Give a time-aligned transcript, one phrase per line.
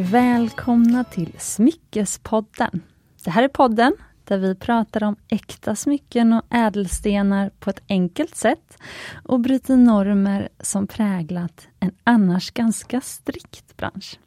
[0.00, 2.80] välkomna till Smyckespodden.
[3.24, 3.92] Det här är podden
[4.24, 8.78] där vi pratar om äkta smycken och ädelstenar på ett enkelt sätt
[9.24, 14.18] och bryter normer som präglat en annars ganska strikt bransch.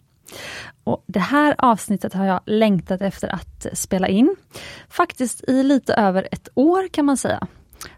[0.83, 4.35] Och Det här avsnittet har jag längtat efter att spela in.
[4.89, 7.47] Faktiskt i lite över ett år kan man säga.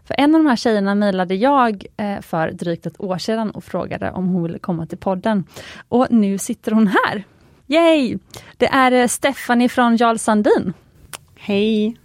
[0.04, 3.64] För en av de här tjejerna mejlade jag eh, för drygt ett år sedan och
[3.64, 5.44] frågade om hon ville komma till podden.
[5.88, 7.24] Och nu sitter hon här.
[7.70, 8.18] Yay!
[8.56, 10.72] Det är eh, Stephanie från Jarl Sandin.
[11.36, 11.96] Hej!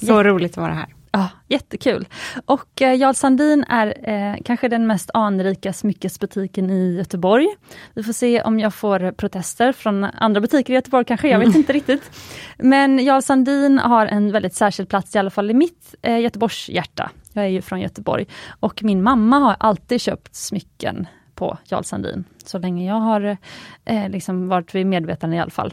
[0.00, 0.22] Så ja.
[0.22, 0.94] roligt att vara här.
[1.12, 2.08] Ja, jättekul.
[2.46, 7.46] Och eh, Jarl Sandin är eh, kanske den mest anrika smyckesbutiken i Göteborg.
[7.94, 11.48] Vi får se om jag får protester från andra butiker i Göteborg kanske, jag vet
[11.48, 11.58] mm.
[11.60, 12.10] inte riktigt.
[12.58, 16.68] Men Jarl Sandin har en väldigt särskild plats, i alla fall i mitt eh, Göteborgs
[16.68, 17.10] hjärta.
[17.32, 18.26] Jag är ju från Göteborg.
[18.60, 21.06] Och min mamma har alltid köpt smycken
[21.40, 22.24] på Jarl Sandin.
[22.44, 23.36] Så länge jag har
[23.84, 25.72] eh, liksom varit vid medvetande i alla fall.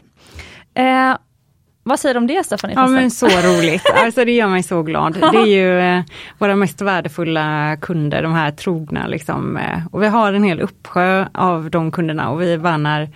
[0.74, 1.16] Eh,
[1.82, 2.76] vad säger du om det Stefanie?
[2.76, 5.12] Ja men så roligt, alltså det gör mig så glad.
[5.32, 6.02] Det är ju eh,
[6.38, 9.56] våra mest värdefulla kunder, de här trogna liksom.
[9.56, 13.08] Eh, och vi har en hel uppsjö av de kunderna och vi värnar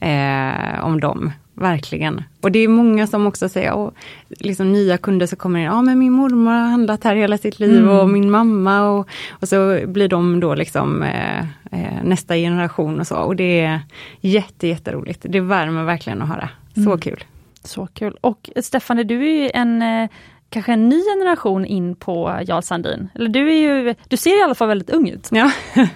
[0.00, 1.32] eh, om dem.
[1.60, 2.22] Verkligen.
[2.40, 3.94] Och det är många som också säger, och
[4.28, 7.60] liksom nya kunder som kommer in, ja men min mormor har handlat här hela sitt
[7.60, 7.88] liv mm.
[7.88, 11.40] och min mamma och, och så blir de då liksom eh,
[11.72, 13.16] eh, nästa generation och så.
[13.16, 13.80] Och det är
[14.20, 15.26] jätte, jätteroligt.
[15.28, 16.48] Det värmer verkligen att höra.
[16.74, 16.98] Så mm.
[16.98, 17.24] kul.
[17.64, 18.16] Så kul.
[18.20, 20.08] Och Stefan, du är ju en eh,
[20.50, 23.08] kanske en ny generation in på Jarl Sandin.
[23.14, 25.28] Eller du, är ju, du ser i alla fall väldigt ung ut.
[25.30, 25.50] Ja,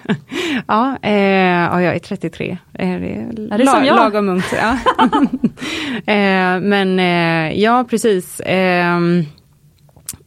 [0.67, 2.51] ja, eh, ja jag är 33.
[2.51, 3.95] Eh, det är, är det som jag?
[3.95, 4.53] Lagom ungt.
[4.53, 4.77] Ja.
[6.13, 8.39] eh, men eh, ja, precis.
[8.39, 8.99] Eh,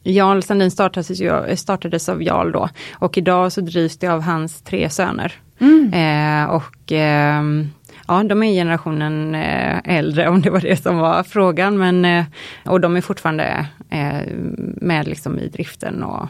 [0.03, 1.21] Jarl Sandin startades,
[1.61, 5.33] startades av Jarl då och idag så drivs det av hans tre söner.
[5.59, 5.93] Mm.
[5.93, 7.69] Eh, och ehm,
[8.09, 11.77] ja, de är generationen eh, äldre om det var det som var frågan.
[11.77, 12.25] Men, eh,
[12.65, 14.33] och de är fortfarande eh,
[14.81, 16.27] med liksom i driften och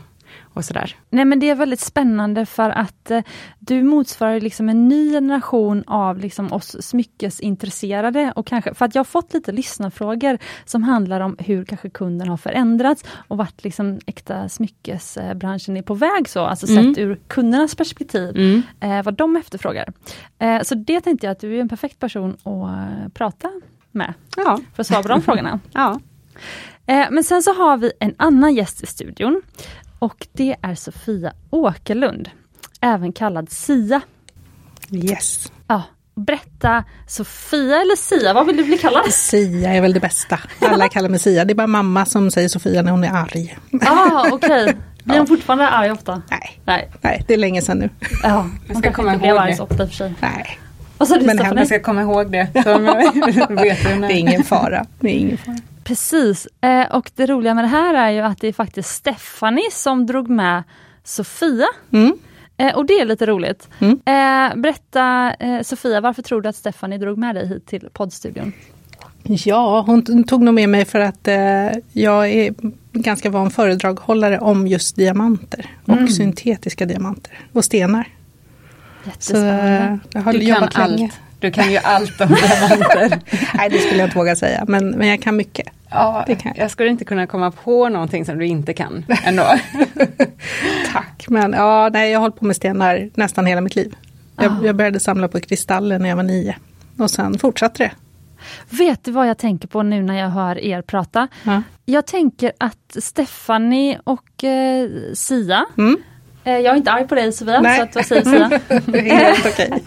[0.59, 0.95] och sådär.
[1.09, 3.21] Nej men det är väldigt spännande för att eh,
[3.59, 8.99] du motsvarar liksom en ny generation av liksom oss smyckesintresserade och kanske, för att jag
[8.99, 13.99] har fått lite lyssnarfrågor som handlar om hur kanske kunden har förändrats och vart liksom
[14.05, 16.83] äkta smyckesbranschen är på väg så, alltså mm.
[16.83, 18.61] sett ur kundernas perspektiv, mm.
[18.79, 19.93] eh, vad de efterfrågar.
[20.39, 23.51] Eh, så det tänkte jag att du är en perfekt person att uh, prata
[23.91, 24.59] med, ja.
[24.75, 25.59] för att svara på de frågorna.
[25.73, 25.99] Ja.
[26.85, 29.41] Eh, men sen så har vi en annan gäst i studion
[29.99, 32.29] och det är Sofia Åkerlund,
[32.81, 34.01] även kallad Sia.
[34.91, 35.51] Yes.
[35.67, 35.83] Ja,
[36.15, 39.13] berätta, Sofia eller Sia, vad vill du bli kallad?
[39.13, 40.39] Sia är väl det bästa.
[40.61, 43.57] Alla kallar mig Sia, det är bara mamma som säger Sofia när hon är arg.
[43.81, 44.63] Ah, okej.
[44.63, 44.75] Okay.
[45.03, 46.21] Blir hon fortfarande arg ofta?
[46.29, 46.59] Nej.
[46.65, 46.91] Nej.
[47.01, 47.89] Nej, det är länge sedan nu.
[48.23, 49.55] Ja, jag ska komma ihåg det.
[49.55, 50.13] Så ofta för sig.
[50.19, 50.59] Nej.
[50.97, 52.47] Och så Men henne ska komma ihåg det.
[52.63, 54.85] Så vet det är ingen fara.
[54.99, 55.57] Det är ingen fara.
[55.89, 59.71] Precis, eh, och det roliga med det här är ju att det är faktiskt Stephanie
[59.71, 60.63] som drog med
[61.03, 61.67] Sofia.
[61.91, 62.17] Mm.
[62.57, 63.69] Eh, och det är lite roligt.
[63.79, 63.99] Mm.
[64.05, 65.33] Eh, berätta
[65.63, 68.53] Sofia, varför tror du att Stephanie drog med dig hit till poddstudion?
[69.23, 71.27] Ja, hon tog nog med mig för att
[71.93, 72.53] jag är
[72.91, 76.07] ganska van föredraghållare om just diamanter och mm.
[76.07, 78.07] syntetiska diamanter och stenar.
[79.19, 79.35] Så
[80.11, 81.05] jag har du jobbat kan länge.
[81.05, 81.28] allt.
[81.39, 83.19] Du kan ju allt om diamanter.
[83.57, 85.67] Nej, det skulle jag inte våga säga, men, men jag kan mycket.
[85.89, 86.53] Ja, det kan.
[86.55, 89.43] Jag skulle inte kunna komma på någonting som du inte kan ändå.
[90.93, 93.95] Tack, men ja, nej, jag har hållit på med stenar nästan hela mitt liv.
[94.35, 96.55] Jag, jag började samla på kristaller när jag var nio
[96.97, 97.91] och sen fortsatte det.
[98.69, 101.27] Vet du vad jag tänker på nu när jag hör er prata?
[101.43, 101.63] Ja.
[101.85, 105.97] Jag tänker att Stephanie och eh, Sia, mm.
[106.43, 107.77] eh, jag är inte arg på dig Sofia, Nej.
[107.77, 108.49] så att vad säger Sia?
[108.85, 109.83] det är helt okej.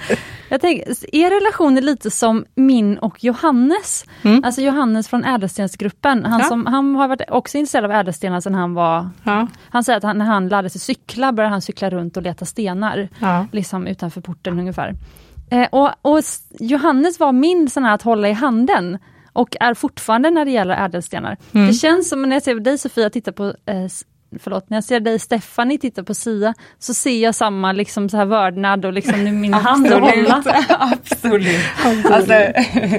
[0.53, 4.05] Jag tänker, er relation är lite som min och Johannes.
[4.23, 4.45] Mm.
[4.45, 6.25] Alltså Johannes från Ädelstensgruppen.
[6.25, 6.47] Han, ja.
[6.47, 9.11] som, han har varit också intresserad av ädelstenar sedan han var...
[9.25, 9.49] Ja.
[9.71, 12.45] Han säger att han, när han lärde sig cykla började han cykla runt och leta
[12.45, 13.09] stenar.
[13.19, 13.47] Ja.
[13.53, 14.95] Liksom utanför porten ungefär.
[15.51, 16.21] Eh, och, och,
[16.61, 18.99] Johannes var min sån här att hålla i handen
[19.33, 21.37] och är fortfarande när det gäller ädelstenar.
[21.53, 21.67] Mm.
[21.67, 23.87] Det känns som när jag ser dig Sofia titta på eh,
[24.41, 28.17] förlåt, när jag ser dig Stephanie titta på Sia så ser jag samma liksom så
[28.17, 30.43] här vördnad och liksom nu min hålla.
[30.69, 31.57] Absolut.
[32.11, 32.33] alltså,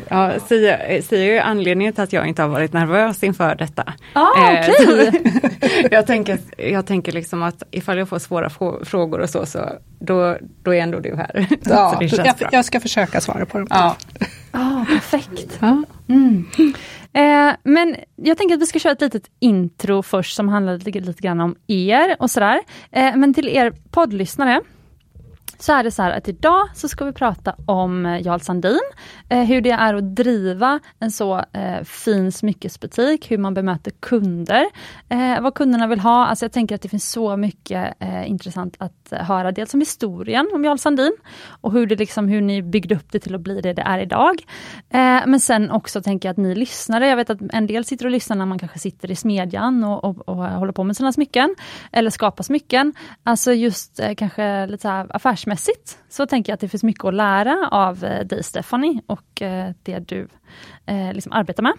[0.09, 3.94] ja, Sia, Sia är anledningen till att jag inte har varit nervös inför detta.
[4.13, 5.12] Ah, eh, okay.
[5.91, 8.50] jag, tänker, jag tänker liksom att ifall jag får svåra
[8.86, 9.69] frågor och så, så
[10.05, 11.47] då, då är ändå du här.
[11.65, 13.67] Ja, jag, jag, ska försöka svara på dem.
[13.69, 13.95] Ja.
[14.51, 15.57] Ah, perfekt.
[15.59, 15.83] Ja.
[16.09, 16.45] Mm.
[17.13, 21.00] Eh, men jag tänker att vi ska köra ett litet intro först som handlar lite,
[21.00, 22.61] lite grann om er och sådär.
[22.91, 24.61] Eh, men till er poddlyssnare
[25.63, 28.80] så är det så här att idag så ska vi prata om eh, Jarl Sandin,
[29.30, 34.65] eh, hur det är att driva en så eh, fin smyckesbutik, hur man bemöter kunder,
[35.10, 36.25] eh, vad kunderna vill ha.
[36.25, 39.80] Alltså jag tänker att det finns så mycket eh, intressant att eh, höra, dels om
[39.80, 41.13] historien om Jarl Sandin
[41.62, 44.00] och hur, det liksom, hur ni byggde upp det till att bli det det är
[44.00, 44.36] idag.
[44.89, 48.06] Eh, men sen också tänker jag att ni lyssnare, jag vet att en del sitter
[48.06, 51.12] och lyssnar när man kanske sitter i smedjan och, och, och håller på med sina
[51.12, 51.56] smycken,
[51.92, 52.94] eller skapar smycken.
[53.24, 54.89] Alltså just kanske lite så
[55.53, 59.41] yrkesmässigt så tänker jag att det finns mycket att lära av eh, dig Stephanie och
[59.41, 60.27] eh, det du
[60.85, 61.73] eh, liksom arbetar med.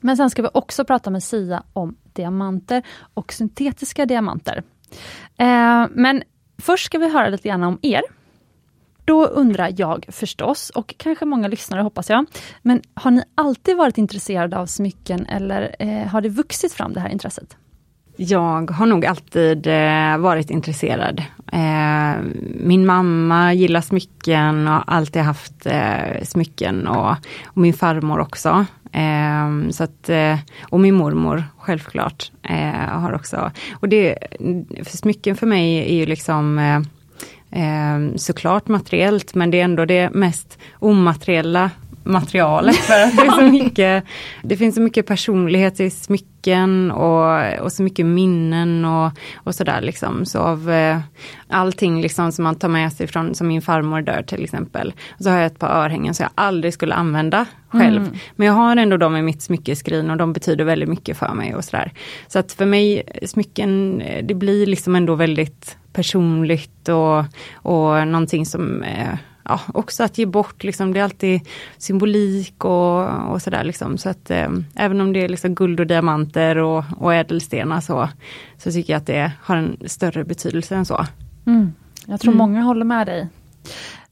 [0.00, 2.82] Men sen ska vi också prata med Sia om diamanter
[3.14, 4.62] och syntetiska diamanter.
[5.38, 6.22] Eh, men
[6.58, 8.02] först ska vi höra lite grann om er.
[9.04, 12.26] Då undrar jag förstås, och kanske många lyssnare hoppas jag,
[12.62, 15.74] men har ni alltid varit intresserade av smycken eller
[16.06, 17.56] har det vuxit fram det här intresset?
[18.16, 19.66] Jag har nog alltid
[20.18, 21.22] varit intresserad.
[21.52, 22.22] Eh,
[22.60, 27.10] min mamma gillar smycken och har alltid haft eh, smycken och,
[27.44, 28.66] och, min farmor också.
[28.92, 33.50] Eh, så att, eh, och min mormor självklart eh, har också.
[33.72, 34.18] Och det,
[34.84, 36.80] för smycken för mig är ju liksom eh,
[37.62, 41.70] eh, såklart materiellt men det är ändå det mest omateriella
[42.08, 44.04] materialet för att det är så mycket,
[44.42, 49.80] det finns så mycket personlighet i smycken och, och så mycket minnen och, och sådär
[49.80, 50.24] liksom.
[50.24, 51.00] Så av eh,
[51.48, 54.94] allting liksom som man tar med sig från, som min farmor dör till exempel.
[55.08, 58.02] Och så har jag ett par örhängen som jag aldrig skulle använda själv.
[58.02, 58.14] Mm.
[58.36, 61.54] Men jag har ändå dem i mitt smyckeskrin och de betyder väldigt mycket för mig
[61.54, 61.92] och sådär.
[62.28, 68.82] Så att för mig, smycken, det blir liksom ändå väldigt personligt och, och någonting som
[68.82, 71.40] eh, ja, också att ge bort, liksom, det är alltid
[71.78, 73.64] symbolik och, och sådär.
[73.64, 73.98] Liksom.
[73.98, 78.08] Så att eh, även om det är liksom guld och diamanter och, och ädelstenar så,
[78.58, 81.06] så tycker jag att det har en större betydelse än så.
[81.46, 81.72] Mm.
[82.06, 82.38] Jag tror mm.
[82.38, 83.28] många håller med dig.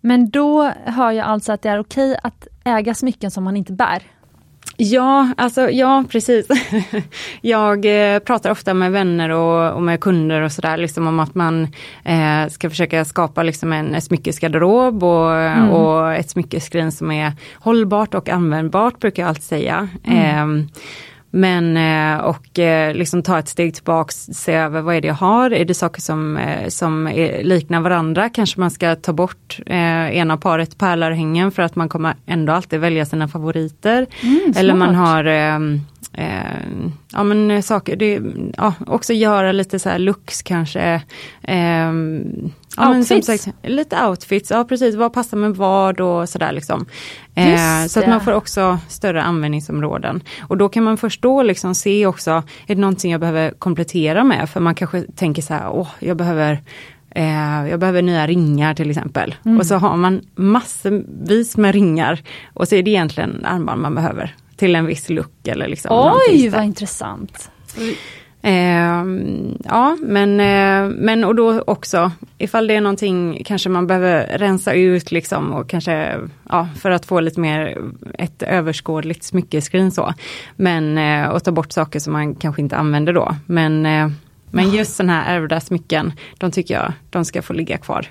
[0.00, 3.72] Men då hör jag alltså att det är okej att äga smycken som man inte
[3.72, 4.02] bär.
[4.76, 6.46] Ja, alltså ja precis.
[7.40, 7.84] jag
[8.14, 11.69] eh, pratar ofta med vänner och, och med kunder och sådär liksom om att man
[12.05, 15.70] eh, ska försöka skapa liksom en smyckesgarderob och, mm.
[15.70, 19.88] och ett smyckeskrin som är hållbart och användbart brukar jag alltid säga.
[20.05, 20.61] Mm.
[20.61, 20.67] Eh,
[21.36, 25.14] men eh, och eh, liksom ta ett steg tillbaks, se över vad är det jag
[25.14, 27.10] har, är det saker som, eh, som
[27.42, 32.52] liknar varandra, kanske man ska ta bort ena paret pärlörhängen för att man kommer ändå
[32.52, 34.06] alltid välja sina favoriter.
[34.22, 35.58] Mm, Eller man har eh,
[37.16, 38.20] ja men saker, det,
[38.56, 41.02] ja, också göra lite så här looks kanske.
[41.42, 41.92] Eh,
[42.76, 43.26] Ja, outfits?
[43.26, 46.86] Sagt, lite outfits, ja precis, vad passar med vad och sådär liksom.
[47.34, 50.22] Eh, så att man får också större användningsområden.
[50.40, 52.30] Och då kan man först då liksom se också,
[52.66, 54.50] är det någonting jag behöver komplettera med?
[54.50, 56.62] För man kanske tänker så här, åh, jag behöver
[57.10, 59.34] eh, jag behöver nya ringar till exempel.
[59.44, 59.58] Mm.
[59.58, 62.22] Och så har man massvis med ringar
[62.54, 66.12] och så är det egentligen armband man behöver till en viss look eller liksom.
[66.28, 67.50] Oj, vad intressant.
[68.46, 69.04] Eh,
[69.64, 74.72] ja, men, eh, men och då också ifall det är någonting kanske man behöver rensa
[74.72, 76.14] ut liksom och kanske
[76.48, 77.78] ja, för att få lite mer
[78.18, 80.14] ett överskådligt smyckeskrin så.
[80.56, 83.36] Men eh, och ta bort saker som man kanske inte använder då.
[83.46, 84.08] Men, eh,
[84.50, 88.06] men just sådana här ärvda smycken, de tycker jag de ska få ligga kvar.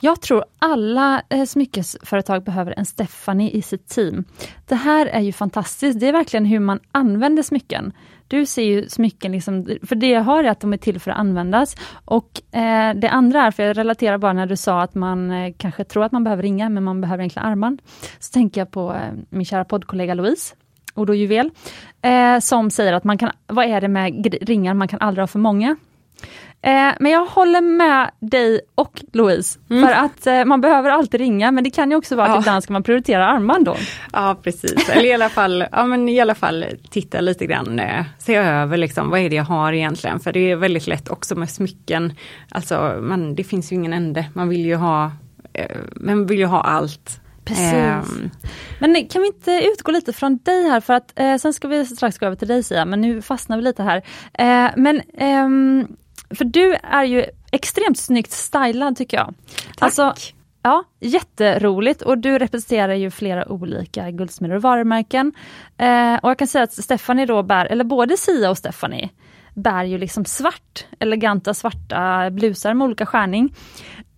[0.00, 4.24] Jag tror alla eh, smyckesföretag behöver en Stephanie i sitt team.
[4.66, 6.00] Det här är ju fantastiskt.
[6.00, 7.92] Det är verkligen hur man använder smycken.
[8.28, 11.10] Du ser ju smycken, liksom, för det jag har är att de är till för
[11.10, 11.76] att användas.
[12.04, 15.54] Och eh, det andra är, för jag relaterar bara när du sa att man eh,
[15.56, 17.82] kanske tror att man behöver ringa, men man behöver egentligen armband.
[18.18, 20.54] Så tänker jag på eh, min kära poddkollega Louise,
[20.94, 21.50] Odo Juvel,
[22.02, 25.26] eh, som säger att man kan, vad är det med ringar, man kan aldrig ha
[25.26, 25.76] för många.
[26.64, 29.86] Eh, men jag håller med dig och Louise, mm.
[29.86, 32.40] för att eh, man behöver alltid ringa, men det kan ju också vara att ja.
[32.40, 33.76] ibland ska man prioritera armband då.
[34.12, 38.04] Ja precis, eller i alla fall, ja, men i alla fall titta lite grann, eh,
[38.18, 41.34] se över liksom, vad är det jag har egentligen, för det är väldigt lätt också
[41.34, 42.12] med smycken,
[42.48, 45.10] alltså man, det finns ju ingen ände, man vill ju ha,
[45.96, 47.20] man vill ju ha allt.
[47.44, 47.74] Precis.
[47.74, 48.30] Um,
[48.78, 51.86] men kan vi inte utgå lite från dig här för att eh, sen ska vi
[51.86, 54.02] strax gå över till dig Sia, men nu fastnar vi lite här.
[54.32, 55.86] Eh, men ehm,
[56.34, 59.34] för du är ju extremt snyggt stylad tycker jag.
[59.66, 59.76] Tack!
[59.78, 60.14] Alltså,
[60.62, 65.32] ja, jätteroligt och du representerar ju flera olika guldsmeder och varumärken.
[65.76, 69.10] Eh, och jag kan säga att Stephanie då bär, eller både Sia och Stephanie,
[69.54, 73.54] bär ju liksom svart, eleganta svarta blusar med olika skärning.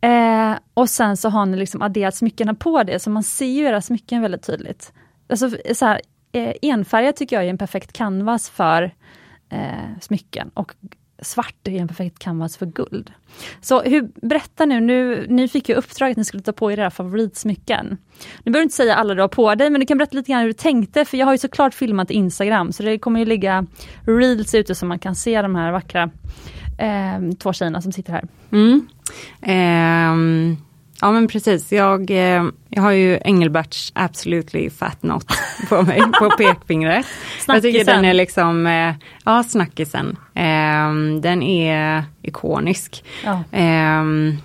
[0.01, 3.65] Eh, och sen så har ni liksom adderat smyckena på det, så man ser ju
[3.65, 4.93] era smycken väldigt tydligt.
[5.29, 6.01] Alltså så här,
[6.33, 8.95] eh, enfärgat tycker jag är en perfekt canvas för
[9.49, 10.75] eh, smycken och
[11.19, 13.13] svart är en perfekt canvas för guld.
[13.61, 16.79] Så hur, berätta nu, nu, ni fick ju uppdraget att ni skulle ta på er
[16.79, 17.87] era favoritsmycken.
[18.43, 20.33] Nu behöver du inte säga alla du har på dig, men du kan berätta lite
[20.33, 23.27] grann hur du tänkte, för jag har ju såklart filmat Instagram, så det kommer ju
[23.27, 23.67] ligga
[24.07, 26.11] reels ute så man kan se de här vackra
[26.79, 28.25] eh, två tjejerna som sitter här.
[28.53, 28.87] Mm.
[29.43, 30.59] Eh,
[31.01, 35.27] ja men precis, jag, eh, jag har ju Engelberts Absolutely Fat Not
[35.69, 37.07] på mig, på pekfingret.
[37.47, 40.17] jag tycker den är liksom, eh, ja snackisen.
[40.35, 43.05] Ehm, den är ikonisk.
[43.25, 43.43] Ja.
[43.53, 44.37] Ehm,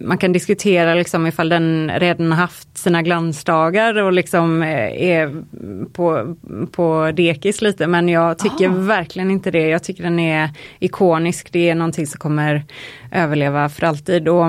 [0.00, 5.44] man kan diskutera liksom ifall den redan haft sina glansdagar och liksom eh, är
[5.92, 6.36] på,
[6.72, 8.72] på dekis lite men jag tycker ah.
[8.72, 9.68] verkligen inte det.
[9.68, 11.48] Jag tycker den är ikonisk.
[11.52, 12.64] Det är någonting som kommer
[13.12, 14.28] överleva för alltid.
[14.28, 14.46] Och,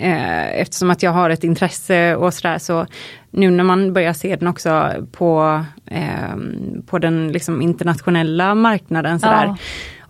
[0.00, 2.86] eh, eftersom att jag har ett intresse och sådär så
[3.30, 6.36] nu när man börjar se den också på, eh,
[6.86, 9.44] på den liksom internationella marknaden sådär.
[9.44, 9.56] Ja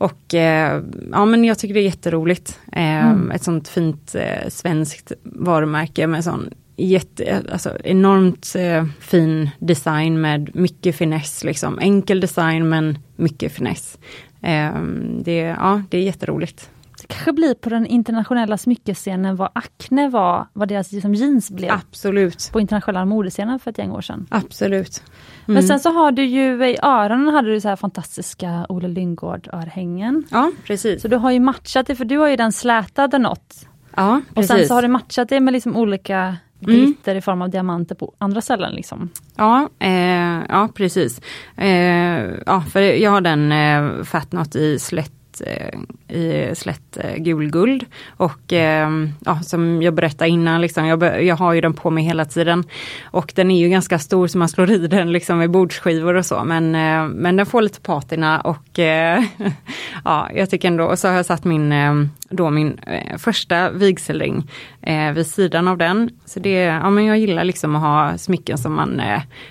[0.00, 0.82] och eh,
[1.12, 2.58] ja men jag tycker det är jätteroligt.
[2.72, 3.30] Eh, mm.
[3.30, 10.56] Ett sånt fint eh, svenskt varumärke med sån jätte, alltså enormt eh, fin design med
[10.56, 11.78] mycket finess liksom.
[11.78, 13.98] Enkel design men mycket finess.
[14.42, 14.82] Eh,
[15.24, 16.70] det, ja, det är jätteroligt.
[17.10, 21.70] Kanske blir på den internationella smyckescenen vad Acne var, vad deras liksom, jeans blev.
[21.72, 22.50] Absolut.
[22.52, 24.26] På internationella modescenen för ett gäng år sedan.
[24.30, 25.02] Absolut.
[25.46, 25.54] Mm.
[25.54, 30.24] Men sen så har du ju i öronen hade du så här fantastiska Olle Lynggård-örhängen.
[30.30, 31.02] Ja, precis.
[31.02, 33.66] Så du har ju matchat det, för du har ju den slätade något.
[33.96, 34.50] Ja, precis.
[34.50, 37.18] Och sen så har du matchat det med liksom olika glitter mm.
[37.18, 38.74] i form av diamanter på andra ställen.
[38.74, 39.08] Liksom.
[39.36, 41.20] Ja, eh, ja precis.
[41.56, 45.12] Eh, ja, för jag har den eh, Fatnot i slätt
[45.46, 45.78] Eh,
[46.10, 47.84] i slätt eh, gulguld.
[48.16, 52.04] Och ehm, ja, som jag berättade innan, liksom, jag, jag, har ju den på mig
[52.04, 52.64] hela tiden.
[53.04, 56.26] Och den är ju ganska stor så man slår i den liksom med bordsskivor och
[56.26, 56.44] så.
[56.44, 59.22] Men, eh, men den får lite patina och eh,
[60.04, 63.70] ja, jag tycker ändå, och så har jag satt min, ehm, då min eh, första
[63.70, 64.50] vigselring
[64.82, 66.10] eh, vid sidan av den.
[66.24, 69.02] Så det, ja men jag gillar liksom att ha smycken som man,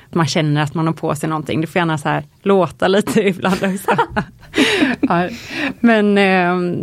[0.10, 1.62] man känner att man har på sig någonting.
[1.62, 3.92] Det får gärna så här låta lite ibland också
[5.02, 5.30] ja,
[5.80, 6.74] men eh,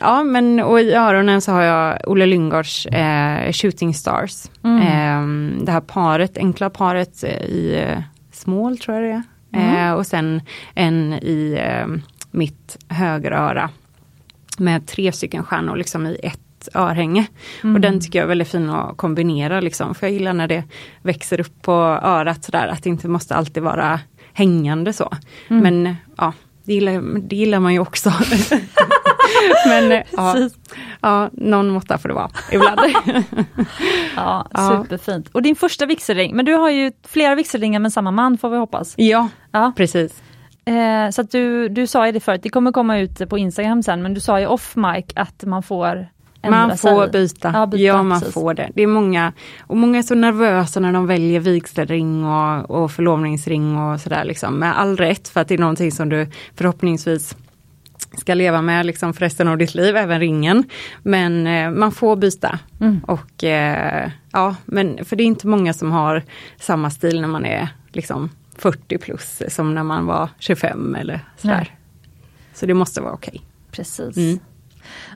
[0.00, 4.50] ja, men och i öronen så har jag Olle Lyngårds eh, Shooting Stars.
[4.64, 4.78] Mm.
[4.80, 8.02] Eh, det här paret, enkla paret eh, i eh,
[8.32, 9.22] Small tror jag det är.
[9.62, 9.76] Mm.
[9.76, 10.42] Eh, och sen
[10.74, 11.58] en i
[12.30, 13.70] mitt högeröra.
[14.58, 17.26] Med tre stycken stjärnor liksom i ett örhänge.
[17.62, 17.74] Mm.
[17.74, 19.94] Och den tycker jag är väldigt fin att kombinera liksom.
[19.94, 20.64] För jag gillar när det
[21.02, 22.68] växer upp på örat sådär.
[22.68, 24.00] Att det inte måste alltid vara
[24.32, 25.12] hängande så.
[25.48, 25.62] Mm.
[25.62, 26.32] Men ja,
[26.64, 28.12] det gillar, det gillar man ju också.
[29.66, 30.48] Men eh, ja,
[31.00, 32.80] ja, någon måtta får det vara ibland.
[34.16, 35.28] ja, superfint.
[35.32, 38.56] Och din första vigselring, men du har ju flera vigselringar med samma man får vi
[38.56, 38.94] hoppas.
[38.96, 39.72] Ja, ja.
[39.76, 40.22] precis.
[40.64, 43.82] Eh, så att du, du sa ju det förut, det kommer komma ut på Instagram
[43.82, 46.08] sen, men du sa ju off mic att man får
[46.50, 47.50] man får byta.
[47.54, 47.82] Ja, byta.
[47.82, 48.34] ja man precis.
[48.34, 48.70] får det.
[48.74, 53.78] Det är många, och många är så nervösa när de väljer vigselring och, och förlovningsring
[53.78, 54.58] och sådär liksom.
[54.58, 57.36] Med all rätt för att det är någonting som du förhoppningsvis
[58.18, 60.64] ska leva med liksom för resten av ditt liv, även ringen.
[61.02, 62.58] Men eh, man får byta.
[62.80, 63.00] Mm.
[63.06, 66.22] Och eh, ja, men för det är inte många som har
[66.60, 71.54] samma stil när man är liksom 40 plus som när man var 25 eller sådär.
[71.56, 71.76] Nej.
[72.54, 73.32] Så det måste vara okej.
[73.34, 73.46] Okay.
[73.70, 74.16] Precis.
[74.16, 74.38] Mm.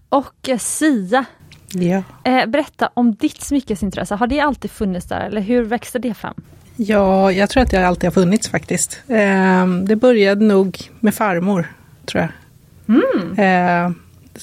[0.09, 1.25] Och eh, Sia,
[1.73, 2.03] ja.
[2.25, 4.15] eh, berätta om ditt smyckesintresse.
[4.15, 6.35] Har det alltid funnits där eller hur växte det fram?
[6.77, 9.01] Ja, jag tror att det alltid har funnits faktiskt.
[9.09, 11.73] Eh, det började nog med farmor,
[12.07, 12.31] tror jag.
[12.97, 13.39] Mm.
[13.39, 13.93] Eh,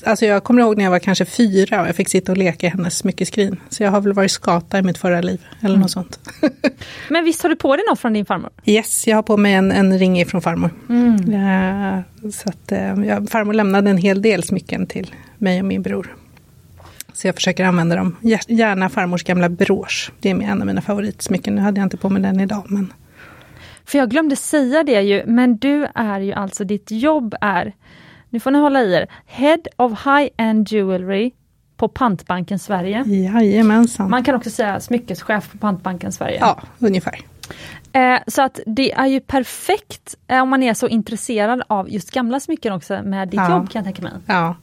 [0.06, 2.68] alltså jag kommer ihåg när jag var kanske fyra och jag fick sitta och leka
[2.68, 3.60] i hennes smyckeskrin.
[3.70, 5.82] Så jag har väl varit skata i mitt förra liv eller mm.
[5.82, 6.20] något sånt.
[7.10, 8.50] Men visst har du på dig något från din farmor?
[8.66, 10.70] Yes, jag har på mig en, en ring från farmor.
[10.90, 11.16] Mm.
[11.16, 15.82] Uh, så att, uh, jag, farmor lämnade en hel del smycken till mig och min
[15.82, 16.16] bror.
[17.14, 18.16] Så jag försöker använda dem.
[18.48, 20.12] Gärna farmors gamla brosch.
[20.20, 21.56] Det är en av mina favoritsmycken.
[21.56, 22.66] Nu hade jag inte på mig den idag.
[22.68, 22.94] Men...
[23.86, 27.74] För jag glömde säga det ju, men du är ju alltså, ditt jobb är
[28.34, 29.08] nu får ni hålla i er.
[29.26, 31.32] Head of High-End Jewelry
[31.78, 33.04] på Pantbanken Sverige.
[33.06, 34.10] Jajamensan.
[34.10, 36.38] Man kan också säga smyckeschef på Pantbanken Sverige.
[36.40, 37.22] Ja, ungefär.
[37.92, 42.12] Eh, så att det är ju perfekt eh, om man är så intresserad av just
[42.12, 43.52] gamla smycken också med ditt ja.
[43.52, 44.12] jobb kan jag tänka mig.
[44.26, 44.56] Ja,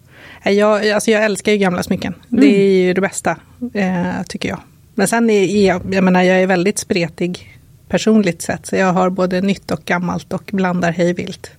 [0.50, 2.14] jag, alltså jag älskar ju gamla smycken.
[2.14, 2.40] Mm.
[2.40, 3.36] Det är ju det bästa,
[3.74, 4.60] eh, tycker jag.
[4.94, 7.58] Men sen är jag, jag menar jag är väldigt spretig
[7.88, 8.66] personligt sett.
[8.66, 11.50] Så jag har både nytt och gammalt och blandar hejvilt.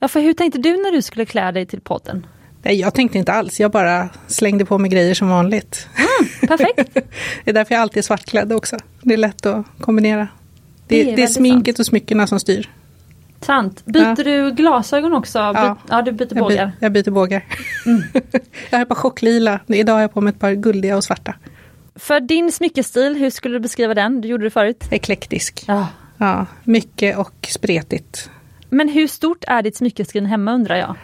[0.00, 2.26] Ja, för hur tänkte du när du skulle klä dig till podden?
[2.62, 3.60] Nej, jag tänkte inte alls.
[3.60, 5.88] Jag bara slängde på mig grejer som vanligt.
[5.96, 6.94] Mm, perfekt.
[7.44, 8.76] det är därför jag alltid är svartklädd också.
[9.02, 10.28] Det är lätt att kombinera.
[10.86, 11.78] Det, det är, det är sminket sant.
[11.78, 12.70] och smyckena som styr.
[13.40, 13.84] Sant.
[13.84, 15.38] Byter du glasögon också?
[15.38, 15.52] Ja.
[15.52, 16.72] By- ja, du byter Jag, by, bågar.
[16.80, 17.44] jag byter bågar.
[17.86, 18.02] Mm.
[18.70, 19.60] jag har ett par chocklila.
[19.66, 21.34] Idag har jag på mig ett par guldiga och svarta.
[21.94, 24.20] För din smyckestil, hur skulle du beskriva den?
[24.20, 24.84] Du gjorde det förut.
[24.90, 25.64] Eklektisk.
[25.68, 25.86] Ja.
[26.16, 28.30] Ja, mycket och spretigt.
[28.70, 30.94] Men hur stort är ditt smyckeskrin hemma undrar jag?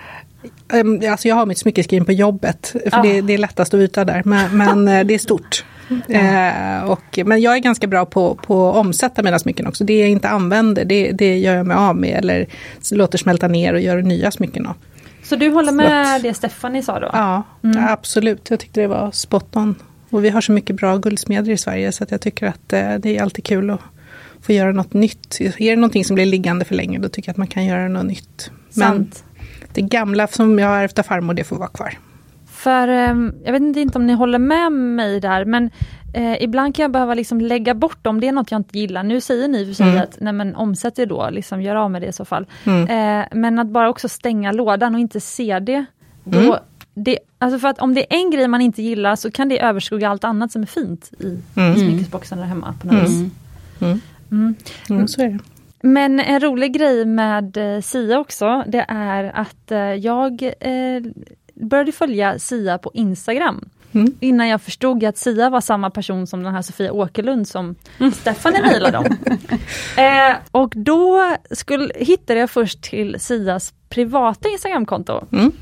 [0.81, 3.03] Um, alltså jag har mitt smyckeskrin på jobbet, för Ah.
[3.03, 4.23] det, det är lättast att byta där.
[4.25, 5.65] Men, men eh, det är stort.
[6.09, 9.85] Eh, och, men jag är ganska bra på, på att omsätta mina smycken också.
[9.85, 12.47] Det jag inte använder, det, det gör jag mig av med eller
[12.93, 14.75] låter smälta ner och gör nya smycken av.
[15.23, 17.11] Så du håller med det Stephanie sa då?
[17.13, 17.85] Ja, Mm.
[17.89, 18.51] absolut.
[18.51, 19.75] Jag tyckte det var spot on.
[20.11, 22.95] Och vi har så mycket bra guldsmeder i Sverige så att jag tycker att eh,
[22.95, 23.81] det är alltid kul att
[24.47, 25.41] få göra något nytt.
[25.41, 27.89] Är det någonting som blir liggande för länge då tycker jag att man kan göra
[27.89, 28.51] något nytt.
[28.75, 29.25] Men Sant.
[29.73, 31.99] det gamla som jag har ärvt av farmor det får vara kvar.
[32.47, 35.71] För ehm, jag vet inte om ni håller med mig där men
[36.15, 39.03] eh, ibland kan jag behöva liksom lägga bort om det är något jag inte gillar.
[39.03, 40.03] Nu säger ni för sig Mm.
[40.03, 42.47] att nej men omsätt det då, liksom gör av med det i så fall.
[42.65, 43.21] Mm.
[43.21, 45.85] Eh, men att bara också stänga lådan och inte se det.
[46.25, 46.55] Då, Mm.
[46.95, 49.61] det alltså för att om det är en grej man inte gillar så kan det
[49.63, 51.75] överskugga allt annat som är fint i Mm.
[51.77, 52.75] smyckesboxen där hemma.
[52.81, 53.31] På något vis.
[54.31, 54.43] Mm.
[54.43, 54.55] Mm.
[54.91, 54.99] Mm.
[54.99, 55.39] Mm, så är det.
[55.83, 61.03] Men en rolig grej med eh, Sia också, det är att eh, jag eh,
[61.55, 63.69] började följa Sia på Instagram.
[63.93, 64.15] Mm.
[64.21, 67.75] Innan jag förstod att Sia var samma person som den här Sofia Åkerlund som
[68.15, 69.05] Stephanie mejlade om.
[69.97, 75.25] eh, och då skulle, hittade jag först till Sias privata Instagramkonto.
[75.33, 75.53] Mm.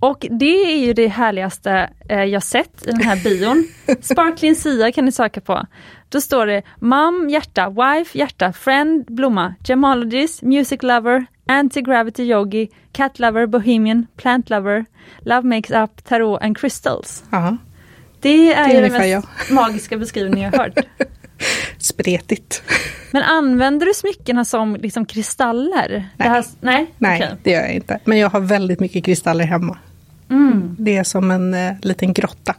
[0.00, 3.68] Och det är ju det härligaste eh, jag sett i den här bion.
[4.00, 5.66] Sparkling Sia kan ni söka på.
[6.08, 13.18] Då står det Mom, hjärta, Wife, hjärta, Friend, blomma, Gemologist, Music Lover, Anti-Gravity Yogi, Cat
[13.18, 14.84] Lover, Bohemian, Plant Lover,
[15.20, 17.24] Love Makes Up, Tarot and Crystals.
[17.30, 17.56] Ja,
[18.20, 20.78] Det är Det är den mest magiska beskrivningen jag hört.
[21.78, 22.62] spretigt.
[23.12, 26.08] Men använder du smyckena som liksom kristaller?
[26.16, 26.94] Det här, nej?
[26.98, 27.36] Nej, Okej.
[27.42, 27.98] det gör jag inte.
[28.04, 29.78] Men jag har väldigt mycket kristaller hemma.
[30.30, 30.76] Mm.
[30.78, 32.54] Det är som en eh, liten grotta.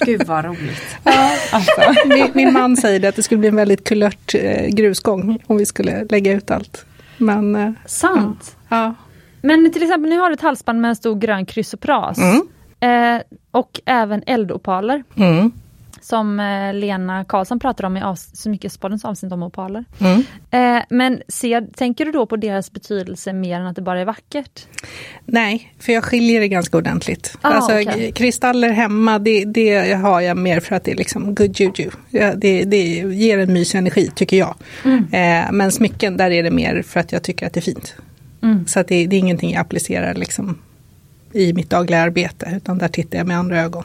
[0.00, 0.96] Gud vad roligt.
[1.52, 5.56] Alltså, min, min man säger att det skulle bli en väldigt kulört eh, grusgång om
[5.56, 6.86] vi skulle lägga ut allt.
[7.18, 8.56] Men eh, Sant.
[8.68, 8.94] ja.
[9.40, 12.18] Men till exempel, nu har du ett halsband med en stor grön krysopras.
[12.18, 12.48] Mm.
[12.80, 15.04] Eh, och även eldopaler.
[15.16, 15.52] Mm.
[16.00, 19.84] Som eh, Lena Karlsson pratar om i avs- Smyckespoddens avsnitt om opaler.
[20.00, 20.22] Mm.
[20.50, 24.04] Eh, men ser, tänker du då på deras betydelse mer än att det bara är
[24.04, 24.66] vackert?
[25.24, 27.38] Nej, för jag skiljer det ganska ordentligt.
[27.40, 28.12] Ah, alltså, okej.
[28.12, 31.90] Kristaller hemma, det, det har jag mer för att det är liksom good juju.
[32.10, 34.54] Ja, det, det ger en mysig energi, tycker jag.
[34.84, 34.98] Mm.
[34.98, 37.94] Eh, men smycken, där är det mer för att jag tycker att det är fint.
[38.42, 38.66] Mm.
[38.66, 40.58] Så det, det är ingenting jag applicerar liksom,
[41.32, 43.84] i mitt dagliga arbete, utan där tittar jag med andra ögon.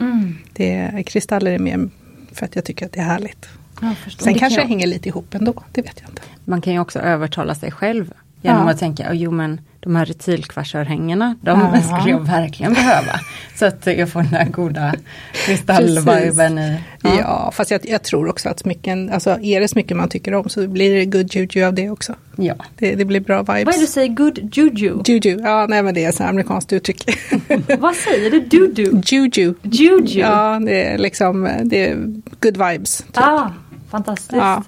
[0.00, 0.34] Mm.
[0.52, 1.88] Det, kristaller är mer
[2.32, 3.46] för att jag tycker att det är härligt.
[3.80, 6.22] Sen det kanske kan det jag- hänger lite ihop ändå, det vet jag inte.
[6.44, 8.70] Man kan ju också övertala sig själv genom Ja.
[8.72, 11.82] att tänka, oh, jo men de här retylkvarsörhängena, de Ja.
[11.82, 13.20] skulle jag verkligen behöva.
[13.56, 14.94] Så att jag får den här goda
[15.32, 16.76] kristallviben i.
[17.02, 20.48] Ja, fast jag, jag tror också att smycken, alltså är det smycken man tycker om
[20.48, 22.14] så blir det good juju av det också.
[22.36, 22.54] ja.
[22.78, 23.64] Det, det blir bra vibes.
[23.64, 24.08] Vad är det du säger?
[24.08, 24.94] Good juju?
[25.06, 27.04] Juju, ja nej men det är ett amerikanskt uttryck.
[27.78, 28.40] Vad säger du?
[28.40, 29.00] Du-du?
[29.04, 29.54] Juju.
[29.62, 30.20] Juju?
[30.20, 31.96] Ja, det är liksom, det är
[32.40, 32.98] good vibes.
[32.98, 33.06] Typ.
[33.18, 33.50] Ah,
[33.90, 34.32] fantastiskt.
[34.32, 34.62] Ja,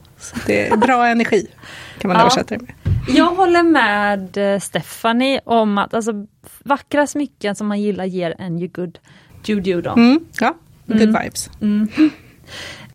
[0.46, 1.46] det är bra energi
[2.00, 2.20] kan man Ja.
[2.22, 2.74] översätta det med.
[3.06, 6.12] Jag håller med eh, Stephanie om att alltså,
[6.64, 8.98] vackra smycken som man gillar ger en ju good
[9.44, 9.90] juju då.
[9.90, 10.54] Mm, ja,
[10.86, 11.22] good Mm.
[11.22, 11.50] vibes.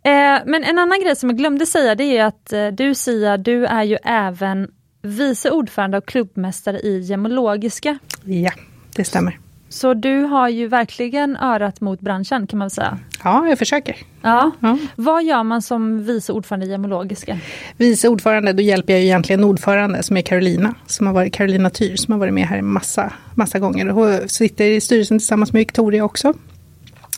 [0.06, 3.38] Eh, men en annan grej som jag glömde säga det är att eh, du Sia,
[3.38, 7.98] du är ju även vice ordförande och klubbmästare i gemologiska.
[8.24, 8.52] Ja,
[8.96, 9.40] det stämmer.
[9.74, 13.00] Så du har ju verkligen örat mot branschen kan man säga.
[13.24, 13.96] Ja, jag försöker.
[14.22, 14.52] Ja.
[14.60, 14.78] Ja.
[14.96, 17.40] Vad gör man som vice ordförande i gemologiska?
[17.78, 21.70] Vice ordförande, då hjälper jag ju egentligen ordförande som är Carolina, som har varit Carolina
[21.70, 23.86] Tyr, som har varit med här massa, massa gånger.
[23.90, 26.34] Hon sitter i styrelsen tillsammans med Victoria också.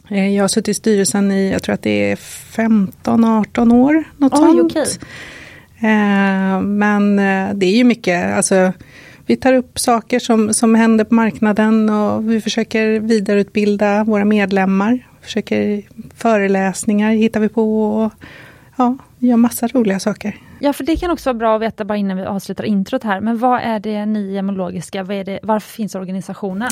[0.10, 4.34] Eh, Jag har suttit i styrelsen i, jag tror att det är 15-18 år, något
[4.34, 4.72] Oj, sånt.
[4.72, 4.86] okej.
[5.80, 8.74] Eh, Men eh, det är ju mycket, alltså
[9.26, 15.08] vi tar upp saker som, som händer på marknaden och vi försöker vidareutbilda våra medlemmar.
[15.22, 15.82] Försöker
[16.16, 18.14] föreläsningar hittar vi på och
[18.76, 20.36] ja, gör massa roliga saker.
[20.60, 23.22] Ja, för det kan också vara bra att veta bara innan vi avslutar introt här.
[23.22, 26.70] Men vad är det ni gemologiska, vad är det, varför finns organisationen?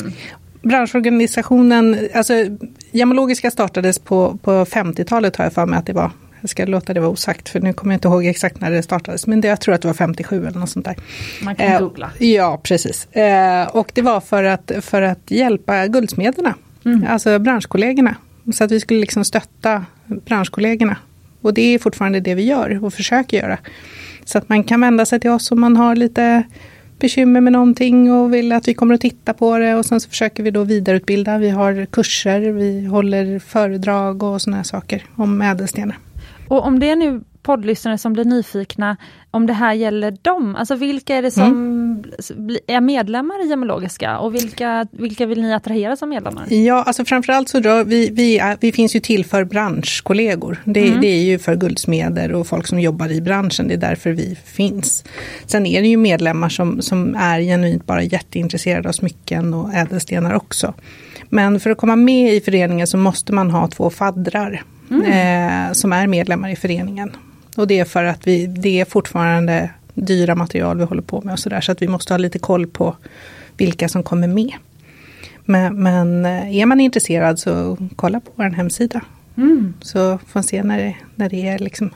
[0.62, 2.34] Branschorganisationen, alltså
[2.92, 6.12] Gemologiska startades på, på 50-talet har jag för mig att det var.
[6.44, 8.84] Jag ska låta det vara osagt för nu kommer jag inte ihåg exakt när det
[8.84, 9.28] startades.
[9.28, 10.96] Men det, jag tror att det var 57 eller något sånt där.
[11.44, 12.12] Man kan Eh, googla.
[12.20, 13.06] Ja, precis.
[13.12, 16.54] Eh, och det var för att, för att hjälpa guldsmederna,
[16.86, 17.06] Mm.
[17.10, 18.16] alltså branschkollegorna.
[18.54, 20.98] Så att vi skulle liksom stötta branschkollegorna.
[21.42, 23.58] Och det är fortfarande det vi gör och försöker göra.
[24.26, 26.44] Så att man kan vända sig till oss om man har lite
[27.00, 29.76] bekymmer med någonting och vill att vi kommer att titta på det.
[29.76, 31.38] Och sen så försöker vi då vidareutbilda.
[31.38, 35.98] Vi har kurser, vi håller föredrag och sådana saker om ädelstenar.
[36.54, 38.98] Och om det är nu poddlyssnare som blir nyfikna
[39.32, 42.58] om det här gäller dem, alltså vilka är det som mm.
[42.68, 46.54] är medlemmar i Gemologiska och vilka, vilka vill ni attrahera som medlemmar?
[46.54, 50.62] Ja, alltså framförallt så då, vi, vi, vi finns ju till för branschkollegor.
[50.64, 51.02] Det, mm.
[51.02, 54.38] det är ju för guldsmeder och folk som jobbar i branschen, det är därför vi
[54.46, 55.04] finns.
[55.46, 60.34] Sen är det ju medlemmar som, som är genuint bara jätteintresserade av smycken och ädelstenar
[60.34, 60.74] också.
[61.30, 65.68] Men för att komma med i föreningen så måste man ha två faddrar mm.
[65.68, 67.12] eh, som är medlemmar i föreningen.
[67.58, 71.34] Och det är för att vi, det är fortfarande dyra material vi håller på med
[71.34, 71.62] och sådär.
[71.62, 72.96] Så att vi måste ha lite koll på
[73.58, 74.54] vilka som kommer med.
[75.46, 79.02] Men, men eh, är man intresserad så kolla på vår hemsida.
[79.38, 79.74] Mm.
[79.82, 81.90] Så får man se när det, när det är liksom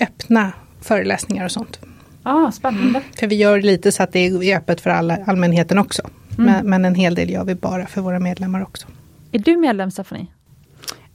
[0.00, 1.80] öppna föreläsningar och sånt.
[2.22, 3.00] Ah, spännande.
[3.18, 6.02] För vi gör lite så att det är öppet för alla, allmänheten också.
[6.38, 6.52] Mm.
[6.52, 8.86] Men, men, en hel del gör vi bara för våra medlemmar också.
[9.32, 10.26] Är du medlem Stephanie?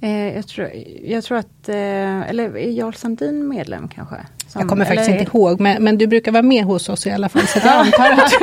[0.02, 0.72] Eh, jag, tror,
[1.04, 4.16] jag tror att, eh, eller är Jarl Sandin medlem kanske?
[4.48, 7.12] Som, jag kommer faktiskt inte ihåg, men, men, du brukar vara med hos oss i
[7.12, 7.48] alla fall.
[7.48, 8.34] Så jag antar att...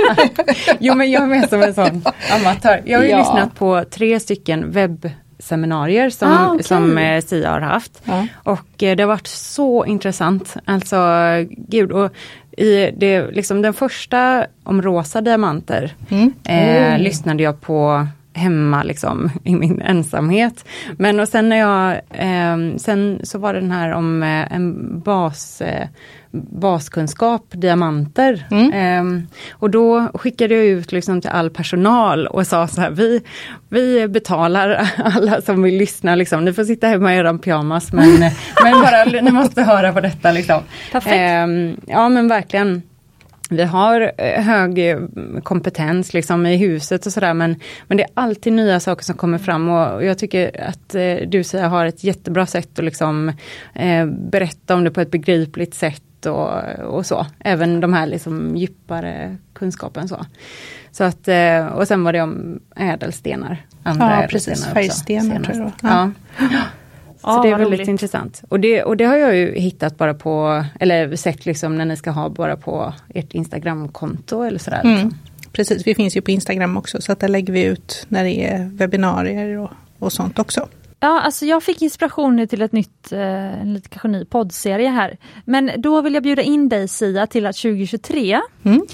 [0.78, 2.82] jo, men jag är med som en sån amatör.
[2.84, 3.18] Jag har ju ja.
[3.18, 6.62] lyssnat på tre stycken webbseminarier som, ah, okay.
[6.62, 8.02] som eh, SIA har haft.
[8.04, 8.26] Ja.
[8.42, 10.56] Och eh, det har varit så intressant.
[10.64, 10.96] Alltså,
[11.50, 11.92] gud.
[11.92, 12.12] Och
[12.56, 16.32] i det, liksom den första om rosa diamanter mm.
[16.44, 17.00] eh, mm.
[17.00, 20.64] lyssnade jag på hemma liksom i min ensamhet.
[20.96, 25.00] Men och sen när jag, eh, sen så var det den här om eh, en
[25.00, 25.88] bas, eh,
[26.50, 28.46] baskunskap, diamanter.
[28.50, 28.72] Mm.
[28.72, 33.22] Eh, och då skickade jag ut liksom till all personal och sa så här, vi,
[33.68, 36.44] vi betalar alla som vill lyssna, liksom.
[36.44, 38.10] ni får sitta hemma i eran pyjamas men,
[38.62, 40.32] men bara, ni måste höra på detta.
[40.32, 40.60] Liksom.
[40.92, 41.16] Perfekt.
[41.16, 42.82] Ehm, ja men verkligen
[43.50, 44.98] vi har eh, hög eh,
[45.42, 49.38] kompetens liksom i huset och sådär men, men det är alltid nya saker som kommer
[49.38, 53.32] fram och jag tycker att eh, du säger har ett jättebra sätt att liksom,
[53.74, 57.26] eh, berätta om det på ett begripligt sätt och, och så.
[57.38, 60.26] Även de här liksom djupare kunskapen så.
[60.90, 63.66] så att, eh, och sen var det om ädelstenar.
[63.82, 65.72] Andra ja precis, färgstenar tror jag.
[65.82, 66.10] Ja.
[66.38, 66.48] ja.
[67.34, 67.88] Så det är väldigt roligt.
[67.88, 68.42] intressant.
[68.48, 71.96] Och det, och det har jag ju hittat bara på, eller sett liksom när ni
[71.96, 74.80] ska ha bara på ert Instagramkonto eller sådär.
[74.84, 74.94] Mm.
[74.94, 75.18] Liksom.
[75.52, 78.44] Precis, vi finns ju på Instagram också så att där lägger vi ut när det
[78.44, 80.68] är webbinarier och, och sånt också.
[81.00, 85.16] Ja, alltså jag fick inspiration till ett nytt, eh, en lite kanske ny poddserie här.
[85.44, 88.86] Men då vill jag bjuda in dig Sia till att 2023 mm.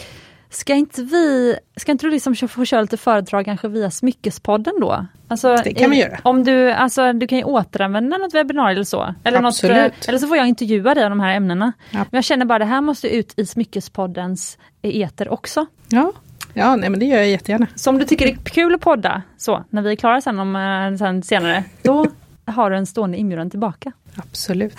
[0.52, 5.06] Ska inte vi, ska inte du liksom få köra lite föredrag kanske via Smyckespodden då?
[5.28, 6.18] Alltså, det kan vi göra.
[6.22, 9.14] Om du, alltså, du kan ju återanvända något webbinarium eller så.
[9.24, 9.76] Eller, Absolut.
[9.76, 11.72] något, eller så får jag intervjua dig om de här ämnena.
[11.90, 11.98] Ja.
[11.98, 15.66] Men jag känner bara det här måste ut i Smyckespoddens eter också.
[15.88, 16.12] Ja,
[16.54, 17.66] Ja, nej, men det gör jag jättegärna.
[17.74, 20.38] Så om du tycker det är kul att podda, så när vi är klara sen,
[20.38, 22.06] om, eh, sen senare, då
[22.46, 23.92] har du en stående inbjudan tillbaka.
[24.16, 24.78] Absolut.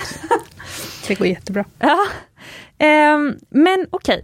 [1.07, 1.65] Det går jättebra.
[1.79, 1.97] Ja.
[2.77, 3.17] Eh,
[3.49, 4.21] men okej, okay.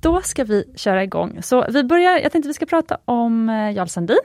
[0.00, 1.42] Då ska vi köra igång.
[1.42, 4.18] Så vi börjar, jag tänkte vi ska prata om eh, Jarl Sandin.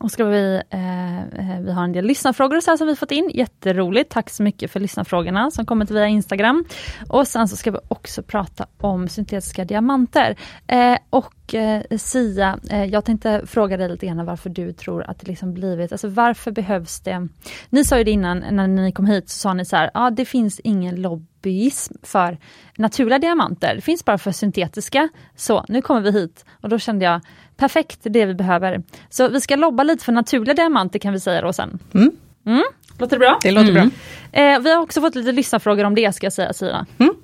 [0.00, 3.10] Och ska vi, eh, eh, vi har en del lyssnarfrågor så här som vi fått
[3.10, 3.30] in.
[3.34, 4.10] Jätteroligt.
[4.10, 6.64] Tack så mycket för lyssnarfrågorna som kommit via Instagram.
[7.08, 10.36] Och sen så ska vi också prata om syntetiska diamanter.
[10.66, 15.18] Eh, och eh, Sia, eh, jag tänkte fråga dig lite grann varför du tror att
[15.18, 17.28] det liksom blivit, alltså varför behövs det?
[17.70, 20.06] Ni sa ju det innan när ni kom hit, så sa ni så här, ja
[20.06, 22.38] ah, det finns ingen lobbyism för
[22.76, 25.08] naturliga diamanter, det finns bara för syntetiska.
[25.36, 27.20] Så nu kommer vi hit och då kände jag
[27.56, 28.82] Perfekt, det är det vi behöver.
[29.08, 31.78] Så vi ska lobba lite för naturliga diamanter kan vi säga då sen.
[31.94, 32.10] Mm.
[32.46, 32.62] Mm.
[32.98, 33.38] Låter det bra?
[33.42, 33.90] Det låter mm.
[34.32, 34.42] bra.
[34.42, 36.86] Eh, vi har också fått lite lyssnarfrågor om det ska jag säga Sina.
[36.98, 37.14] Mm.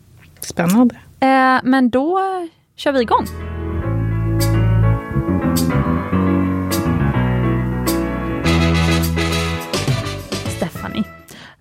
[0.40, 0.94] Spännande.
[1.20, 2.20] Eh, men då
[2.76, 3.26] kör vi igång.
[10.56, 11.04] Stephanie,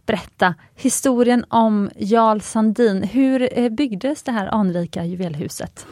[0.06, 3.04] berätta historien om Jarl Sandin.
[3.04, 5.86] Hur eh, byggdes det här anrika juvelhuset?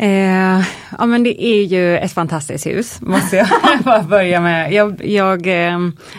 [0.00, 0.60] Eh,
[0.98, 3.48] ja men det är ju ett fantastiskt hus, måste jag
[3.84, 4.72] bara börja med.
[4.72, 5.78] Jag, jag, eh,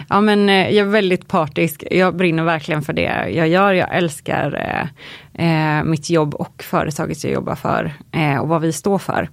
[0.09, 3.73] ja, men, eh, jag är väldigt partisk, jag brinner verkligen för det jag gör.
[3.73, 8.73] Jag älskar eh, eh mitt jobb och företaget jag jobbar för eh, och vad vi
[8.73, 9.29] står för.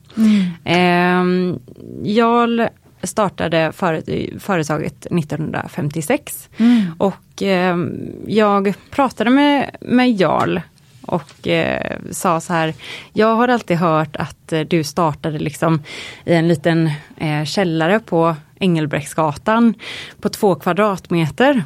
[0.65, 1.59] Mm.
[2.05, 2.69] jag
[3.03, 3.73] startade
[4.39, 6.83] företaget 1956 mm.
[6.99, 7.43] och
[8.27, 10.61] jag pratade med, med Jarl
[11.07, 12.75] och eh, sa så här,
[13.13, 15.83] jag har alltid hört att eh, du startade liksom
[16.25, 19.75] i en liten eh, källare på Engelbrektsgatan
[20.21, 21.65] på två kvadratmeter.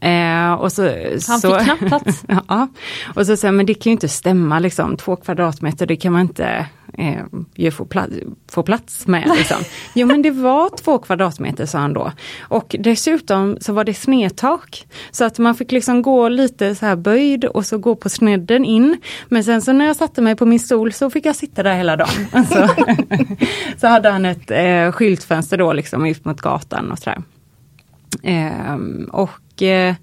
[0.00, 0.82] Eh, och så,
[1.28, 2.24] Han så, fick knappt plats.
[2.48, 2.68] ja,
[3.14, 6.20] och så sa men det kan ju inte stämma liksom, två kvadratmeter, det kan man
[6.20, 6.66] inte
[6.98, 8.06] eh, ju få, pla
[8.48, 9.30] få plats med.
[9.36, 9.56] Liksom.
[9.94, 12.12] jo men det var två kvadratmeter sa han då.
[12.40, 14.86] Och dessutom så var det snedtak.
[15.10, 18.64] Så att man fick liksom gå lite så här böjd och så gå på snedden
[18.64, 18.96] in.
[19.28, 21.76] Men sen så när jag satte mig på min stol så fick jag sitta där
[21.76, 22.08] hela dagen.
[22.32, 22.68] Alltså,
[23.76, 27.22] så hade han ett eh, skyltfönster då liksom ut mot gatan och sådär.
[28.22, 28.74] Eh,
[29.10, 29.94] och eh,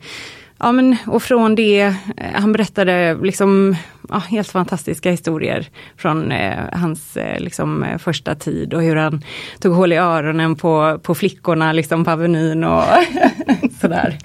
[0.64, 1.94] Ja men och från det, eh,
[2.34, 3.76] han berättade liksom
[4.10, 9.24] ja, helt fantastiska historier från eh, hans eh, liksom, eh, första tid och hur han
[9.60, 12.84] tog hål i öronen på, på flickorna liksom på Avenyn och
[13.82, 14.18] sådär.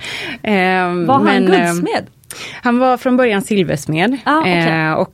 [0.42, 2.06] Eh, var han men, guldsmed?
[2.62, 4.16] Han var från början silversmed.
[4.24, 4.92] Ah, okay.
[4.92, 5.12] och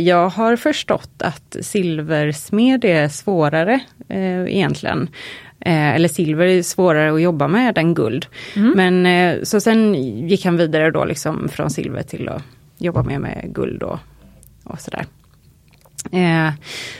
[0.00, 3.80] jag har förstått att silversmed är svårare
[4.46, 5.08] egentligen.
[5.60, 8.26] Eh, eller silver är svårare att jobba med än guld.
[8.56, 8.72] Mm.
[8.76, 9.94] Men eh, så sen
[10.28, 12.42] gick han vidare då liksom från silver till att
[12.78, 13.98] jobba mer med guld och,
[14.64, 15.06] och sådär.
[16.12, 16.52] Eh,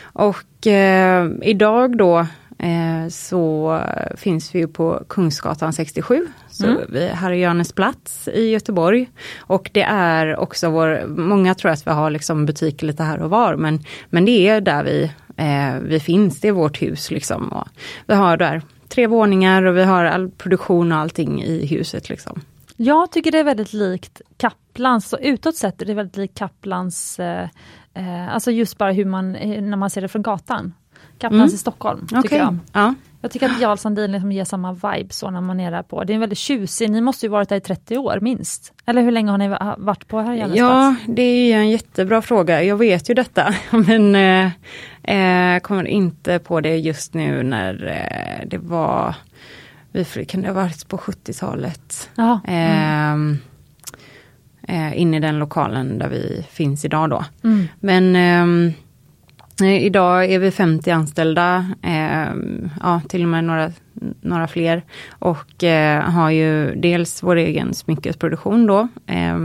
[0.02, 2.18] och eh, idag då
[2.58, 3.80] eh, så
[4.16, 6.26] finns vi ju på Kungsgatan 67.
[6.50, 6.82] Så mm.
[6.88, 9.10] vi här i Johannes plats i Göteborg.
[9.38, 13.30] Och det är också vår, många tror att vi har liksom butiker lite här och
[13.30, 17.52] var men, men det är där vi eh, vi finns, det är vårt hus liksom.
[17.52, 17.68] Och
[18.06, 22.40] vi har där tre våningar och vi har all produktion och allting i huset liksom.
[22.76, 27.18] Jag tycker det är väldigt likt Kaplans, så utåt sett är det väldigt likt Kaplans,
[27.18, 27.48] eh,
[27.94, 30.74] eh, alltså just bara hur man, eh, när man ser det från gatan.
[31.18, 31.54] Kaplans mm.
[31.54, 32.38] i Stockholm, tycker okay.
[32.38, 32.58] jag.
[32.72, 32.94] Ja.
[33.20, 36.04] Jag tycker att Jarl Sandin liksom ger samma vibe så när man är där på.
[36.04, 38.72] Det är en väldigt tjusig, ni måste ju varit där i 30 år minst.
[38.86, 42.62] Eller hur länge har ni varit på här Ja, det är en jättebra fråga.
[42.62, 48.48] Jag vet ju detta men eh, eh, kommer inte på det just nu när eh,
[48.48, 49.14] det var,
[49.92, 52.10] vi, kan det ha varit på 70-talet?
[52.16, 52.38] Mm.
[52.44, 53.38] Ehm,
[54.68, 57.24] eh, in i den lokalen där vi finns idag då.
[57.42, 57.68] Mm.
[57.80, 58.74] Men ehm, Eh,
[59.62, 62.34] idag är vi 50 anställda, eh,
[62.80, 63.72] ja, till och med några,
[64.20, 64.82] några fler.
[65.08, 68.88] Och eh, har ju dels vår egen smyckesproduktion då.
[69.06, 69.38] Eh,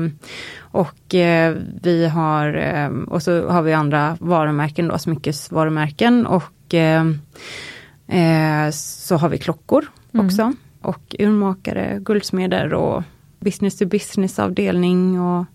[0.59, 6.25] och eh, vi har, eh, och så har vi andra varumärken då, smyckesvarumärken.
[6.25, 6.43] Och
[8.71, 10.25] så har vi klockor mm.
[10.25, 10.53] också.
[10.81, 13.03] Och urmakare, guldsmeder och
[13.39, 15.45] business to business avdelning och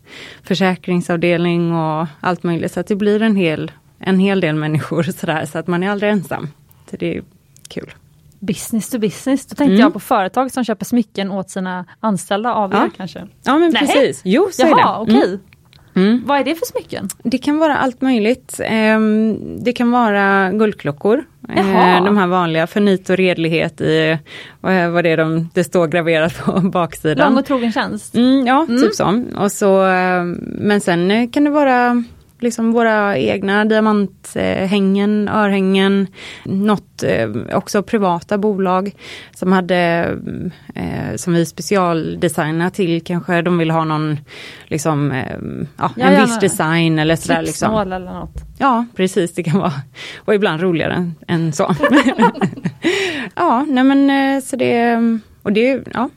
[0.42, 2.72] försäkringsavdelning och allt möjligt.
[2.72, 5.90] Så att det blir en hel en hel del människor sådär, så att man är
[5.90, 6.48] aldrig ensam.
[6.90, 7.22] Så det är
[7.68, 7.94] kul.
[8.38, 9.80] Business to business, då tänkte mm.
[9.80, 12.84] jag på företag som köper smycken åt sina anställda av ja.
[12.84, 13.26] er kanske?
[13.42, 13.86] Ja men Nej.
[13.86, 15.00] precis, jo så Jaha, är det.
[15.00, 15.16] Okej.
[15.16, 15.38] Okay.
[15.94, 16.08] Mm.
[16.08, 16.22] mm.
[16.26, 17.08] Vad är det för smycken?
[17.22, 18.60] Det kan vara allt möjligt.
[18.64, 21.24] Ehm, det kan vara guldklockor.
[21.56, 21.96] Jaha.
[21.96, 24.18] Eh, de här vanliga för nit och redlighet i,
[24.60, 27.28] vad är de, det står graverat på baksidan.
[27.28, 28.14] Lång och trogen tjänst?
[28.14, 28.82] Mm, ja, mm.
[28.82, 29.24] typ så.
[29.36, 29.82] Och så.
[29.82, 32.04] Ehm, men sen kan det vara
[32.40, 36.06] liksom våra egna diamanthängen, örhängen,
[36.44, 38.94] något eh, också privata bolag
[39.34, 40.08] som hade,
[40.74, 44.18] eh, som vi specialdesignade till kanske, de vill ha någon,
[44.66, 45.36] liksom, eh,
[45.76, 47.42] ja, en ja, viss design eller sådär.
[47.42, 47.74] Liksom.
[47.74, 48.44] eller något.
[48.58, 49.72] Ja, precis, det kan vara,
[50.18, 51.74] och ibland roligare än, så.
[53.34, 54.98] ja, nej men så det,
[55.42, 56.08] och det, ja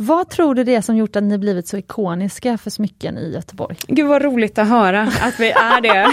[0.00, 3.32] vad tror du det är som gjort att ni blivit så ikoniska för smycken i
[3.34, 3.76] Göteborg?
[3.88, 5.88] Gud vad roligt att höra att vi är det.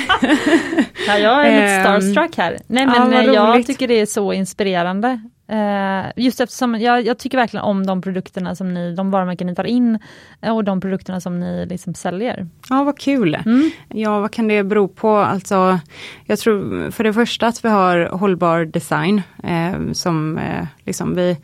[1.07, 2.57] ja, jag är lite ehm, starstruck här.
[2.67, 5.21] Nej men ja, jag tycker det är så inspirerande.
[5.51, 9.55] Uh, just eftersom jag, jag, tycker verkligen om de produkterna som ni, de varumärken ni
[9.55, 9.99] tar in
[10.41, 12.47] och de produkterna som ni liksom säljer.
[12.69, 13.35] Ja vad kul!
[13.45, 13.71] Mm.
[13.89, 15.15] Ja vad kan det bero på?
[15.15, 15.79] Alltså,
[16.25, 21.37] jag tror för det första att vi har hållbar design eh, som eh, liksom vi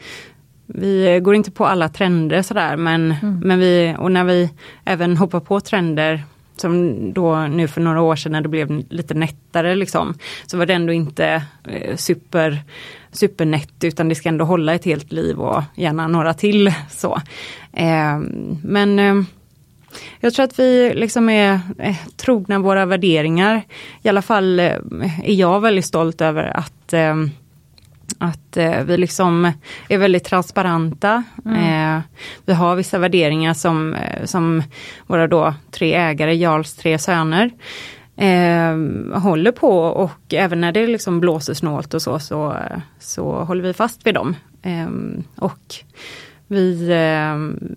[0.73, 3.39] vi går inte på alla trender sådär men, mm.
[3.39, 4.49] men vi, och när vi
[4.85, 6.23] även hoppar på trender
[6.55, 10.13] som då nu för några år sedan när det blev lite nättare liksom,
[10.45, 12.63] så var det ändå inte eh, super
[13.11, 16.73] supernätt utan det ska ändå hålla ett helt liv och gärna några till.
[16.89, 17.21] så.
[17.73, 18.19] Eh,
[18.63, 19.15] men eh,
[20.19, 23.61] jag tror att vi liksom är eh, trogna våra värderingar.
[24.01, 24.75] I alla fall eh,
[25.23, 27.15] är jag väldigt stolt över att eh,
[28.17, 29.51] att eh, vi liksom
[29.89, 31.23] är väldigt transparenta.
[31.45, 31.97] Mm.
[31.97, 32.01] Eh,
[32.45, 34.63] vi har vissa värderingar som, eh, som
[35.07, 37.51] våra då tre ägare, Jarls tre söner,
[38.15, 42.57] eh, håller på och även när det liksom blåser snålt och så, så,
[42.99, 44.35] så håller vi fast vid dem.
[44.61, 44.89] Eh,
[45.35, 45.75] och
[46.47, 47.67] vi, eh,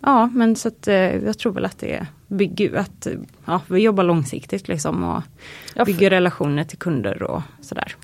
[0.00, 0.86] ja men så att
[1.24, 3.06] jag tror väl att det bygger, att
[3.44, 7.94] ja, vi jobbar långsiktigt liksom och bygger relationer till kunder och sådär.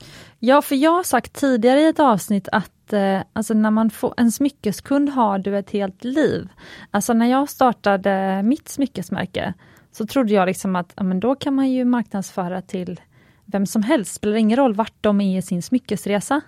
[0.46, 4.14] Ja, för jag har sagt tidigare i ett avsnitt att eh, alltså när man får,
[4.16, 6.48] en smyckeskund har du ett helt liv.
[6.90, 9.54] Alltså när jag startade mitt smyckesmärke
[9.92, 13.00] så trodde jag liksom att ja, men då kan man ju marknadsföra till
[13.44, 16.40] vem som helst, spelar ingen roll vart de är i sin smyckesresa.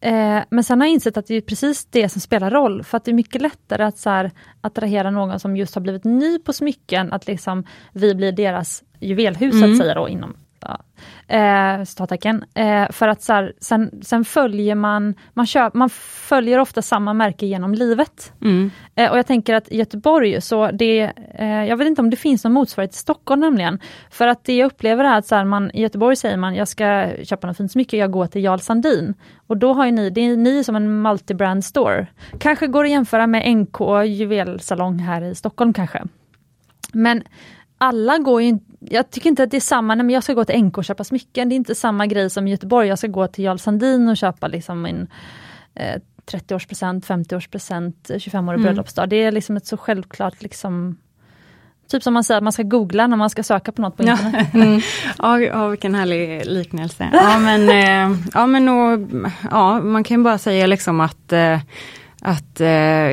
[0.00, 2.96] Eh, men sen har jag insett att det är precis det som spelar roll, för
[2.96, 6.38] att det är mycket lättare att så här, attrahera någon som just har blivit ny
[6.38, 9.72] på smycken, att liksom vi blir deras juvelhus, mm.
[9.72, 10.80] att säga då, inom ja,
[11.36, 12.44] eh, citattecken.
[12.54, 17.14] Eh, för att så här, sen, sen följer man, man, köp, man följer ofta samma
[17.14, 18.32] märke genom livet.
[18.42, 18.70] Mm.
[18.94, 22.16] Eh, och jag tänker att i Göteborg, så det, eh, jag vet inte om det
[22.16, 23.80] finns någon motsvarighet i Stockholm nämligen.
[24.10, 26.68] För att det jag upplever är att så här, man, i Göteborg säger man, jag
[26.68, 29.14] ska köpa något fint smycke, jag går till Jarl Sandin.
[29.46, 32.06] Och då har ni, det är ni som en multibrand store.
[32.38, 36.02] Kanske går att jämföra med NK juvelsalong här i Stockholm kanske.
[36.92, 37.22] Men
[37.78, 40.34] alla går ju inte, jag tycker inte att det är samma, nej men jag ska
[40.34, 42.98] gå till NK och köpa smycken, det är inte samma grej som i Göteborg, jag
[42.98, 45.06] ska gå till Jarl Sandin och köpa liksom min
[45.74, 48.62] eh, 30-årspresent, 50-årspresent, 25-årig mm.
[48.62, 49.08] bröllopsdag.
[49.08, 50.96] Det är liksom ett så självklart liksom
[51.90, 54.02] Typ som man säger att man ska googla när man ska söka på något på
[54.02, 54.48] internet.
[55.18, 55.46] Ja, mm.
[55.46, 57.10] ja, vilken härlig liknelse.
[57.12, 59.08] Ja men, eh, ja, men och,
[59.50, 61.58] ja, man kan bara säga liksom att eh,
[62.20, 62.68] att eh,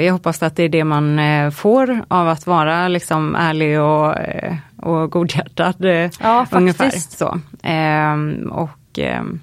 [0.05, 4.17] jag hoppas att det är det man eh, får av att vara liksom ärlig och,
[4.17, 4.55] eh,
[4.87, 5.85] och godhjärtad.
[5.85, 7.39] Eh, ja, ungefär så.
[7.63, 9.39] Ehm, och ehm,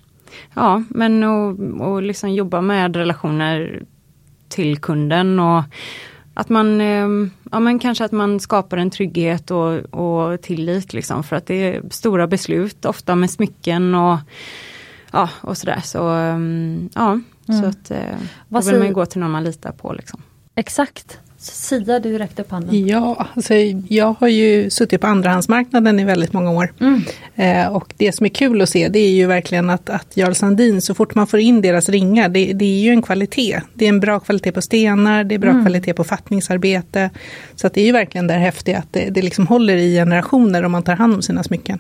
[0.55, 3.83] ja, men och, och liksom jobba med relationer
[4.49, 5.63] till kunden och
[6.35, 11.25] att man, ehm, ja men kanske att man skapar en trygghet och, och tillit liksom
[11.25, 14.19] för att det är stora beslut, ofta med smycken och
[15.13, 15.81] ja, och sådär.
[15.85, 17.63] Så ehm, ja, mm.
[17.63, 19.93] så att eh, då vill man ju gå till någon man litar på.
[19.93, 20.23] Liksom.
[20.55, 21.19] Exakt.
[21.53, 22.87] Sia, du räckte upp handen.
[22.87, 23.55] Ja, alltså,
[23.89, 26.73] jag har ju suttit på andrahandsmarknaden i väldigt många år.
[26.81, 27.03] Mm.
[27.35, 30.33] Eh, och det som är kul att se det är ju verkligen att, att Jarl
[30.33, 33.61] Sandin, så fort man får in deras ringar, det, det är ju en kvalitet.
[33.75, 35.65] Det är en bra kvalitet på stenar, det är bra mm.
[35.65, 37.11] kvalitet på fattningsarbete.
[37.55, 40.63] Så att det är ju verkligen det häftiga att det, det liksom håller i generationer
[40.63, 41.79] om man tar hand om sina smycken.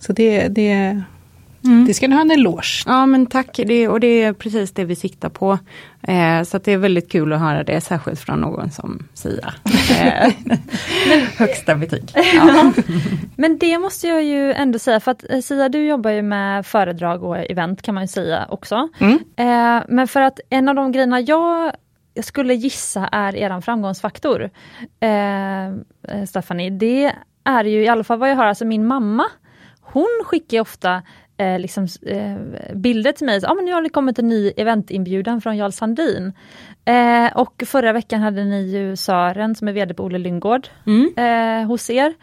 [0.00, 1.02] Så det, det,
[1.64, 1.86] Mm.
[1.86, 2.82] Det ska ni ha en eloge.
[2.86, 5.58] Ja men tack, det, och det är precis det vi siktar på.
[6.02, 9.54] Eh, så det är väldigt kul att höra det, särskilt från någon som Sia.
[9.90, 10.32] Eh,
[11.38, 12.12] högsta betyg.
[12.34, 12.72] Ja.
[13.36, 16.66] men det måste jag ju ändå säga, för att eh, Sia du jobbar ju med
[16.66, 18.88] föredrag och event kan man ju säga också.
[18.98, 19.18] Mm.
[19.36, 21.72] Eh, men för att en av de grejerna jag
[22.14, 24.50] jag skulle gissa är er framgångsfaktor,
[25.00, 27.12] eh, eh, Stephanie, det
[27.44, 29.24] är ju i alla fall vad jag hör, alltså min mamma,
[29.80, 31.02] hon skickar ofta
[31.36, 32.36] eh, liksom, eh,
[32.74, 33.40] bilder till mig.
[33.42, 36.32] Ja ah, men nu har det kommit en ny eventinbjudan från Jarl Sandin.
[36.84, 41.14] Eh, och förra veckan hade ni ju Sören som är VD på Olle Lyngård mm.
[41.16, 42.14] eh, hos er.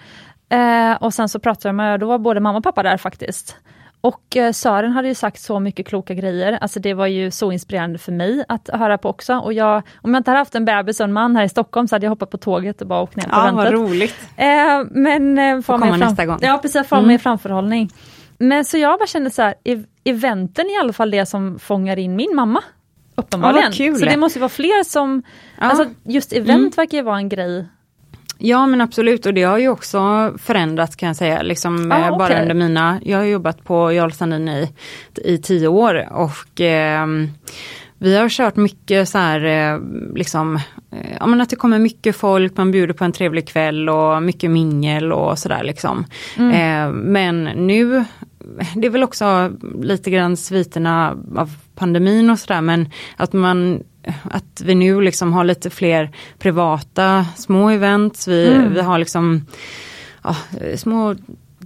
[0.49, 3.55] Eh, och sen så pratade med, då var både mamma och pappa där faktiskt.
[4.01, 7.51] Och eh, Sören hade ju sagt så mycket kloka grejer, alltså det var ju så
[7.51, 9.35] inspirerande för mig att höra på också.
[9.35, 11.87] Och jag, om jag inte hade haft en bebis och en man här i Stockholm
[11.87, 13.73] så hade jag hoppat på tåget och bara åkt ner på ja, eventet.
[13.73, 14.15] Vad roligt!
[14.37, 14.45] Eh,
[14.91, 16.37] men eh, får komma nästa gång.
[16.41, 17.07] Ja precis, få mm.
[17.07, 17.89] med framförhållning.
[18.41, 19.55] Men så jag bara kände så här,
[20.03, 22.63] eventen är i alla fall det som fångar in min mamma.
[23.15, 23.71] Uppenbarligen.
[23.77, 25.23] Ja, så det måste vara fler som,
[25.59, 25.63] ja.
[25.63, 26.71] alltså just event mm.
[26.75, 27.65] verkar ju vara en grej
[28.43, 29.99] Ja men absolut och det har ju också
[30.37, 32.41] förändrats kan jag säga, liksom ah, bara okay.
[32.41, 34.73] under mina, jag har jobbat på Jarl Sandin i,
[35.15, 37.07] i tio år och eh,
[37.97, 39.79] vi har kört mycket så här, eh,
[40.15, 40.55] liksom,
[40.91, 44.23] eh, ja men att det kommer mycket folk, man bjuder på en trevlig kväll och
[44.23, 46.05] mycket mingel och sådär liksom.
[46.37, 46.51] Mm.
[46.51, 48.05] Eh, men nu,
[48.75, 49.51] det är väl också
[49.81, 53.83] lite grann sviterna av pandemin och sådär men att man
[54.23, 58.73] att vi nu liksom har lite fler privata små events, vi, mm.
[58.73, 59.45] vi har liksom
[60.23, 60.35] ja,
[60.75, 61.15] små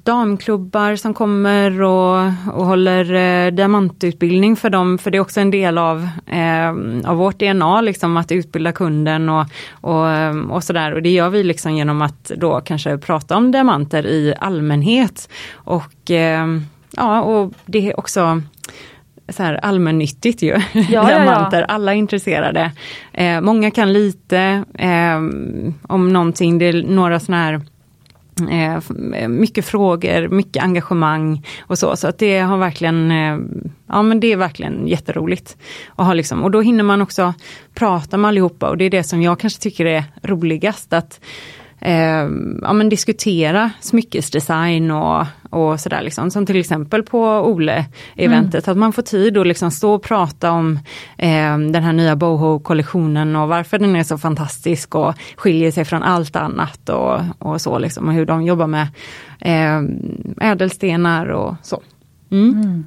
[0.05, 5.51] damklubbar som kommer och, och håller eh, diamantutbildning för dem, för det är också en
[5.51, 6.69] del av, eh,
[7.09, 10.05] av vårt DNA, liksom att utbilda kunden och, och,
[10.49, 10.93] och sådär.
[10.93, 15.29] Och det gör vi liksom genom att då kanske prata om diamanter i allmänhet.
[15.53, 16.45] Och eh,
[16.91, 18.41] ja, och det är också
[19.29, 20.61] så här allmännyttigt ju.
[20.89, 21.73] Ja, Diamanter, ja, ja.
[21.73, 22.71] alla är intresserade.
[23.13, 25.17] Eh, många kan lite eh,
[25.87, 27.74] om någonting, det är några sådana här Eh,
[28.41, 28.79] Eh,
[29.15, 31.95] eh, mycket frågor, mycket engagemang och så.
[31.95, 33.37] Så att det har verkligen, eh,
[33.87, 35.57] ja men det är verkligen jätteroligt.
[35.87, 37.33] Och, ha liksom, och då hinner man också
[37.73, 40.93] prata med allihopa och det är det som jag kanske tycker är roligast.
[40.93, 41.19] att
[41.85, 42.29] eh,
[42.61, 46.01] ja, men diskutera smyckesdesign och, och sådär.
[46.01, 46.31] Liksom.
[46.31, 48.71] Som till exempel på Ole-eventet, mm.
[48.71, 50.79] att man får tid att liksom stå och prata om
[51.17, 56.03] eh, den här nya boho-kollektionen och varför den är så fantastisk och skiljer sig från
[56.03, 58.07] allt annat och, och så liksom.
[58.07, 58.87] Och hur de jobbar med
[59.39, 59.81] eh,
[60.51, 61.81] ädelstenar och så.
[62.31, 62.61] Mm.
[62.61, 62.85] Mm.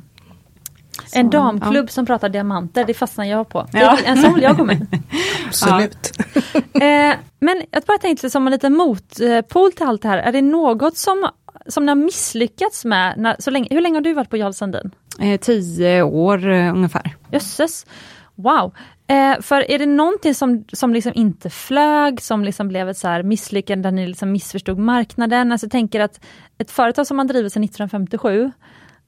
[1.07, 1.92] Så, en damklubb ja.
[1.92, 3.66] som pratar diamanter, det fastnar jag på.
[3.72, 3.99] Ja.
[4.05, 4.86] En sån vill jag gå med.
[5.46, 6.12] Absolut.
[6.55, 10.42] eh, men jag bara tänkte som en liten motpol till allt det här, är det
[10.42, 11.28] något som,
[11.66, 13.14] som ni har misslyckats med?
[13.18, 14.90] När, så länge, hur länge har du varit på Jarl Sandin?
[15.20, 17.16] Eh, tio år eh, ungefär.
[17.30, 17.86] Jösses!
[18.34, 18.72] Wow!
[19.07, 23.09] Eh, för är det någonting som, som liksom inte flög, som liksom blev ett så
[23.09, 25.53] här misslyckande där ni liksom missförstod marknaden?
[25.53, 26.20] Alltså jag tänker att
[26.59, 28.53] ett företag som har drivits sedan 1957,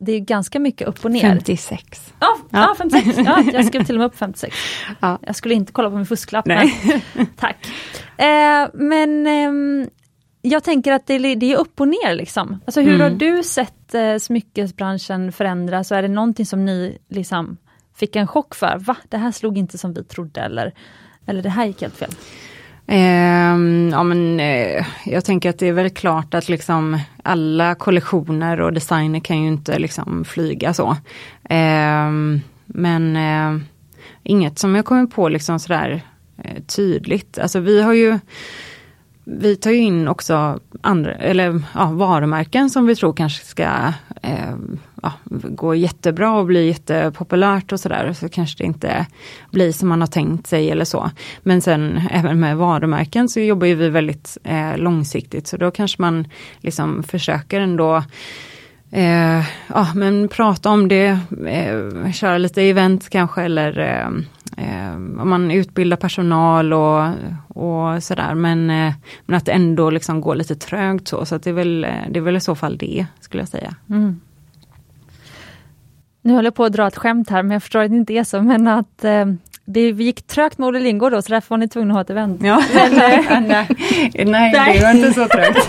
[0.01, 1.21] det är ganska mycket upp och ner.
[1.21, 2.13] 56.
[2.21, 2.59] Ja, ja.
[2.59, 3.19] ja 56.
[3.25, 4.57] Ja, jag skrev till och med upp 56.
[5.01, 5.19] Ja.
[5.23, 6.47] Jag skulle inte kolla på min fusklapp.
[6.47, 6.75] Nej.
[7.15, 7.67] Men, tack.
[8.17, 9.89] Eh, men eh,
[10.43, 12.61] jag tänker att det, det, är upp och ner liksom.
[12.65, 13.01] Alltså hur mm.
[13.01, 15.91] har du sett eh, smyckesbranschen förändras?
[15.91, 17.57] Och är det någonting som ni liksom
[17.95, 18.79] fick en chock för?
[18.79, 20.75] Va, det här slog inte som vi trodde eller,
[21.27, 22.11] eller det här gick helt fel?
[22.91, 23.57] Eh,
[23.91, 28.73] ja men eh, jag tänker att det är väl klart att liksom alla kollektioner och
[28.73, 30.91] designer kan ju inte liksom flyga så.
[31.45, 32.11] Eh,
[32.67, 33.63] men eh,
[34.23, 36.03] inget som jag kommer på liksom sådär
[36.45, 37.39] eh, tydligt.
[37.39, 38.19] Alltså vi har ju
[39.25, 44.55] vi tar ju in också andra, eller ja, varumärken som vi tror kanske ska eh,
[45.03, 48.13] ja, går jättebra och blir jättepopulärt och sådär.
[48.13, 49.07] Så kanske det inte
[49.51, 51.11] blir som man har tänkt sig eller så.
[51.43, 56.29] Men sen även med varumärken så jobbar vi väldigt eh, långsiktigt så då kanske man
[56.61, 58.03] liksom försöker ändå
[58.93, 64.09] Eh, ja, men prata om det, eh, köra lite event kanske eller eh,
[64.57, 67.09] eh om man utbildar personal och,
[67.49, 68.35] och sådär.
[68.35, 68.93] Men, eh,
[69.27, 71.25] men att det ändå liksom går lite trögt så.
[71.25, 73.75] Så det, är väl, eh, det är väl i så fall det skulle jag säga.
[73.91, 74.21] Mm.
[76.23, 78.13] Nu håller jag på att dra ett skämt här men jag förstår att det inte
[78.13, 79.27] är så men att eh,
[79.65, 82.11] det gick trögt med Olle Lindgård då så därför var ni tvungna att ha ett
[82.11, 82.43] event.
[82.43, 82.63] Ja.
[83.31, 85.69] Men, nej, nej, det var inte så trögt.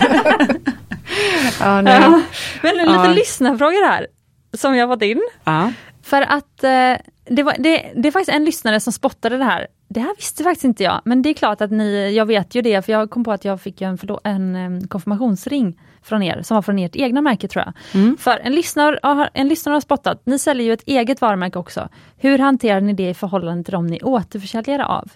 [1.60, 2.22] ja, ja,
[2.62, 3.12] Men lite ja.
[3.12, 4.06] lyssnarfrågor här
[4.52, 5.22] som jag fått in.
[5.44, 5.72] Ja.
[6.02, 9.66] För att eh, det, var, det, det är faktiskt en lyssnare som spottade det här.
[9.88, 12.62] Det här visste faktiskt inte jag, men det är klart att ni, jag vet ju
[12.62, 16.54] det, för jag kom på att jag fick en, en, en konfirmationsring från er, som
[16.54, 18.00] var från ert egna märke tror jag.
[18.02, 18.16] Mm.
[18.16, 21.88] För en lyssnare, en lyssnare har spottat, ni säljer ju ett eget varumärke också.
[22.16, 25.08] Hur hanterar ni det i förhållande till de ni återförsäljare av?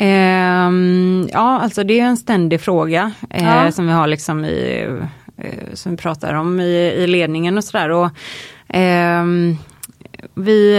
[0.00, 3.72] Um, ja, alltså det är en ständig fråga eh, ja.
[3.72, 4.88] som vi har liksom i,
[5.36, 7.90] eh, som vi pratar om i, i ledningen och sådär.
[7.90, 8.10] Och,
[8.76, 9.24] eh,
[10.34, 10.76] vi,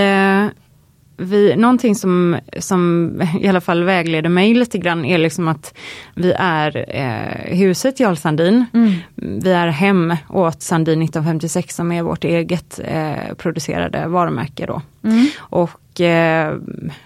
[1.18, 3.11] vi, någonting som, som
[3.41, 5.74] i alla fall vägleder mig lite grann är liksom att
[6.16, 8.66] vi är eh, huset Jarl Sandin.
[8.74, 8.93] Mm.
[9.16, 14.82] Vi är hem åt Sandin 1956 som är vårt eget eh, producerade varumärke då.
[15.03, 15.28] Mm.
[15.38, 16.55] Och eh,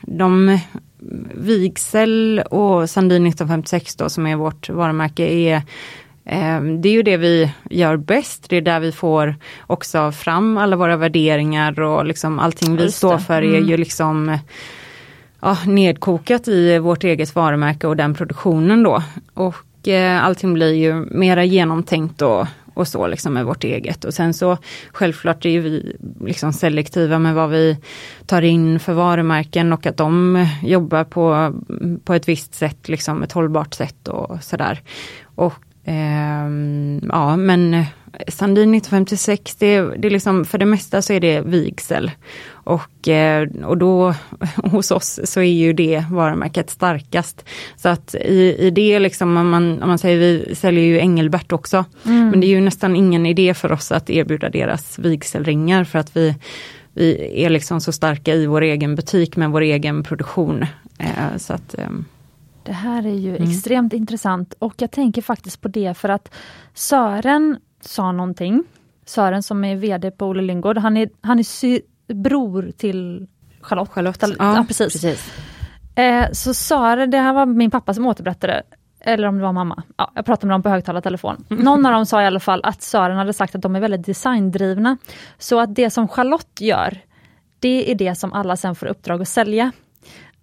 [0.01, 0.59] de
[1.33, 5.61] Vigsel och Sandin 1956 då som är vårt varumärke är
[6.79, 9.35] det är ju det vi gör bäst, det är där vi får
[9.67, 13.69] också fram alla våra värderingar och liksom allting vi står för är mm.
[13.69, 14.37] ju liksom
[15.39, 19.03] ja, nedkokat i vårt eget varumärke och den produktionen då.
[19.33, 24.05] Och eh, allting blir ju mera genomtänkt och, och så liksom med vårt eget.
[24.05, 24.57] Och sen så
[24.91, 27.77] självklart är vi liksom selektiva med vad vi
[28.25, 31.53] tar in för varumärken och att de jobbar på,
[32.03, 34.81] på ett visst sätt, liksom ett hållbart sätt och sådär.
[35.35, 35.53] Och
[37.01, 37.85] ja men eh,
[38.27, 42.11] Sandin 1956, det, det är liksom, för det mesta så är det vigsel.
[42.51, 44.13] Och, eh, och då
[44.55, 47.45] hos oss så är ju det varumärket starkast.
[47.77, 51.51] Så att i, i det liksom, om man, om man säger vi säljer ju Engelbert
[51.51, 51.85] också.
[52.05, 52.29] Mm.
[52.29, 56.15] Men det är ju nästan ingen idé för oss att erbjuda deras vigselringar för att
[56.17, 56.35] vi,
[56.93, 60.65] vi är liksom så starka i vår egen butik med vår egen produktion.
[60.97, 62.05] Eh, så att, ehm,
[62.69, 63.49] det här är ju mm.
[63.49, 66.35] extremt intressant och jag tänker faktiskt på det för att
[66.73, 68.63] Sören sa någonting.
[69.05, 73.27] Sören som är VD på Olle Lindgård, han är, han är sy- bror till
[73.61, 73.89] Charlotte.
[73.91, 74.21] Charlotte.
[74.21, 74.93] Ja, ja precis.
[74.93, 75.33] precis.
[75.95, 78.63] Eh, så Sören, det här var min pappa som återberättade,
[78.99, 79.83] eller om det var mamma.
[79.97, 81.45] Ja, jag pratade med dem på högtalartelefon.
[81.49, 81.63] Mm.
[81.63, 84.05] Någon av dem sa i alla fall att Sören hade sagt att de är väldigt
[84.05, 84.97] designdrivna.
[85.37, 86.97] Så att det som Charlotte gör,
[87.59, 89.71] det är det som alla sen får uppdrag att sälja.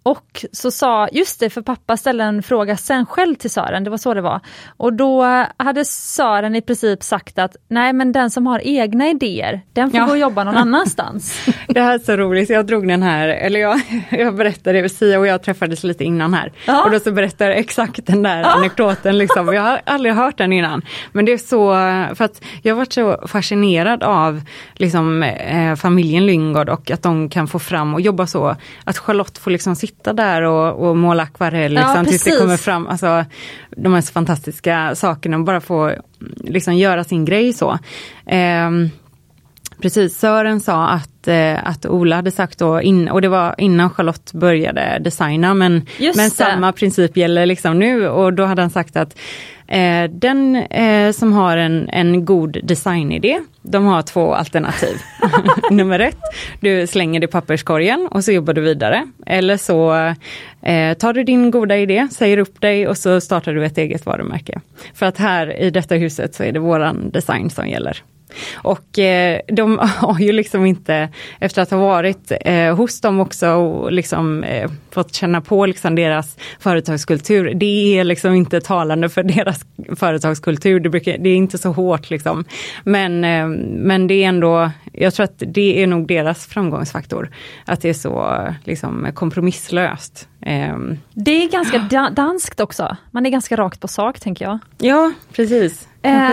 [0.06, 3.90] Och så sa, just det, för pappa ställde en fråga sen själv till Sören, det
[3.90, 4.40] var så det var.
[4.76, 5.22] Och då
[5.56, 10.00] hade Sören i princip sagt att nej men den som har egna idéer, den får
[10.00, 10.06] ja.
[10.06, 11.46] gå och jobba någon annanstans.
[11.68, 13.80] det här är så roligt, jag drog den här, eller jag,
[14.10, 16.52] jag berättade, Sia och jag träffades lite innan här.
[16.66, 16.84] Ja.
[16.84, 18.46] Och då så berättade jag exakt den där ja.
[18.46, 19.54] anekdoten, liksom.
[19.54, 20.82] jag har aldrig hört den innan.
[21.12, 21.72] Men det är så,
[22.14, 24.42] för att jag har varit så fascinerad av
[24.74, 29.38] liksom, eh, familjen Lyngård och att de kan få fram och jobba så, att Charlotte
[29.38, 32.86] får liksom sitta sitta där och, och måla akvarell liksom, ja, tills det kommer fram
[32.86, 33.24] alltså,
[33.76, 35.92] de mest fantastiska sakerna och bara få
[36.44, 37.78] liksom, göra sin grej så.
[38.26, 38.90] Um,
[39.80, 43.90] Precis, Sören sa att, eh, att Ola hade sagt då, in, och det var innan
[43.90, 48.96] Charlotte började designa, men, men samma princip gäller liksom nu och då hade han sagt
[48.96, 49.18] att
[49.66, 54.96] eh, den eh, som har en, en god designidé, de har två alternativ.
[55.70, 56.20] Nummer ett,
[56.60, 59.06] du slänger det i papperskorgen och så jobbar du vidare.
[59.26, 59.94] Eller så
[60.62, 64.06] eh, tar du din goda idé, säger upp dig och så startar du ett eget
[64.06, 64.60] varumärke.
[64.94, 68.02] För att här i detta huset så är det våran design som gäller.
[68.54, 71.08] Och eh, de har ju liksom inte,
[71.40, 75.94] efter att ha varit eh, hos dem också och liksom eh, fått känna på liksom
[75.94, 79.60] deras företagskultur, det är liksom inte talande för deras
[79.96, 82.44] företagskultur, det, brukar, det är inte så hårt liksom.
[82.84, 83.20] Men,
[83.82, 87.30] men det är ändå, jag tror att det är nog deras framgångsfaktor,
[87.64, 90.28] att det är så liksom kompromisslöst.
[90.40, 90.98] Ehm.
[91.14, 94.58] Det är ganska danskt också, man är ganska rakt på sak tänker jag.
[94.78, 95.88] Ja, precis.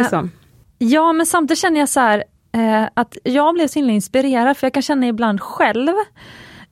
[0.09, 0.29] Så.
[0.85, 2.23] Ja, men samtidigt känner jag så här,
[2.53, 5.93] eh, att jag blev så himla inspirerad, för jag kan känna ibland själv,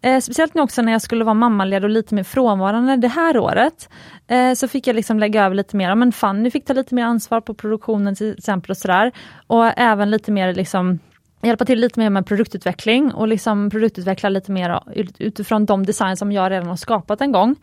[0.01, 3.38] eh, speciellt nu också när jag skulle vara mammaledig och lite mer frånvarande det här
[3.38, 3.89] året,
[4.28, 7.03] eh, så fick jag liksom lägga över lite mer, men Fanny fick ta lite mer
[7.03, 9.12] ansvar på produktionen till exempel och sådär.
[9.47, 10.99] Och även lite mer liksom
[11.41, 14.80] hjälpa till lite mer med produktutveckling och liksom produktutveckla lite mer
[15.18, 17.55] utifrån de design som jag redan har skapat en gång.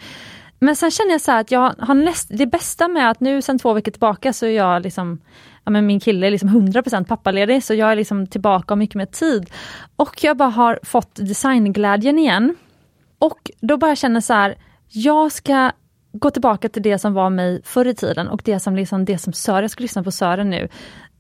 [0.59, 3.59] Men sen känner jag så att jag har näst, det bästa med att nu sen
[3.59, 5.19] två veckor tillbaka så är jag liksom
[5.65, 8.95] ja, men min kille är liksom 100% pappaledig så jag är liksom tillbaka och mycket
[8.97, 9.51] mer tid.
[9.97, 12.55] Och jag bara har fått designglädjen igen.
[13.19, 14.57] Och då bara känner så här,
[14.89, 15.73] jag ska
[16.13, 19.19] gå tillbaka till det som var mig förr i tiden och det som, liksom, det
[19.19, 20.69] som Sören, jag ska lyssna på Sören nu.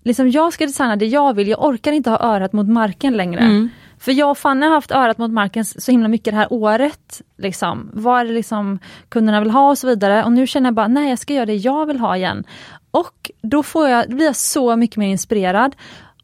[0.04, 3.40] Liksom jag ska designa det jag vill, jag orkar inte ha örat mot marken längre.
[3.40, 3.68] Mm.
[4.00, 7.22] För jag och Fanny har haft örat mot marken så himla mycket det här året.
[7.38, 7.90] Liksom.
[7.92, 8.78] Vad är det liksom
[9.08, 10.24] kunderna vill ha och så vidare.
[10.24, 12.44] Och nu känner jag bara, nej jag ska göra det jag vill ha igen.
[12.90, 15.76] Och då får jag, blir jag så mycket mer inspirerad.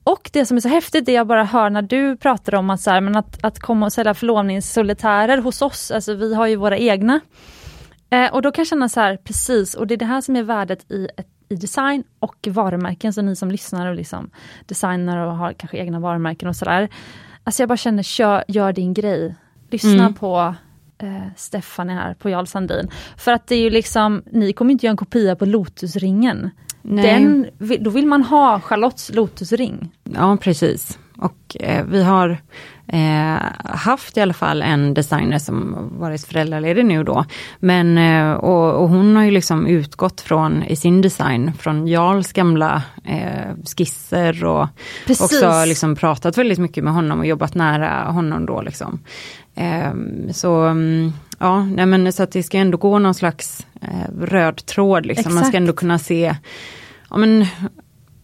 [0.05, 2.81] Och det som är så häftigt, det jag bara hör när du pratar om att,
[2.81, 6.57] så här, men att, att komma och sälja förlovningssolitärer hos oss, alltså vi har ju
[6.57, 7.21] våra egna.
[8.11, 10.37] Eh, och då kan jag känna så här, precis, och det är det här som
[10.37, 14.31] är värdet i, ett, i design och varumärken, så ni som lyssnar och liksom
[14.67, 16.89] designar och har kanske egna varumärken och sådär.
[17.45, 19.35] Alltså jag bara känner, kör, gör din grej.
[19.71, 20.15] Lyssna mm.
[20.15, 20.55] på
[20.99, 22.91] eh, Stefan här, på Jarl Sandin.
[23.17, 26.51] För att det är ju liksom, ni kommer inte göra en kopia på Lotusringen.
[26.83, 27.47] Den,
[27.81, 29.91] då vill man ha Charlottes Lotusring.
[30.05, 30.99] Ja precis.
[31.17, 32.39] Och eh, vi har
[32.87, 37.25] eh, haft i alla fall en designer som varit föräldraledig nu då.
[37.59, 42.33] Men, eh, och, och, hon har ju liksom utgått från, i sin design, från Jarls
[42.33, 44.69] gamla eh, skisser och
[45.07, 45.25] Precis.
[45.25, 48.99] också liksom pratat väldigt mycket med honom och jobbat nära honom då liksom.
[49.55, 54.21] Ehm, så mm, ja, nej men så att det ska ändå gå någon slags eh,
[54.21, 55.21] röd tråd liksom.
[55.21, 55.35] Exakt.
[55.35, 56.35] Man ska ändå kunna se
[57.11, 57.47] ja, men,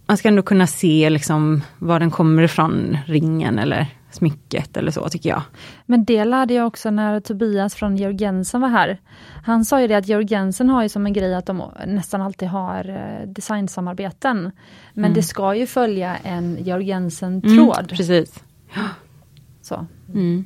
[0.07, 5.09] man ska ändå kunna se liksom var den kommer ifrån, ringen eller smycket eller så
[5.09, 5.43] tycker jag.
[5.87, 9.01] Men det lärde jag också när Tobias från Georg Jensen var här.
[9.45, 12.23] Han sa ju det att Georg Jensen har ju som en grej att de nästan
[12.23, 14.51] alltid har eh, designsamarbeten.
[14.95, 15.15] Men mm.
[15.15, 17.79] det ska ju följa en Georg Jensen-tråd.
[17.79, 18.45] Mm, precis.
[19.63, 19.87] Så.
[20.15, 20.45] Mm.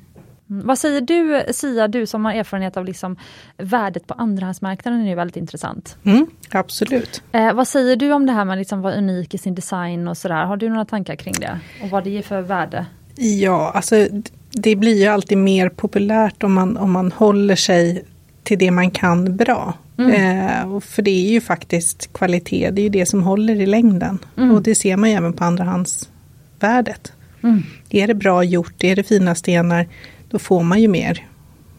[0.51, 0.67] Mm.
[0.67, 3.17] Vad säger du Sia, du som har erfarenhet av liksom
[3.57, 5.99] värdet på andrahandsmarknaden är väldigt intressant.
[6.05, 7.23] Mm, absolut.
[7.33, 10.09] Eh, vad säger du om det här med att liksom vara unik i sin design
[10.09, 10.45] och sådär?
[10.45, 11.61] Har du några tankar kring det?
[11.83, 12.87] Och vad det ger för värde?
[13.17, 14.09] Ja, alltså
[14.51, 18.05] det blir ju alltid mer populärt om man, om man håller sig
[18.43, 19.75] till det man kan bra.
[19.99, 20.11] Mm.
[20.11, 24.19] Eh, för det är ju faktiskt kvalitet, det är ju det som håller i längden.
[24.37, 24.51] Mm.
[24.51, 27.13] Och det ser man ju även på andrahandsvärdet.
[27.43, 27.63] Mm.
[27.91, 29.89] Är det bra gjort, är det fina stenar,
[30.31, 31.27] då får man ju mer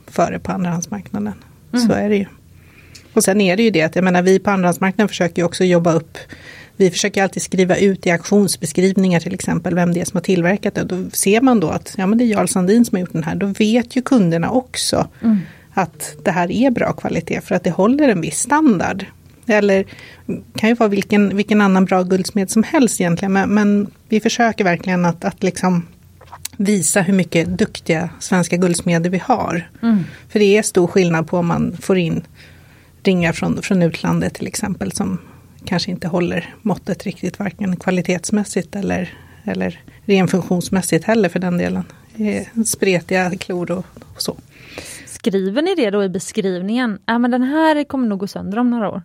[0.07, 1.33] före på andrahandsmarknaden.
[1.73, 1.87] Mm.
[1.87, 2.25] Så är det ju.
[3.13, 5.63] Och sen är det ju det att jag menar, vi på andrahandsmarknaden försöker ju också
[5.63, 6.17] jobba upp
[6.77, 10.75] vi försöker alltid skriva ut i auktionsbeskrivningar till exempel vem det är som har tillverkat
[10.75, 10.83] det.
[10.83, 13.23] Då ser man då att ja, men det är Jarl Sandin som har gjort den
[13.23, 13.35] här.
[13.35, 15.37] Då vet ju kunderna också mm.
[15.73, 19.05] att det här är bra kvalitet för att det håller en viss standard.
[19.47, 19.85] Eller
[20.55, 23.33] kan ju vara vilken, vilken annan bra guldsmed som helst egentligen.
[23.33, 25.87] Men, men vi försöker verkligen att, att liksom
[26.57, 29.69] visa hur mycket duktiga svenska guldsmeder vi har.
[29.81, 30.03] Mm.
[30.29, 32.23] För det är stor skillnad på om man får in
[33.03, 35.17] ringar från, från utlandet till exempel som
[35.65, 39.13] kanske inte håller måttet riktigt varken kvalitetsmässigt eller,
[39.43, 41.83] eller ren funktionsmässigt heller för den delen.
[42.65, 44.37] Spretiga klor och, och så.
[45.05, 46.99] Skriver ni det då i beskrivningen?
[47.05, 49.01] Ja men den här kommer nog gå sönder om några år.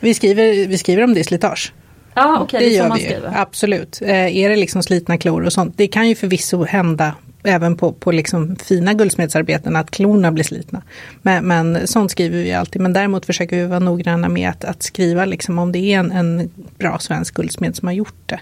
[0.00, 1.72] Vi skriver, vi skriver om det i slitage.
[2.14, 3.20] Ja, okay, det, det gör vi ju.
[3.34, 4.02] Absolut.
[4.02, 7.92] Eh, är det liksom slitna klor och sånt, det kan ju förvisso hända även på,
[7.92, 10.82] på liksom fina guldsmedsarbeten att klorna blir slitna.
[11.22, 12.82] Men, men sånt skriver vi alltid.
[12.82, 16.12] Men däremot försöker vi vara noggranna med att, att skriva liksom om det är en,
[16.12, 18.40] en bra svensk guldsmed som har gjort det.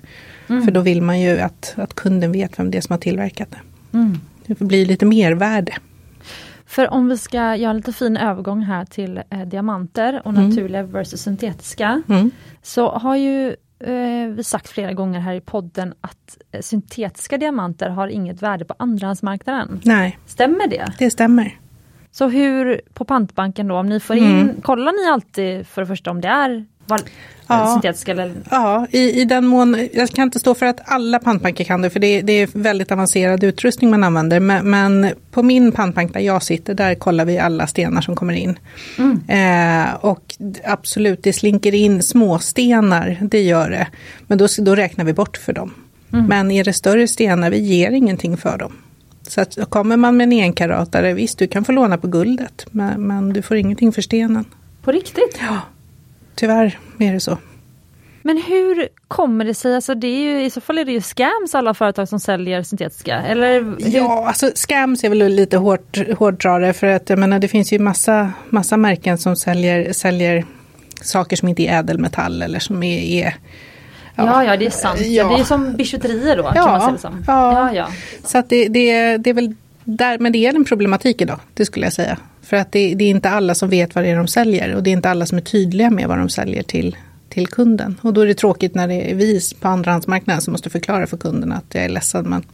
[0.48, 0.64] Mm.
[0.64, 3.48] För då vill man ju att, att kunden vet vem det är som har tillverkat
[3.50, 3.98] det.
[3.98, 4.20] Mm.
[4.46, 5.72] Det blir lite mervärde.
[6.66, 10.48] För om vi ska göra lite fin övergång här till eh, diamanter och mm.
[10.48, 12.02] naturliga versus syntetiska.
[12.08, 12.30] Mm.
[12.62, 13.56] Så har ju
[14.28, 18.74] vi sagt flera gånger här i podden att eh, syntetiska diamanter har inget värde på
[18.78, 19.80] andrahandsmarknaden.
[19.84, 20.18] Nej.
[20.26, 20.92] Stämmer det?
[20.98, 21.58] Det stämmer.
[22.10, 24.60] Så hur på pantbanken då, om ni får in, mm.
[24.60, 26.66] kollar ni alltid för det första om det är
[27.48, 27.72] ja.
[27.74, 28.12] syntetiska?
[28.12, 28.32] Eller?
[28.50, 31.90] Ja, i, i den mån, jag kan inte stå för att alla pantbanker kan det,
[31.90, 34.40] för det, det är väldigt avancerad utrustning man använder.
[34.40, 38.34] Men, men, på min pantbank där jag sitter, där kollar vi alla stenar som kommer
[38.34, 38.58] in.
[38.98, 39.20] Mm.
[39.28, 40.34] Eh, och
[40.64, 43.86] absolut, det slinker in småstenar, det gör det.
[44.26, 45.74] Men då, då räknar vi bort för dem.
[46.12, 46.26] Mm.
[46.26, 48.72] Men är det större stenar, vi ger ingenting för dem.
[49.28, 53.02] Så att, kommer man med en enkaratare, visst du kan få låna på guldet, men,
[53.02, 54.44] men du får ingenting för stenen.
[54.82, 55.38] På riktigt?
[55.40, 55.60] Ja
[56.38, 57.38] tyvärr är det så.
[58.22, 61.00] Men hur kommer det sig, alltså det är ju, i så fall är det ju
[61.00, 63.22] scams alla företag som säljer syntetiska?
[63.22, 63.76] Eller hur?
[63.78, 67.78] Ja, alltså scams är väl lite hårt, hårdrare för att jag menar det finns ju
[67.78, 70.44] massa, massa märken som säljer, säljer
[71.02, 73.34] saker som inte är ädelmetall eller som är, är
[74.14, 75.00] Ja, ja, ja, det är sant.
[75.00, 75.28] Ja.
[75.28, 77.24] Det är som bijouterier då, ja, kan man säga det som.
[77.26, 77.88] Ja, ja, ja.
[78.24, 79.54] så att det, det, det är väl
[79.96, 82.18] där, men det är en problematik idag, det skulle jag säga.
[82.42, 84.82] För att det, det, är inte alla som vet vad det är de säljer och
[84.82, 86.96] det är inte alla som är tydliga med vad de säljer till,
[87.28, 88.00] till kunden.
[88.02, 91.16] Och då är det tråkigt när det är vi på andrahandsmarknaden som måste förklara för
[91.16, 92.44] kunderna att jag är ledsen men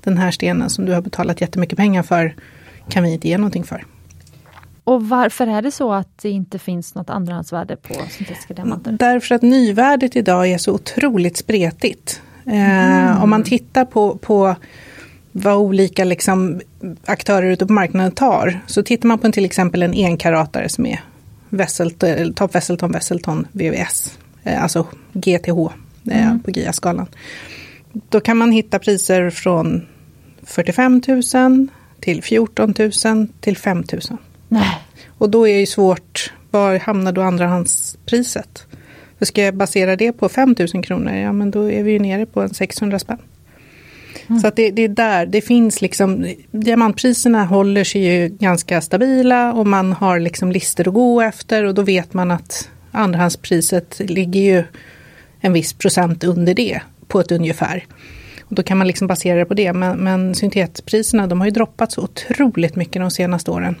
[0.00, 2.34] den här stenen som du har betalat jättemycket pengar för
[2.88, 3.84] kan vi inte ge någonting för.
[4.84, 8.92] Och varför är det så att det inte finns något andrahandsvärde på syntetiska diamanter?
[8.92, 12.22] Därför att nyvärdet idag är så otroligt spretigt.
[12.46, 13.08] Mm.
[13.08, 14.56] Eh, om man tittar på, på
[15.32, 16.60] vad olika liksom,
[17.04, 18.60] aktörer ute på marknaden tar.
[18.66, 21.00] Så tittar man på till exempel en enkaratare som är
[21.48, 25.58] Wesselton, Top Wesselton Wesselton VVS, eh, alltså GTH
[26.10, 26.40] eh, mm.
[26.42, 27.06] på GIA-skalan.
[27.92, 29.86] Då kan man hitta priser från
[30.42, 31.66] 45 000
[32.00, 32.74] till 14
[33.04, 34.18] 000 till 5 000.
[34.48, 34.78] Nej.
[35.08, 38.66] Och då är det svårt, var hamnar då andrahandspriset?
[39.18, 41.98] För ska jag basera det på 5 000 kronor, ja men då är vi ju
[41.98, 43.18] nere på en 600 spänn.
[44.40, 49.52] Så att det, det, är där, det finns liksom, diamantpriserna håller sig ju ganska stabila
[49.52, 54.40] och man har liksom lister att gå efter och då vet man att andrahandspriset ligger
[54.40, 54.64] ju
[55.40, 57.84] en viss procent under det på ett ungefär.
[58.40, 61.50] Och då kan man liksom basera det på det, men, men syntetpriserna de har ju
[61.50, 63.76] droppat så otroligt mycket de senaste åren.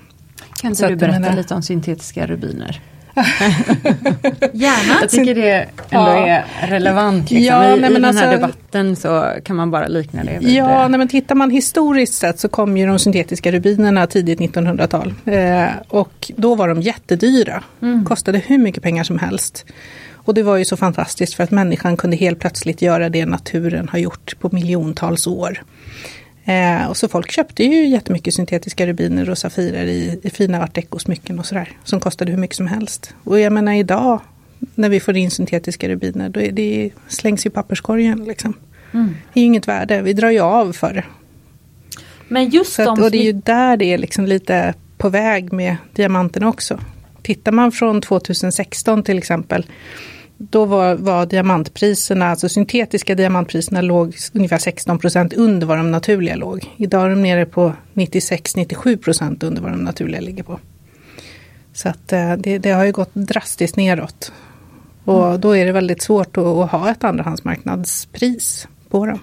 [0.60, 1.36] Kan inte du berätta menar...
[1.36, 2.80] lite om syntetiska rubiner?
[4.52, 5.00] Gärna.
[5.00, 6.26] Jag tycker det ändå ja.
[6.26, 7.30] är relevant.
[7.30, 7.56] Liksom.
[7.56, 10.54] Ja, I, nej, I den här alltså, debatten så kan man bara likna det vid
[10.54, 15.14] Ja, nej, men tittar man historiskt sett så kom ju de syntetiska rubinerna tidigt 1900-tal.
[15.24, 17.62] Eh, och då var de jättedyra.
[17.82, 18.04] Mm.
[18.04, 19.64] Kostade hur mycket pengar som helst.
[20.24, 23.88] Och det var ju så fantastiskt för att människan kunde helt plötsligt göra det naturen
[23.88, 25.62] har gjort på miljontals år.
[26.44, 30.74] Eh, och så folk köpte ju jättemycket syntetiska rubiner och safirer i, i fina art
[30.74, 31.68] deco-smycken och sådär.
[31.84, 33.14] Som kostade hur mycket som helst.
[33.24, 34.20] Och jag menar idag
[34.74, 38.24] när vi får in syntetiska rubiner, då är det slängs i papperskorgen.
[38.24, 38.54] Liksom.
[38.92, 39.14] Mm.
[39.32, 41.04] Det är ju inget värde, vi drar ju av för det.
[42.28, 45.76] Men just att, Och det är ju där det är liksom lite på väg med
[45.94, 46.80] diamanterna också.
[47.22, 49.66] Tittar man från 2016 till exempel
[50.42, 56.36] då var, var diamantpriserna, alltså syntetiska diamantpriserna låg ungefär 16 procent under vad de naturliga
[56.36, 56.74] låg.
[56.76, 60.60] Idag är de nere på 96-97 procent under vad de naturliga ligger på.
[61.72, 64.32] Så att eh, det, det, har ju gått drastiskt neråt.
[65.04, 65.40] Och mm.
[65.40, 69.18] då är det väldigt svårt att, att ha ett andrahandsmarknadspris på dem.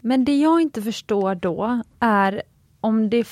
[0.00, 2.42] Men det jag inte förstår då är
[2.80, 3.26] om det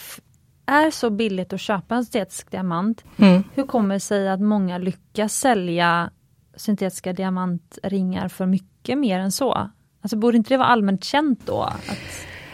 [0.67, 3.43] är så billigt att köpa en syntetisk diamant, mm.
[3.55, 6.11] hur kommer det sig att många lyckas sälja
[6.57, 9.71] syntetiska diamantringar för mycket mer än så?
[10.03, 11.63] Alltså borde inte det vara allmänt känt då?
[11.63, 12.01] Att...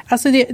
[0.06, 0.46] Alltså det,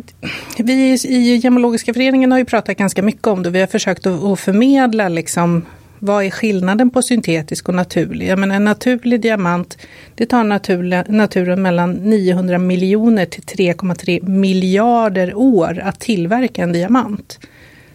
[0.59, 3.51] vi i Gemologiska föreningen har ju pratat ganska mycket om det.
[3.51, 5.67] Vi har försökt att, förmedla liksom,
[5.99, 8.29] vad är skillnaden på syntetisk och naturlig?
[8.29, 9.79] Jag menar, en naturlig diamant,
[10.15, 17.39] det tar naturliga, naturen mellan 900 miljoner till 3,3 miljarder år att tillverka en diamant.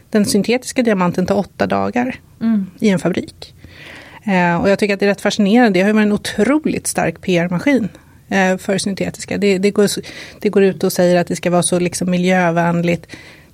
[0.10, 2.66] Den syntetiska diamanten tar åtta dagar mm.
[2.80, 3.53] i en fabrik.
[4.24, 5.80] Eh, och jag tycker att det är rätt fascinerande.
[5.80, 7.89] Det har ju varit en otroligt stark PR-maskin
[8.30, 9.38] eh, för syntetiska.
[9.38, 9.89] Det, det, går,
[10.39, 13.07] det går ut och säger att det ska vara så liksom miljövänligt.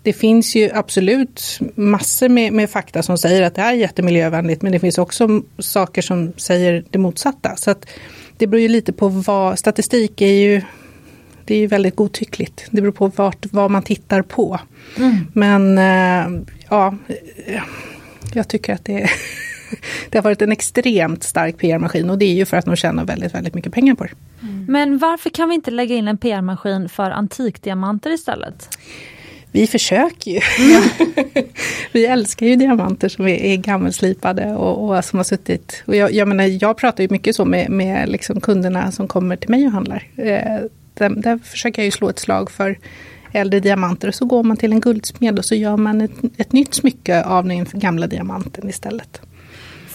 [0.03, 4.71] Det finns ju absolut massor med, med, fakta som säger att det är jättemiljövänligt men
[4.71, 7.55] det finns också saker som säger det motsatta.
[7.55, 7.85] Så att
[8.37, 10.61] det beror ju lite på vad, statistik är ju
[11.45, 12.65] det är ju väldigt godtyckligt.
[12.71, 14.59] Det beror på vart, vad man tittar på.
[14.97, 15.17] Mm.
[15.33, 16.95] Men eh, ja,
[18.33, 19.09] jag tycker att det,
[20.09, 23.05] det har varit en extremt stark PR-maskin och det är ju för att de tjänar
[23.05, 24.11] väldigt, väldigt mycket pengar på det.
[24.67, 28.69] Men varför kan vi inte lägga in en PR-maskin för antikdiamanter istället?
[29.51, 30.39] Vi försöker ju.
[31.91, 35.83] vi älskar ju diamanter som är, är gammelslipade och, och som har suttit...
[35.85, 39.35] Och jag, jag, menar, jag pratar ju mycket så med, med liksom kunderna som kommer
[39.35, 40.07] till mig och handlar.
[40.15, 40.59] Eh,
[40.93, 42.77] där, där försöker jag ju slå ett slag för
[43.31, 44.07] äldre diamanter.
[44.07, 47.23] Och så går man till en guldsmed och så gör man ett, ett nytt smycke
[47.23, 49.21] av den gamla diamanten istället.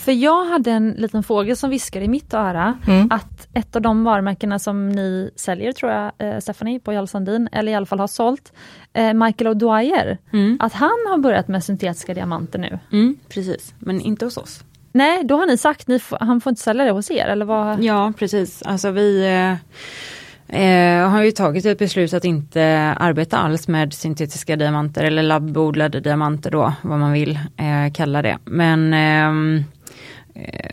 [0.05, 3.09] För jag hade en liten fågel som viskade i mitt öra Mm.
[3.11, 7.49] att ett av de varumärkena som ni säljer, tror jag, eh, Stephanie, på Jarl Sandin,
[7.53, 8.53] eller i alla fall har sålt,
[8.93, 10.57] eh, Michael O'Dwyer, Mm.
[10.61, 12.79] att han har börjat med syntetiska diamanter nu.
[12.93, 14.65] Mm, precis, men inte hos oss.
[14.93, 17.45] Nej, då har ni sagt ni får, han får inte sälja det hos er, eller
[17.47, 17.81] vad?
[17.85, 23.69] Ja precis, alltså vi eh, eh, har ju tagit ett beslut att inte arbeta alls
[23.69, 28.39] med syntetiska diamanter eller labbodlade diamanter då, vad man vill eh, kalla det.
[28.45, 29.65] Men eh,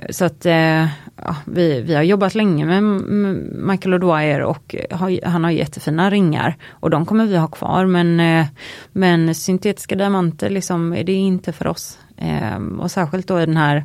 [0.10, 2.84] så att eh, ja, vi, vi har jobbat länge med
[3.54, 8.20] Michael O'Dwyer och har, han har jättefina ringar och de kommer vi ha kvar men,
[8.20, 8.46] eh,
[8.92, 12.00] men syntetiska diamanter liksom, är det inte för oss.
[12.18, 13.76] Eh, och särskilt då i den här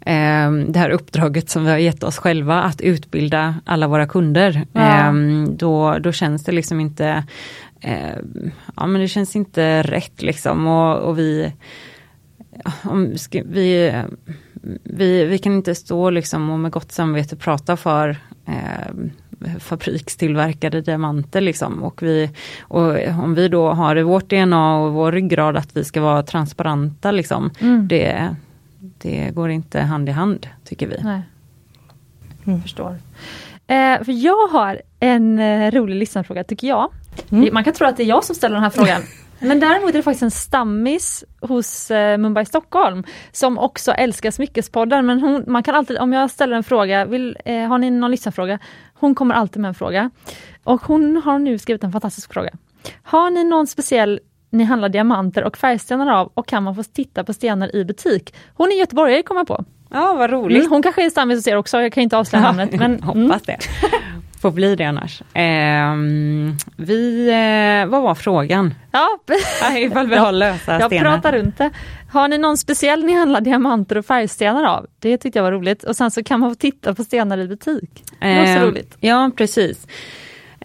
[0.00, 4.66] eh, det här uppdraget som vi har gett oss själva att utbilda alla våra kunder.
[4.72, 5.08] Ja.
[5.08, 5.12] Eh,
[5.48, 7.24] då, då känns det liksom inte,
[7.80, 8.16] eh,
[8.76, 11.52] ja men det känns inte rätt liksom och, och vi,
[12.84, 13.14] om,
[13.44, 13.92] vi,
[14.82, 21.40] vi, vi kan inte stå liksom och med gott samvete prata för eh, fabrikstillverkade diamanter
[21.40, 21.82] liksom.
[21.82, 25.84] Och, vi, och om vi då har i vårt DNA och vår ryggrad att vi
[25.84, 27.50] ska vara transparenta liksom.
[27.60, 27.88] Mm.
[27.88, 28.36] Det,
[28.78, 30.96] det går inte hand i hand tycker vi.
[31.02, 31.22] Nej.
[32.46, 32.62] Mm.
[32.62, 32.96] Förstår.
[33.66, 36.90] Eh, för jag har en eh, rolig lyssnarfråga tycker jag.
[37.30, 37.54] Mm.
[37.54, 39.02] Man kan tro att det är jag som ställer den här frågan.
[39.38, 45.06] Men däremot är det faktiskt en stammis hos eh, Mumbai Stockholm som också älskar Smyckespodden.
[45.06, 48.10] Men hon, man kan alltid, om jag ställer en fråga, vill, eh, har ni någon
[48.10, 48.58] lyssnarfråga?
[48.94, 50.10] Hon kommer alltid med en fråga.
[50.64, 52.50] Och hon har nu skrivit en fantastisk fråga.
[53.02, 54.20] Har ni någon speciell
[54.50, 58.34] ni handlar diamanter och färgstenar av och kan man få titta på stenar i butik?
[58.54, 59.64] Hon är göteborgare kommer jag på.
[59.90, 60.58] Ja vad roligt.
[60.58, 62.72] Mm, hon kanske är stammis hos er också, jag kan inte avslöja namnet.
[62.78, 63.02] Men, mm.
[63.02, 63.58] Hoppas det.
[64.42, 65.22] Får bli det annars.
[65.34, 68.74] Ehm, vi, eh, vad var frågan?
[68.92, 69.08] Ja,
[69.78, 71.10] Ifall vi har lösa jag stenar.
[71.12, 71.70] pratar runt det.
[72.12, 74.86] Har ni någon speciell ni handlar diamanter och färgstenar av?
[74.98, 75.84] Det tyckte jag var roligt.
[75.84, 77.90] Och sen så kan man få titta på stenar i butik.
[78.20, 78.96] Det var så Eh, roligt.
[79.00, 79.86] Ja, precis.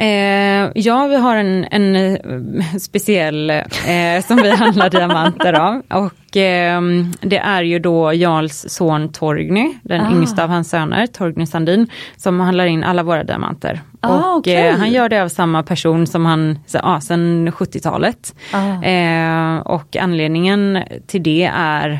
[0.02, 5.82] Eh, ja, vi har en, en eh, speciell eh, som vi handlar diamanter av.
[5.90, 6.82] Och eh,
[7.22, 10.12] det är ju då Jarls son Torgny, den Ah.
[10.12, 11.88] yngsta av hans söner, Torgny Sandin,
[12.18, 13.82] som handlar in alla våra diamanter.
[14.00, 18.36] Ah, och eh, han gör det av samma person som han, så, ja, sedan 70-talet.
[18.54, 18.84] Ah.
[18.86, 22.00] Eh, och anledningen till det är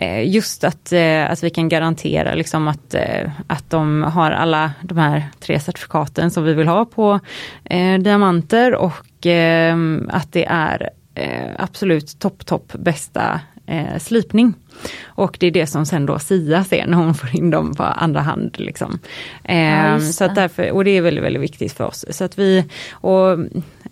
[0.00, 4.72] Eh, just att, eh, att vi kan garantera liksom att, eh, att de har alla
[4.82, 7.20] de här tre certifikaten som vi vill ha på
[7.64, 9.76] eh, diamanter och eh,
[10.08, 14.54] att det är eh, absolut topp, topp bästa eh, slipning.
[15.04, 17.82] Och det är det som sen då Sia ser när hon får in dem på
[17.82, 18.54] andra hand.
[18.58, 18.98] Liksom.
[19.44, 22.04] Eh, Ja, just så att därför, och det är väldigt, väldigt viktigt för oss.
[22.10, 23.38] Så att vi, och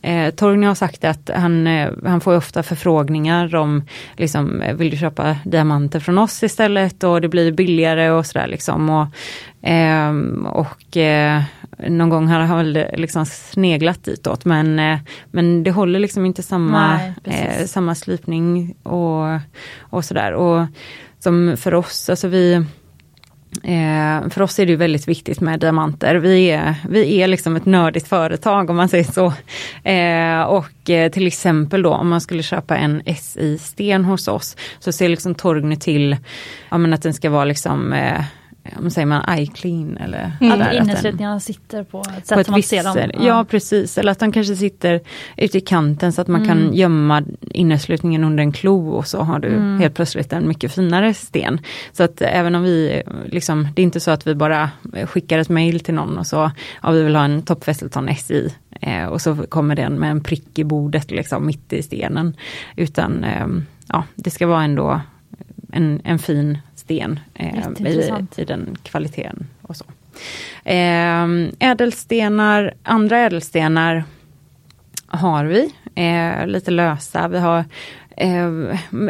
[0.02, 3.82] eh, Torgny har sagt att han, eh, han får ofta förfrågningar om,
[4.16, 8.46] liksom, eh, vill du köpa diamanter från oss istället och det blir billigare och sådär
[8.46, 8.90] liksom.
[8.90, 9.06] Och,
[9.62, 11.42] ehm, och eh,
[11.78, 14.98] någon gång har han väl liksom sneglat ditåt men, eh,
[15.30, 19.24] men det håller liksom inte samma, Nej, eh, samma slipning och,
[19.80, 20.32] och sådär.
[20.32, 20.66] Och
[21.18, 22.64] som för oss, alltså vi
[23.62, 26.14] Eh, för oss är det ju väldigt viktigt med diamanter.
[26.14, 29.32] Vi är, vi är liksom ett nördigt företag om man säger så.
[29.88, 34.92] Eh, och eh, till exempel då om man skulle köpa en SI-sten hos oss så
[34.92, 36.16] ser liksom Torgny till
[36.70, 37.94] ja, att den ska vara liksom
[38.78, 40.58] om säger man eye clean eller Mm.
[40.58, 42.92] Den- inneslutningarna sitter på ett på sätt ett som man ser dem.
[42.94, 43.10] sätt.
[43.20, 45.00] Ja precis, eller att de kanske sitter
[45.36, 46.74] ute i kanten så att man kan Mm.
[46.74, 49.80] gömma inneslutningen under en klo och så har du Mm.
[49.80, 51.60] helt plötsligt en mycket finare sten.
[51.92, 54.70] Så att även om vi, liksom, det är inte så att vi bara
[55.06, 56.50] skickar ett mail till någon och så,
[56.82, 60.20] ja vi vill ha en Top Vesselton SI eh, och så kommer den med en
[60.20, 62.36] prick i bordet liksom mitt i stenen.
[62.76, 63.46] Utan eh,
[63.88, 65.00] ja, det ska vara ändå
[65.72, 69.84] en, en fin sten eh, i, i den kvaliteten och så.
[70.64, 71.26] Eh,
[71.58, 74.04] ädelstenar, andra ädelstenar
[75.06, 77.28] har vi, eh, lite lösa.
[77.28, 77.64] Vi har
[78.16, 78.48] Eh,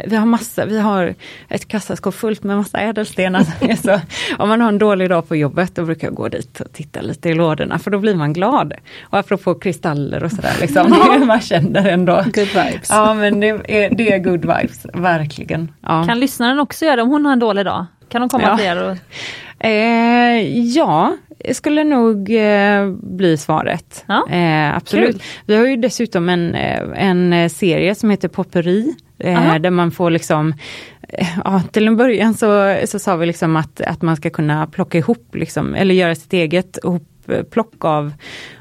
[0.06, 1.14] vi har massa, vi har
[1.48, 3.44] ett kassaskåp fullt med massa ädelstenar.
[3.82, 4.00] så,
[4.38, 7.00] om man har en dålig dag på jobbet då brukar jag gå dit och titta
[7.00, 8.74] lite i lådorna för då blir man glad.
[9.02, 10.90] Och apropå kristaller och sådär, liksom,
[11.26, 12.14] man känner ändå.
[12.24, 12.88] Good vibes.
[12.90, 15.72] Ja men det är, det är good vibes, verkligen.
[15.80, 16.04] Ja.
[16.04, 17.86] Kan lyssnaren också göra det om hon har en dålig dag?
[18.08, 18.56] Kan de komma Ja.
[18.56, 18.90] till er?
[18.90, 18.96] Och...
[19.58, 21.16] Eh, ja,
[21.52, 24.04] skulle nog eh, bli svaret.
[24.06, 25.10] Ja, eh, absolut.
[25.12, 25.22] kul.
[25.46, 28.94] Vi har ju dessutom en, eh, en eh, serie som heter Popperi.
[29.18, 30.54] Eh, där man får liksom,
[31.44, 34.98] ja, till en början så, så sa vi liksom att, att man ska kunna plocka
[34.98, 36.78] ihop, liksom, eller göra sitt eget
[37.50, 38.12] plock av,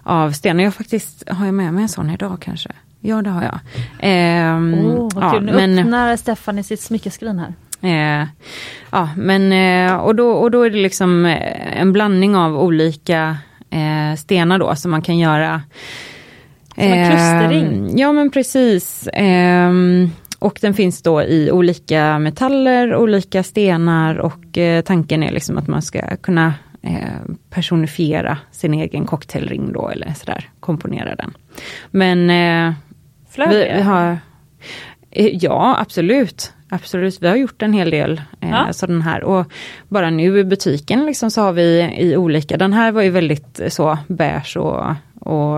[0.04, 0.64] av stenar.
[0.64, 2.70] Jag faktiskt, har jag med mig en sån idag kanske?
[3.02, 3.60] Ja det har jag.
[4.00, 4.76] Ehm,
[5.14, 5.40] vad ja.
[5.40, 7.54] Nu men- öppnar Stefan i sitt smyckeskrin här.
[7.86, 8.28] Eh,
[8.92, 13.38] ja, men eh, och då, och då är det liksom eh, en blandning av olika
[13.70, 15.62] eh, stenar då som man kan göra.
[16.76, 17.98] Som en klusterring?
[17.98, 19.10] Ja men precis.
[19.14, 20.10] Ehm,
[20.40, 25.68] och den finns då i olika metaller, olika stenar och eh, tanken är liksom att
[25.68, 31.34] man ska kunna eh, personifiera sin egen cocktailring då eller sådär, komponera den.
[31.92, 32.74] Men eh,
[33.38, 33.74] vi, det?
[33.76, 34.18] vi har,
[35.12, 36.54] eh, ja absolut.
[36.76, 38.74] Absolut, vi har gjort en hel del eh, Ja.
[38.74, 39.46] sådan här och
[39.88, 43.60] bara nu i butiken liksom så har vi i olika, den här var ju väldigt
[43.60, 44.86] eh, så beige och,
[45.20, 45.58] och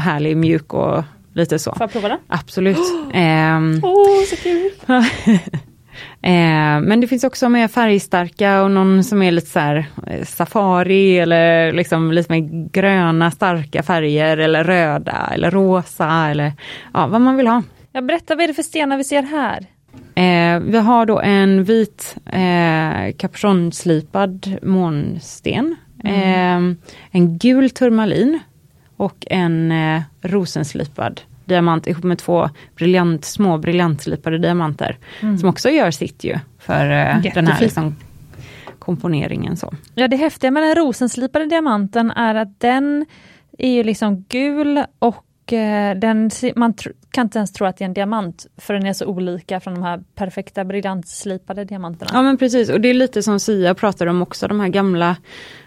[0.00, 1.70] härlig, mjuk och lite så.
[1.72, 2.18] Får jag prova den?
[2.26, 2.78] Absolut.
[3.14, 4.70] Ehm, Åh, så kul!
[6.22, 10.24] Eh, men det finns också mer färgstarka och någon som är lite så här eh,
[10.24, 16.52] safari eller liksom lite mer gröna starka färger eller röda eller rosa eller
[16.94, 17.62] ja, vad man vill ha.
[17.92, 19.66] Jag berättar, vad är det för stenar vi ser här?
[20.14, 23.14] Eh, vi har då en vit eh,
[24.62, 26.56] månsten, eh,
[27.10, 28.38] en gul turmalin
[28.96, 34.98] och en eh, rosenslipad diamant ihop med två briljant, små briljantslipade diamanter.
[35.40, 37.96] Som också gör sitt ju för eh, den här liksom,
[38.78, 39.56] komponeringen.
[39.56, 39.72] Så.
[39.94, 43.06] Ja, det häftiga med den rosenslipade diamanten är att den
[43.58, 45.24] är ju liksom gul och
[45.96, 46.74] den, se- man
[47.10, 49.74] kan inte ens tro att det är en diamant för den är så olika från
[49.74, 52.10] de här perfekta briljantslipade diamanterna.
[52.14, 55.16] Ja men precis och det är lite som Sia pratar om också, de här gamla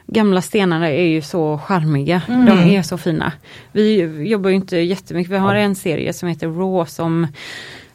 [0.09, 3.32] Gamla stenarna är ju så charmiga, de är så fina.
[3.71, 7.28] Vi jobbar ju inte jättemycket, vi har en serie som heter Raw som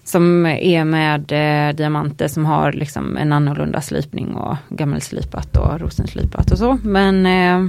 [0.04, 6.50] som är med eh, diamanter som har liksom en annorlunda slipning och gammelslipat och rosenslipat
[6.50, 6.78] och så.
[6.82, 7.66] Men, eh, eh,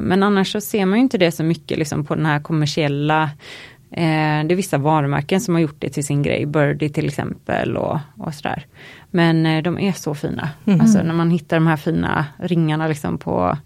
[0.00, 3.22] men annars så ser man ju inte det så mycket liksom på den här kommersiella
[3.90, 7.76] eh, Det är vissa varumärken som har gjort det till sin grej, Birdie till exempel
[7.76, 8.66] och, och sådär.
[9.10, 10.48] Men eh, de är så fina.
[10.80, 13.56] Alltså när man hittar de här fina ringarna liksom på,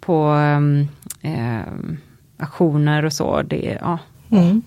[0.00, 0.88] på ehm,
[1.22, 1.96] ehm,
[2.38, 3.42] auktioner och så.
[3.42, 3.98] Det, ja.
[4.30, 4.62] Mm.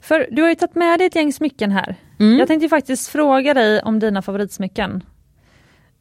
[0.00, 1.96] För du har ju tagit med dig ett gäng smycken här.
[2.18, 2.38] Mm.
[2.38, 5.02] Jag tänkte ju faktiskt fråga dig om dina favoritsmycken.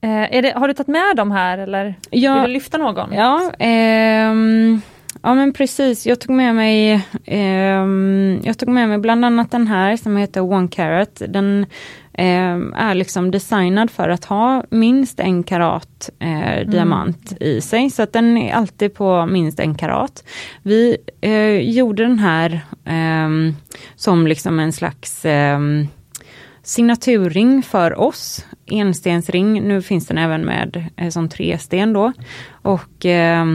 [0.02, 2.34] Eh, det, har du tagit med dem här eller Ja.
[2.34, 3.14] vill du lyfta någon?
[3.14, 4.82] Ja, ehm,
[5.22, 6.06] ja men precis.
[6.08, 10.41] Jag tog med mig ehm, Jag tog med mig bland annat den här som heter
[10.41, 11.22] One Carat.
[11.28, 11.66] Den
[12.14, 17.89] ehm, är liksom designad för att ha minst en karat eh, diamant i sig.
[17.89, 20.24] Så att den är alltid på minst en karat.
[20.64, 23.56] Vi eh, gjorde den här ehm,
[23.95, 25.88] som liksom en slags ehm,
[26.64, 29.67] signaturring för oss, enstensring.
[29.67, 32.13] Nu finns den även med eh, som tresten då.
[32.51, 33.45] Och eh,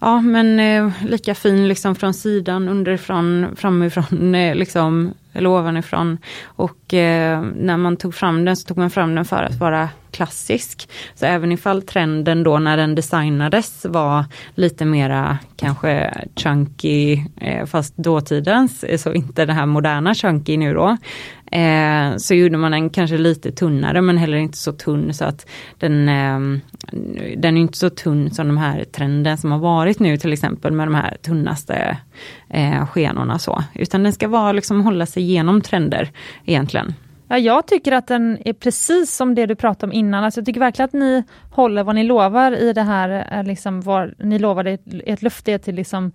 [0.00, 6.18] ja men eh, lika fin liksom från sidan, underifrån, framifrån, eh, liksom, eller ovanifrån.
[6.44, 9.88] Och eh, när man tog fram den så tog man fram den för att vara
[10.12, 10.88] klassisk.
[11.14, 14.24] Så även ifall trenden då när den designades var
[14.54, 20.74] lite mera kanske chunky, eh, fast dåtidens, eh, så inte det här moderna chunky nu
[20.74, 20.96] då.
[21.52, 25.46] Eh, så gjorde man den kanske lite tunnare men heller inte så tunn så att
[25.78, 26.60] den, eh,
[27.36, 30.72] den är inte så tunn som de här trenden som har varit nu till exempel
[30.72, 31.96] med de här tunnaste
[32.48, 33.64] eh, skenorna så.
[33.74, 36.10] Utan den ska vara liksom hålla sig igenom trender
[36.44, 36.94] egentligen.
[37.28, 40.24] Ja, jag tycker att den är precis som det du pratade om innan.
[40.24, 43.80] Alltså jag tycker verkligen att ni håller vad ni lovar i det här, eh, liksom
[43.80, 46.12] vad ni lovade ett, ett löfte till liksom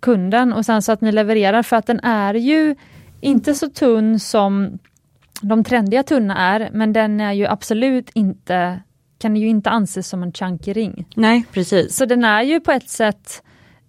[0.00, 2.76] kunden och sen så att ni levererar för att den är ju
[3.20, 4.78] inte så tunn som
[5.42, 8.80] de trendiga tunna är, men den är ju absolut inte,
[9.18, 11.06] kan ju inte anses som en chunky ring.
[11.14, 11.96] Nej, precis.
[11.96, 13.42] Så den är ju på ett sätt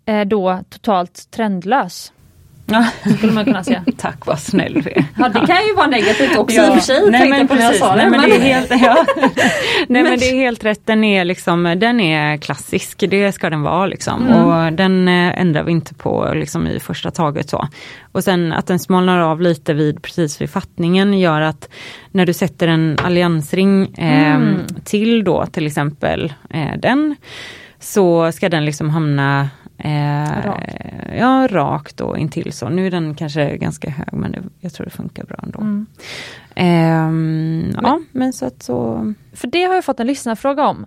[0.06, 2.12] eh, då totalt trendlös.
[2.66, 2.86] Ja.
[3.18, 3.84] Skulle man kunna säga.
[3.98, 5.06] Tack vad snäll du är.
[5.18, 6.68] Ja det kan ju vara negativt också ja.
[6.68, 7.12] i och för sig.
[7.12, 9.06] Nej, men på precis, nej, men, det är helt, ja.
[9.88, 13.62] nej men det är helt rätt, den är, liksom, den är klassisk, det ska den
[13.62, 14.28] vara liksom.
[14.28, 14.46] Mm.
[14.46, 17.68] Och den eh, ändrar vi inte på liksom, i första taget så.
[18.12, 21.70] Och sen att den smalnar av lite vid, precis vid fattningen gör att
[22.12, 24.60] när du sätter en alliansring eh, mm.
[24.84, 27.16] till då till exempel eh, den,
[27.80, 29.50] så ska den liksom hamna
[29.86, 30.76] Eh, rakt.
[31.18, 32.70] Ja, rakt och intill så.
[32.70, 35.60] Nu är den kanske ganska hög men det, jag tror det funkar bra ändå.
[35.60, 35.86] Mm.
[36.56, 39.14] Eh, men, ja, men så att så.
[39.34, 40.86] För det har jag fått en lyssnarfråga om.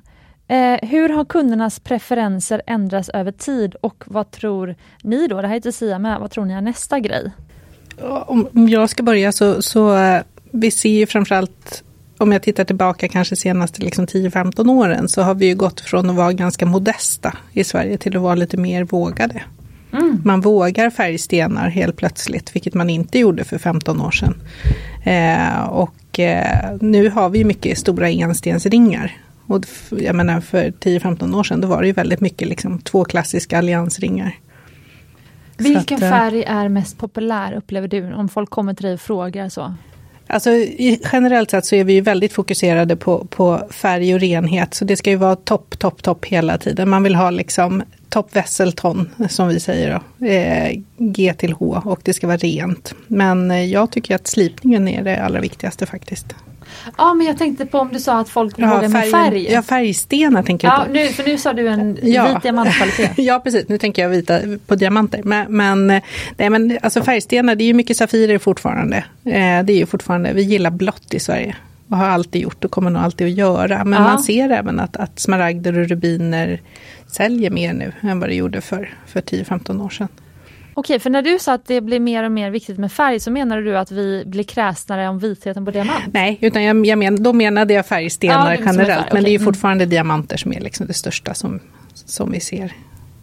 [0.48, 5.56] Eh, hur har kundernas preferenser ändrats över tid och vad tror ni då, det här
[5.56, 7.30] är till Sia med, vad tror ni är nästa grej?
[8.26, 11.84] Om jag ska börja så, så eh, vi ser ju framförallt
[12.18, 16.10] om jag tittar tillbaka kanske senaste liksom 10-15 åren så har vi ju gått från
[16.10, 19.42] att vara ganska modesta i Sverige till att vara lite mer vågade.
[19.92, 20.22] Mm.
[20.24, 24.34] Man vågar färgstenar helt plötsligt, vilket man inte gjorde för 15 år sedan.
[25.04, 29.16] Eh, och eh, nu har vi mycket stora enstensringar.
[29.46, 33.04] Och jag menar för 10-15 år sedan då var det ju väldigt mycket liksom två
[33.04, 34.34] klassiska alliansringar.
[35.56, 39.00] Vilken att, eh, färg är mest populär upplever du om folk kommer till dig och
[39.00, 39.74] frågar så?
[40.26, 40.50] Alltså,
[41.12, 44.74] generellt sett så är vi ju väldigt fokuserade på, på färg och renhet.
[44.74, 46.88] Så det ska ju vara topp, topp, topp hela tiden.
[46.88, 50.26] Man vill ha liksom topp Wesselton, som vi säger då.
[50.26, 52.94] Eh, G till H och det ska vara rent.
[53.06, 56.26] Men eh, jag tycker att slipningen är det allra viktigaste faktiskt.
[56.96, 59.52] Ja men jag tänkte på om du sa att folk ja, vågar med färg.
[59.52, 60.92] Ja färgstenar tänker jag på.
[60.92, 62.28] Nu, för nu sa du en ja.
[62.28, 63.10] vit diamantkvalitet.
[63.16, 65.22] ja precis, nu tänker jag vita på diamanter.
[65.22, 65.86] Men, men,
[66.36, 68.96] nej, men alltså färgstenar, det är ju mycket safirer fortfarande.
[69.24, 71.56] Eh, det är ju fortfarande, vi gillar blått i Sverige.
[71.88, 73.84] Och har alltid gjort och kommer nog alltid att göra.
[73.84, 74.08] Men ja.
[74.08, 76.60] man ser även att, att smaragder och rubiner
[77.06, 80.08] säljer mer nu än vad det gjorde för, för 10-15 år sedan.
[80.78, 83.30] Okej, för när du sa att det blir mer och mer viktigt med färg så
[83.30, 86.04] menar du att vi blir kräsnare om vitheten på diamant?
[86.12, 89.12] Nej, utan jag, jag men, då menade jag färgstenar ja, generellt.
[89.12, 89.44] Men det är ju mm.
[89.44, 89.90] fortfarande mm.
[89.90, 91.60] diamanter som är liksom det största som,
[91.94, 92.72] som vi ser.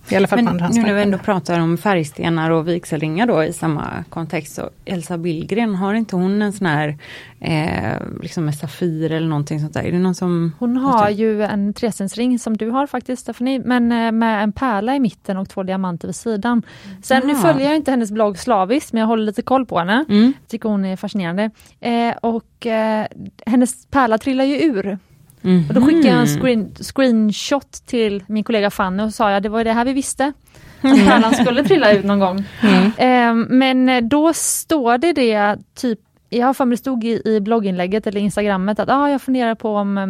[0.09, 3.53] I alla fall Men nu när vi ändå pratar om färgstenar och vigselringar då i
[3.53, 4.55] samma kontext.
[4.55, 6.97] Så Elsa Billgren, har inte hon en sån här
[7.39, 9.83] eh, liksom med Safir eller någonting sånt där?
[9.83, 10.51] Är det någon som...
[10.59, 14.95] Hon har ju en tresensring som du har faktiskt Stephanie, men eh, med en pärla
[14.95, 16.63] i mitten och två diamanter vid sidan.
[17.03, 17.27] Sen Aha.
[17.27, 20.05] nu följer jag inte hennes blogg slaviskt men jag håller lite koll på henne.
[20.09, 20.33] Mm.
[20.47, 21.49] Tycker hon är fascinerande.
[21.79, 23.05] Eh, och eh,
[23.45, 24.97] hennes pärla trillar ju ur
[25.43, 25.67] Mm.
[25.67, 29.49] Och då skickade jag en screen, screenshot till min kollega Fanny och sa jag det
[29.49, 30.33] var det här vi visste.
[30.81, 32.43] Att pärlan skulle trilla ut någon gång.
[32.61, 32.91] Mm.
[32.97, 37.39] Eh, men då står det det, typ, jag har för mig det stod i, i
[37.41, 40.07] blogginlägget eller instagrammet att ah, jag funderar på om eh,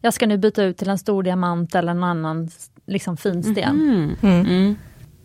[0.00, 2.50] jag ska nu byta ut till en stor diamant eller en annan
[2.86, 3.80] liksom, finsten.
[3.80, 4.16] Mm.
[4.22, 4.46] Mm.
[4.46, 4.76] mm.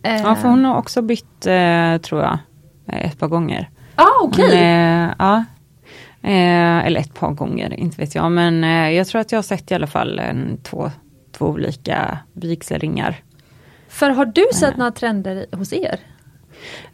[0.02, 0.22] Eh.
[0.22, 2.38] Ja, för hon har också bytt, eh, tror jag,
[2.86, 3.70] ett par gånger.
[3.94, 4.46] Ah, okej.
[4.46, 4.58] Okay.
[4.58, 5.44] Eh, ja,
[6.26, 8.32] Eh, eller ett par gånger, inte vet jag.
[8.32, 10.90] Men eh, jag tror att jag har sett i alla fall en, två,
[11.32, 13.16] två olika vigselringar.
[13.88, 14.78] För har du sett eh.
[14.78, 16.00] några trender hos er?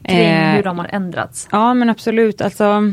[0.05, 1.49] Kring hur de har ändrats?
[1.53, 2.41] Ja men absolut.
[2.41, 2.93] Alltså,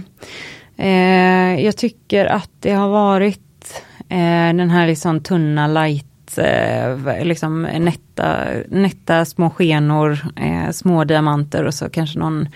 [1.57, 6.39] jag tycker att det har varit den här liksom tunna light
[7.23, 10.19] liksom nätta, nätta små skenor,
[10.71, 12.47] små diamanter och så kanske någon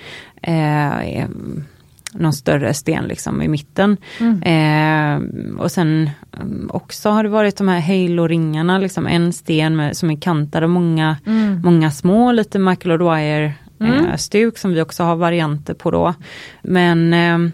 [2.14, 3.98] någon större sten liksom i mitten.
[4.20, 4.44] Mm.
[4.44, 6.10] Eh, och sen
[6.42, 10.64] mm, också har det varit de här halo-ringarna, liksom en sten med, som är kantad
[10.64, 11.62] av många, mm.
[11.64, 14.06] många små, lite Michael O'Dwyer mm.
[14.06, 16.14] eh, stuk som vi också har varianter på då.
[16.62, 17.54] Men eh,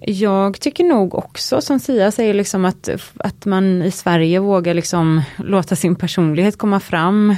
[0.00, 5.22] jag tycker nog också som Sia säger liksom att, att man i Sverige vågar liksom
[5.36, 7.36] låta sin personlighet komma fram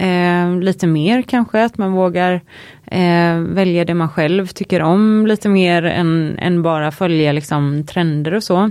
[0.00, 2.40] eh, lite mer kanske, att man vågar
[2.86, 8.34] eh, välja det man själv tycker om lite mer än, än bara följa liksom, trender
[8.34, 8.70] och så.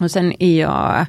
[0.00, 1.06] Och sen är jag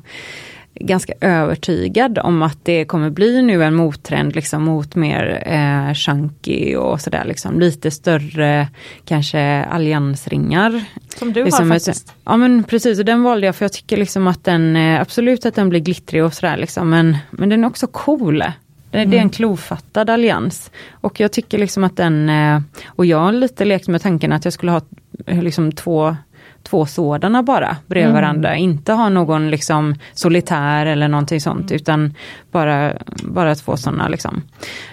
[0.76, 6.76] ganska övertygad om att det kommer bli nu en mottrend liksom mot mer eh, chunky
[6.76, 8.68] och sådär liksom lite större
[9.06, 10.84] kanske alliansringar.
[11.18, 12.10] Som du liksom har faktiskt.
[12.10, 15.02] Ett, ja men precis och den valde jag för jag tycker liksom att den eh,
[15.02, 18.44] absolut att den blir glittrig och sådär liksom men, men den är också cool.
[18.92, 19.10] Det, mm.
[19.10, 19.34] det, är en mm.
[19.34, 20.72] klofattad allians.
[20.92, 24.46] Och jag tycker liksom att den, eh, och jag har lite lekt med tanken att
[24.46, 24.82] jag skulle ha
[25.26, 26.16] eh, liksom två
[26.64, 28.22] två sådana bara bredvid mm.
[28.22, 28.56] varandra.
[28.56, 31.76] Inte ha någon liksom solitär eller någonting sånt mm.
[31.76, 32.14] utan
[32.52, 34.08] bara, bara två sådana.
[34.08, 34.42] Liksom.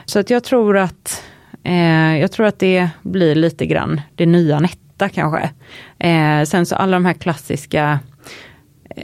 [0.05, 1.23] Så att jag tror att
[1.65, 5.51] eh, jag tror att det blir lite grann det nya Netta kanske.
[5.99, 7.99] Eh, sen så alla de här klassiska eh,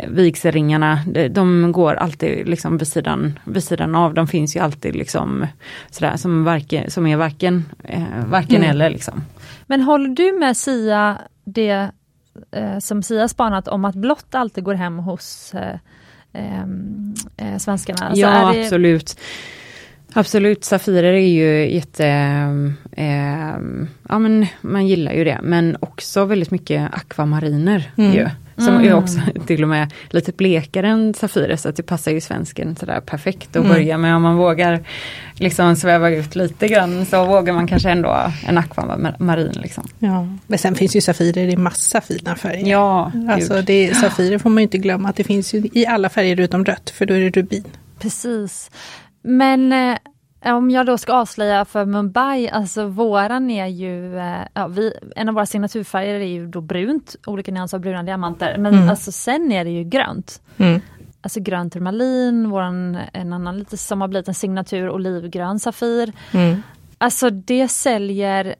[0.09, 0.99] vigselringarna,
[1.30, 4.14] de, går alltid liksom vid sidan, vid sidan av.
[4.14, 5.47] De finns ju alltid liksom
[5.91, 8.70] sådär som, varken, som är varken, eh, varken Mm.
[8.70, 9.24] eller liksom.
[9.66, 11.91] Men håller du med Sia det
[12.53, 15.78] eh, som Sia spanat om att blått alltid går hem hos eh,
[16.32, 18.07] ehm, eh, svenskarna?
[18.07, 19.20] Alltså, ja det- absolut.
[20.16, 22.06] Absolut, Safirer är ju jätte,
[22.92, 23.54] eh,
[24.08, 28.12] ja men man gillar ju det, men också väldigt mycket akvamariner Mm.
[28.12, 28.28] ju.
[28.56, 28.84] Som Mm.
[28.86, 32.76] är också till och med lite blekare än Safirer så att det passar ju svensken
[32.76, 33.68] sådär perfekt att Mm.
[33.68, 34.80] börja med om man vågar
[35.34, 39.88] liksom sväva ut lite grann så vågar man kanske ändå en akvamarin liksom.
[39.98, 40.28] Ja.
[40.46, 42.66] Men sen finns ju Safirer i massa fina färger.
[42.70, 46.08] Ja, Alltså det, Safirer får man ju inte glömma att det finns ju i alla
[46.08, 47.64] färger utom rött, för då är det rubin.
[47.98, 48.70] Precis.
[49.27, 54.66] Men eh, om jag då ska avslöja för Mumbai, alltså våran är ju, eh, ja,
[54.66, 58.75] vi, en av våra signaturfärger är ju då brunt, olika nyanser av bruna diamanter, men
[58.75, 58.89] Mm.
[58.91, 60.43] alltså sen är det ju grönt.
[60.57, 60.81] Mm.
[61.20, 66.12] Alltså grön turmalin, våran, en annan lite som har blivit en signatur, olivgrön Safir.
[66.33, 66.62] Mm.
[66.99, 68.55] Alltså det säljer,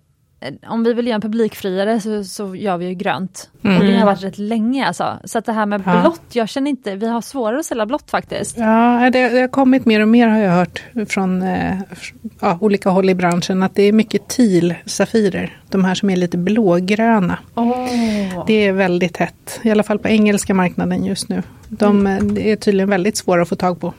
[0.67, 3.51] om vi vill göra en publikfriare så, så gör vi ju grönt.
[3.65, 3.79] Mm.
[3.79, 5.19] Och det har varit rätt länge alltså.
[5.25, 6.01] Så att det här med Ja.
[6.01, 8.59] blått, jag känner inte, vi har svårare att sälja blått faktiskt.
[8.59, 11.79] Ja, det, det har kommit mer och mer har jag hört från eh,
[12.41, 15.59] ja, olika håll i branschen att det är mycket teal-safirer.
[15.71, 17.39] De här som är lite blågröna.
[17.55, 18.45] Oh.
[18.47, 21.43] Det är väldigt hett, i alla fall på engelska marknaden just nu.
[21.69, 23.93] De eh, det är tydligen väldigt svåra att få tag på.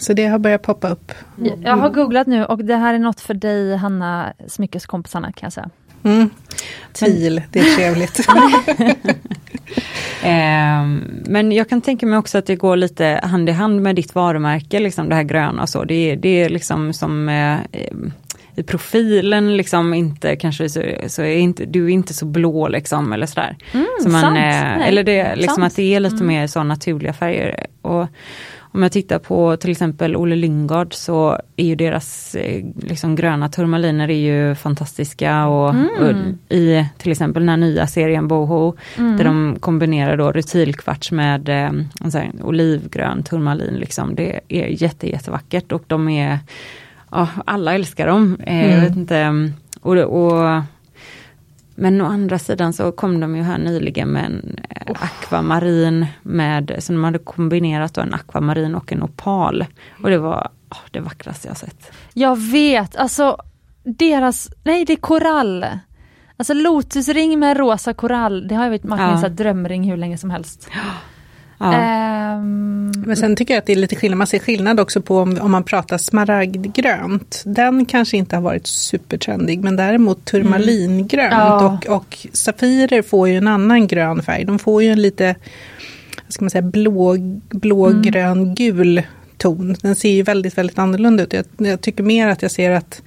[0.00, 1.12] Så det har börjat poppa upp.
[1.62, 5.52] Jag har googlat nu och det här är något för dig Hanna, smyckeskompisarna kan jag
[5.52, 5.70] säga.
[6.04, 6.30] Mm.
[6.92, 8.26] Teal, det är trevligt.
[10.24, 13.96] Ehm, men jag kan tänka mig också att det går lite hand i hand med
[13.96, 15.84] ditt varumärke, liksom det här gröna och så.
[15.84, 17.58] Det är, det är liksom som eh,
[18.54, 23.12] i profilen liksom inte kanske så, så är inte, du är inte så blå liksom
[23.12, 23.56] eller sådär.
[23.72, 24.36] Mm, så man, sant.
[24.36, 25.66] eh, Nej, eller det, liksom sant.
[25.66, 26.26] att det är lite Mm.
[26.26, 27.66] mer så naturliga färger.
[27.82, 28.06] Och
[28.74, 33.48] om jag tittar på till exempel Olle Lyngard så är ju deras eh, liksom gröna
[33.48, 35.88] turmaliner är ju fantastiska och, Mm.
[36.00, 39.16] och i till exempel den här nya serien Boho Mm.
[39.16, 41.70] där de kombinerar då rutilkvarts med eh,
[42.42, 43.74] olivgrön turmalin.
[43.74, 44.14] Liksom.
[44.14, 46.38] Det är jätte, jättevackert och de är,
[47.10, 48.36] ja, alla älskar dem.
[48.46, 48.80] Eh, Jag Mm.
[48.88, 50.62] vet inte, och, och,
[51.82, 56.76] men å andra sidan så kom de ju här nyligen med en eh, akvamarin med,
[56.78, 59.64] så de hade kombinerat då en akvamarin och en opal.
[60.02, 61.92] Och det var åh, det vackraste jag sett.
[62.14, 63.36] Jag vet, alltså
[63.82, 65.66] deras, nej det är korall.
[66.36, 69.28] Alltså lotusring med rosa korall, det har jag varit min ja.
[69.28, 70.70] drömring hur länge som helst.
[71.62, 71.74] Ja.
[71.74, 74.18] Ehm, Men sen tycker jag att det är lite skillnad.
[74.18, 77.42] Man ser skillnad också på om, om man pratar smaragdgrönt.
[77.46, 79.64] Den kanske inte har varit supertrendig.
[79.64, 81.32] Men däremot turmalingrönt.
[81.32, 81.78] Ja.
[81.86, 84.44] Och, och safirer får ju en annan grön färg.
[84.44, 85.34] De får ju en lite
[86.24, 87.16] vad ska man säga, blå,
[87.50, 89.02] blågrön gul
[89.36, 89.76] ton.
[89.82, 91.32] Den ser ju väldigt, väldigt annorlunda ut.
[91.32, 93.02] Jag, jag tycker mer att jag ser att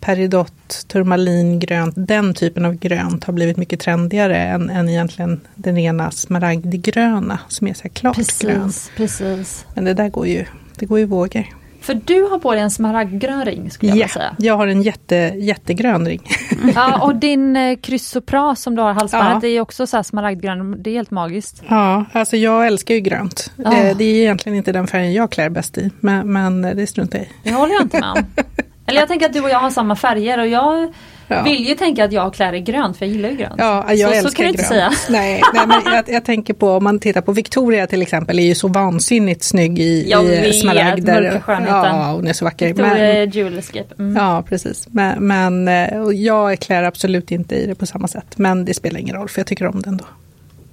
[0.00, 5.76] peridot, turmalin, grönt, den typen av grönt har blivit mycket trendigare än, än egentligen den
[5.76, 9.66] rena smaragdgröna som är så här klart precis, precis.
[9.74, 10.44] Men det där går ju,
[10.78, 11.44] det går ju vågor.
[11.80, 14.36] För du har på dig en smaragdgrön ring skulle jag Ja, vilja säga.
[14.38, 16.22] jag har en jätte, jättegrön ring.
[16.74, 19.40] Ja, och din eh, kryssopras som du har halsbandet, Ja.
[19.40, 21.62] det är också så här smaragdgrön, det är helt magiskt.
[21.68, 23.52] Ja, alltså jag älskar ju grönt.
[23.56, 23.76] Ja.
[23.76, 27.18] Eh, Det är egentligen inte den färgen jag klär bäst i, men, men det struntar
[27.18, 27.30] jag i.
[27.42, 28.24] Det håller jag inte med om.
[28.86, 30.92] Eller jag tänker att du och jag har samma färger och jag
[31.28, 31.42] Ja.
[31.42, 33.54] vill ju tänka att jag klär i grönt för jag gillar ju grönt.
[33.58, 34.68] Ja, jag så, älskar så kan du inte grönt.
[34.68, 34.92] säga.
[35.20, 38.42] Nej, nej men jag, jag tänker på om man tittar på Victoria till exempel, är
[38.42, 41.42] ju så vansinnigt snygg i, Jag i vet, smaragder.
[41.46, 42.66] Ja, hon är så vacker.
[42.66, 43.94] Victoria Jewel Escape.
[43.98, 44.16] Mm.
[44.16, 44.86] ja, precis.
[44.90, 48.26] Men, men eh, jag klär absolut inte i det på samma sätt.
[48.36, 50.04] Men det spelar ingen roll, för jag tycker om det ändå.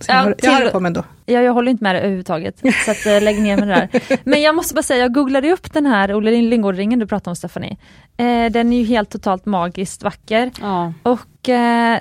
[0.07, 1.03] Ja, jag, jag till- har det på mig ändå.
[1.25, 2.61] Ja, jag håller inte med det överhuvudtaget.
[2.85, 4.17] Så att, eh, lägg ner med det där.
[4.29, 7.35] Men jag måste bara säga, jag googlade upp den här Olle Lindgård-ringen du pratade om
[7.35, 7.77] Stephanie.
[8.17, 10.51] Eh, den är ju helt totalt magiskt vacker.
[10.61, 10.93] Ja.
[11.03, 11.99] Och eh,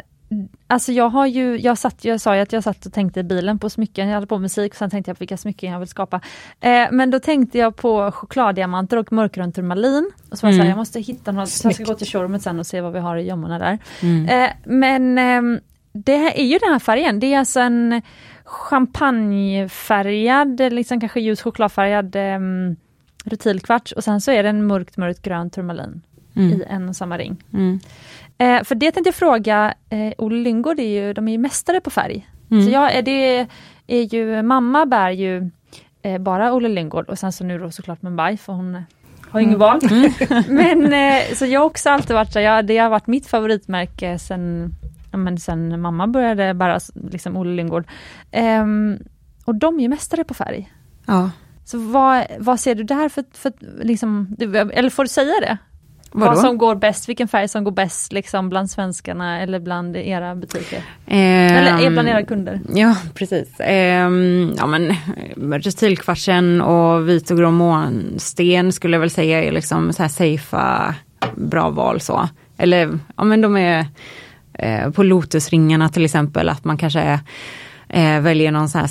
[0.67, 3.23] alltså jag har ju, jag satt, jag sa ju att jag satt och tänkte i
[3.23, 5.79] bilen på smycken, jag hade på musik och sen tänkte jag på vilka smycken jag
[5.79, 6.21] vill skapa.
[6.61, 10.11] Eh, men då tänkte jag på chokladdiamanter och mörkgrön turmalin.
[10.31, 10.69] Och så var jag Mm.
[10.69, 13.17] jag måste hitta något, jag ska gå till showroomet sen och se vad vi har
[13.17, 13.79] i gömmorna där.
[14.03, 14.29] Mm.
[14.45, 15.61] Eh, men ehm,
[15.93, 18.03] det här är ju den här färgen, det är alltså en
[18.45, 22.77] champagnefärgad, liksom kanske ljus chokladfärgad um,
[23.25, 26.03] rutilkvarts och sen så är det en mörkt mörkt grön turmalin
[26.37, 26.53] Mm.
[26.53, 27.37] i en och samma ring.
[27.53, 27.81] Mm.
[28.39, 31.81] Eh, för det tänkte jag fråga, eh, Olle Lyngård är ju, de är ju mästare
[31.81, 32.29] på färg.
[32.51, 32.65] Mm.
[32.65, 33.47] Så jag, det
[33.87, 35.51] är ju, mamma bär ju
[36.03, 38.83] eh, bara Olle Lyngård och sen så nu då såklart Mumbai för hon
[39.31, 39.81] har ju inget val.
[40.49, 44.19] men eh, så jag har också alltid varit så, ja, det har varit mitt favoritmärke
[44.19, 44.75] sen,
[45.13, 46.81] men sen mamma började bära
[47.11, 47.87] liksom Olle Lyngård.
[48.31, 48.99] Ehm,
[49.45, 50.73] och de är ju mästare på färg.
[51.07, 51.31] Ja.
[51.65, 53.53] Så vad, vad ser du där för, för
[53.85, 54.37] liksom,
[54.73, 55.59] eller får du säga det?
[56.13, 56.27] Vadå?
[56.27, 60.35] Vad som går bäst, vilken färg som går bäst liksom bland svenskarna eller bland era
[60.35, 60.83] butiker?
[61.07, 62.61] Ehm, Eller bland era kunder?
[62.75, 63.49] Ja, precis.
[63.59, 64.95] Ehm, ja, men
[65.37, 70.95] retilkvartsen och vit och grå månsten skulle jag väl säga är liksom så här safea,
[71.37, 72.29] bra val så.
[72.59, 73.87] Eller ja, men de är
[74.63, 77.21] eh, på lotusringarna till exempel, att man kanske
[77.89, 78.91] eh, väljer någon så här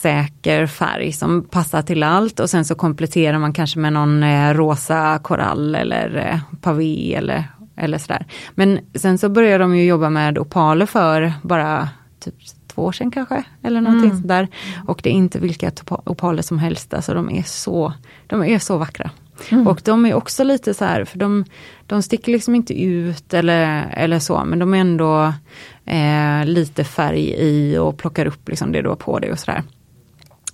[0.00, 4.54] säker färg som passar till allt och sen så kompletterar man kanske med någon eh,
[4.54, 7.44] rosa korall eller eh, pavé eller,
[7.76, 8.26] eller sådär.
[8.54, 11.88] Men sen så började de ju jobba med opaler för bara
[12.24, 12.34] typ
[12.74, 14.22] två år sedan kanske, eller någonting Mm.
[14.22, 14.48] sådär.
[14.86, 15.70] Och det är inte vilka
[16.04, 17.92] opaler som helst, alltså de är så,
[18.26, 19.10] de är så vackra.
[19.50, 19.66] Mm.
[19.66, 21.44] Och de är också lite så här, för de,
[21.86, 25.32] de sticker liksom inte ut eller, eller så, men de är ändå
[25.84, 29.62] eh, lite färg i och plockar upp liksom det du har på dig och sådär.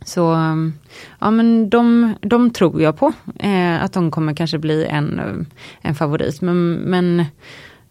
[0.04, 0.20] Så
[1.18, 5.46] ja men de, de tror jag på, eh, att de kommer kanske bli en,
[5.80, 6.40] en favorit.
[6.40, 7.20] Men, men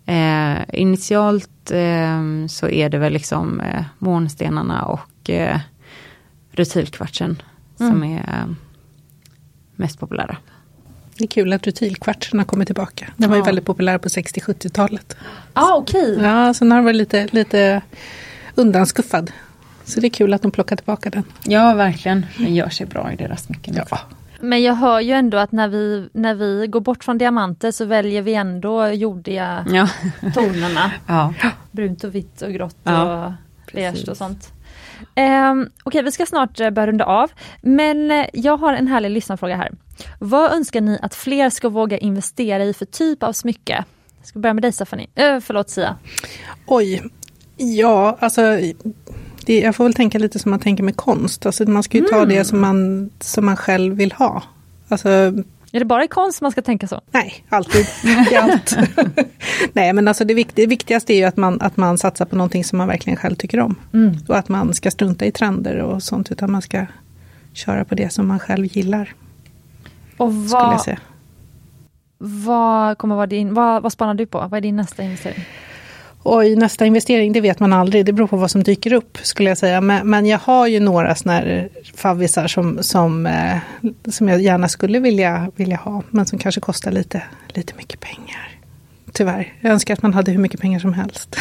[0.05, 5.59] eh, initialt eh, så är det väl liksom eh, månstenarna och eh,
[6.51, 7.41] rutilkvartsen
[7.77, 8.03] som Mm.
[8.03, 8.53] är eh,
[9.75, 10.37] mest populära.
[11.17, 13.07] Det är kul att rutilkvartsen har kommit tillbaka.
[13.17, 15.15] Den var ju väldigt populär på 60-70-talet.
[15.53, 16.19] Ja ah, okej.
[16.21, 17.81] Ja, sen har den varit lite, lite
[18.55, 19.31] undanskuffad.
[19.85, 21.23] Så det är kul att de plockar tillbaka den.
[21.43, 23.75] Ja verkligen, den gör sig bra i deras smycken.
[23.89, 23.99] Ja.
[24.39, 27.85] Men jag hör ju ändå att när vi, när vi går bort från diamanter så
[27.85, 29.87] väljer vi ändå jordiga Ja.
[30.33, 30.91] tonerna.
[31.07, 31.33] ja.
[31.71, 33.31] Brunt och vitt och grått Ja, och
[33.73, 34.51] beige och sånt.
[35.15, 37.31] Um, Okej, vi ska snart eh, börja runda av.
[37.61, 39.71] Men eh, jag har en härlig lyssnarfråga här.
[40.19, 43.83] Vad önskar ni att fler ska våga investera i för typ av smycke?
[44.19, 45.07] Jag ska börja med dig Stephanie.
[45.19, 45.97] Uh, förlåt Sia.
[46.65, 47.03] Oj,
[47.57, 48.41] ja alltså
[49.45, 51.45] det, jag får väl tänka lite som man tänker med konst.
[51.45, 54.43] Alltså man ska ju ta det som man, som man själv vill ha.
[54.87, 57.01] Alltså, Är det bara i konst man ska tänka så?
[57.11, 57.85] nej, alltid.
[58.37, 58.77] Allt.
[59.73, 62.35] nej, men alltså det, vikt, det viktigaste är ju att man, att man satsar på
[62.35, 63.75] någonting som man verkligen själv tycker om.
[64.27, 66.85] Och att man ska strunta i trender och sånt, utan man ska
[67.53, 69.13] köra på det som man själv gillar,
[70.17, 70.99] Och skulle vad, jag säga.
[72.17, 74.37] vad kommer vara din, vad, vad spanar du på?
[74.37, 75.45] Vad är din nästa investering?
[76.27, 78.05] Oj, nästa investering, det vet man aldrig.
[78.05, 79.81] Det beror på vad som dyker upp, skulle jag säga.
[79.81, 83.57] Men, men jag har ju några såna här favvisar som, som, eh,
[84.11, 88.49] som jag gärna skulle vilja, vilja ha, men som kanske kostar lite, lite mycket pengar.
[89.13, 89.53] Tyvärr.
[89.61, 91.35] Jag önskar att man hade hur mycket pengar som helst.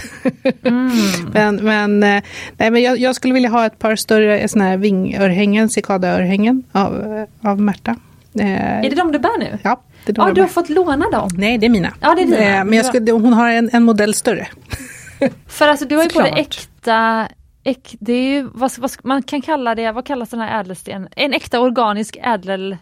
[1.33, 2.23] men men, eh,
[2.57, 7.27] nej, men jag, jag skulle vilja ha ett par större såna här vingörhängen, cikadaörhängen av,
[7.41, 7.97] av Märta.
[8.41, 9.59] Eh, Är det de du bär nu?
[9.63, 11.29] Ja, det är de jag du har fått låna dem.
[11.37, 11.93] Nej, det är mina.
[12.01, 12.39] Ja, det är dina.
[12.59, 14.47] Eh, men jag skulle, hon har en, en modell större.
[15.47, 16.39] För alltså du har ju både Såklart.
[16.47, 17.29] äkta,
[17.65, 21.09] äk, det är ju, vad, vad, man kan kalla det, vad kallas den här ädelsten?
[21.17, 22.77] En äkta organisk ädel,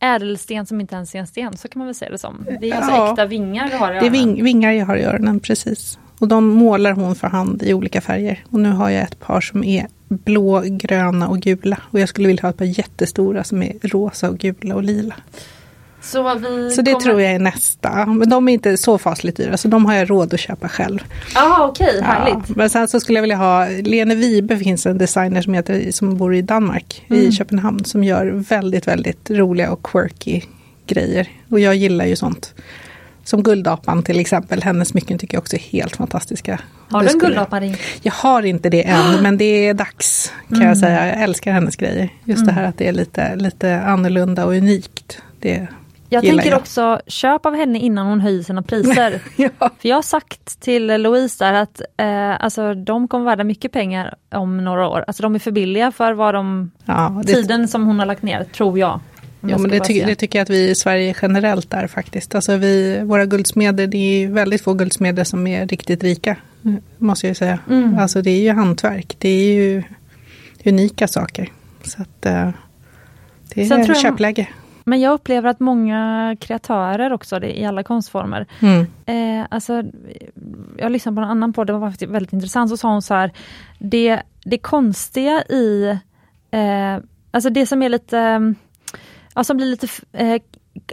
[0.00, 2.46] ädelsten som inte ens är en sten, så kan man väl säga det som.
[2.60, 3.10] Det är alltså Ja.
[3.10, 4.12] äkta vingar du har i Det är öronen.
[4.12, 5.98] ving, vingar jag har i öronen, precis.
[6.18, 8.44] Och de målar hon för hand i olika färger.
[8.50, 11.78] Och nu har jag ett par som är blå, gröna och gula.
[11.90, 15.14] Och jag skulle vilja ha ett par jättestora som är rosa och gula och lila.
[16.02, 16.40] Så,
[16.76, 17.00] Så det kommer...
[17.04, 18.06] tror jag är nästa.
[18.06, 20.98] Men de är inte så fasligt dyra, så de har jag råd att köpa själv.
[21.34, 22.48] Ja okej, härligt.
[22.48, 25.90] Ja, men sen så skulle jag vilja ha, Lene Vibe finns en designer som, heter,
[25.90, 27.22] som bor i Danmark, Mm.
[27.22, 30.40] i Köpenhamn, som gör väldigt, väldigt roliga och quirky
[30.86, 31.28] grejer.
[31.50, 32.54] Och jag gillar ju sånt.
[33.24, 36.60] Som Guldapan till exempel, hennes smycken tycker jag också är helt fantastiska.
[36.90, 37.76] Har du en guldaparing?
[38.02, 40.68] Jag har inte det än, men det är dags kan Mm.
[40.68, 41.06] jag säga.
[41.06, 42.08] Jag älskar hennes grejer.
[42.24, 45.22] Just det här att det är lite, lite annorlunda och unikt.
[45.40, 45.66] Det
[46.08, 46.58] Jag tänker jag.
[46.58, 49.20] också, köp av henne innan hon höjer sina priser.
[49.36, 49.50] Ja.
[49.58, 54.14] För jag har sagt till Louise där att eh, alltså, de kommer värda mycket pengar
[54.32, 55.04] om några år.
[55.06, 58.22] Alltså de är för billiga för vad de, Ja, det, tiden som hon har lagt
[58.22, 59.00] ner, tror jag.
[59.50, 60.06] Ja, men det, säga.
[60.06, 62.34] det tycker jag att vi i Sverige generellt är faktiskt.
[62.34, 66.36] Alltså vi, våra guldsmeder, det är väldigt få guldsmeder som är riktigt rika.
[66.98, 67.58] Måste jag ju säga.
[67.70, 67.98] Mm.
[67.98, 69.16] Alltså det är ju hantverk.
[69.18, 69.82] Det är ju
[70.64, 71.48] unika saker.
[71.82, 72.50] Så att eh,
[73.54, 74.48] det Sen är jag- köpläge.
[74.86, 78.86] Men jag upplever att många kreatörer också, det, i alla konstformer, Mm.
[79.06, 79.82] Eh, alltså,
[80.78, 83.14] jag lyssnade på en annan podd, det var faktiskt väldigt intressant, så sa hon så
[83.14, 83.32] här,
[83.78, 85.98] det, det konstiga i,
[86.50, 86.96] eh,
[87.30, 88.54] alltså det som är lite,
[89.34, 90.42] ja, som blir lite eh,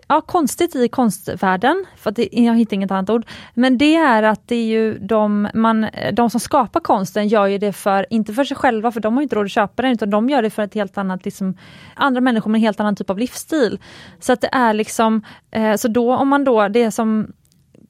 [0.08, 4.24] ja, konstigt i konstvärlden, för att det, jag hittar inget annat ord, men det är
[4.24, 8.34] att det är ju de, man, de som skapar konsten gör ju det för, inte
[8.34, 10.50] för sig själva, för de har inte råd att köpa den, utan de gör det
[10.50, 11.58] för ett helt annat, liksom,
[11.96, 13.80] andra människor med en helt annan typ av livsstil.
[14.20, 17.34] Så att det är liksom, eh, så då om man då, det är som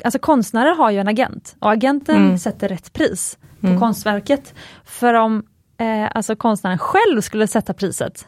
[0.04, 2.38] alltså konstnärer har ju en agent och agenten Mm.
[2.38, 4.54] sätter rätt pris på konstverket.
[4.86, 5.44] För om
[5.78, 8.28] eh, alltså konstnären själv skulle sätta priset,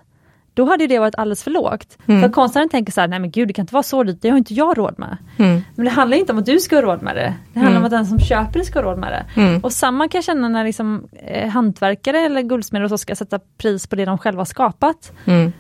[0.53, 1.97] då hade det varit alldeles för lågt.
[2.07, 2.21] Mm.
[2.21, 4.30] För konstnären tänker så här, nej men gud det kan inte vara så dyrt, det
[4.30, 5.17] har inte jag råd med.
[5.38, 5.61] Mm.
[5.75, 7.34] Men det handlar inte om att du ska ha råd med det.
[7.53, 9.41] Det handlar om att den som köper det ska ha råd med det.
[9.41, 9.59] Mm.
[9.61, 13.39] Och samma kan jag känna när liksom, eh, hantverkare eller guldsmeder och så ska sätta
[13.57, 15.11] pris på det de själva har skapat.
[15.25, 15.53] Mm.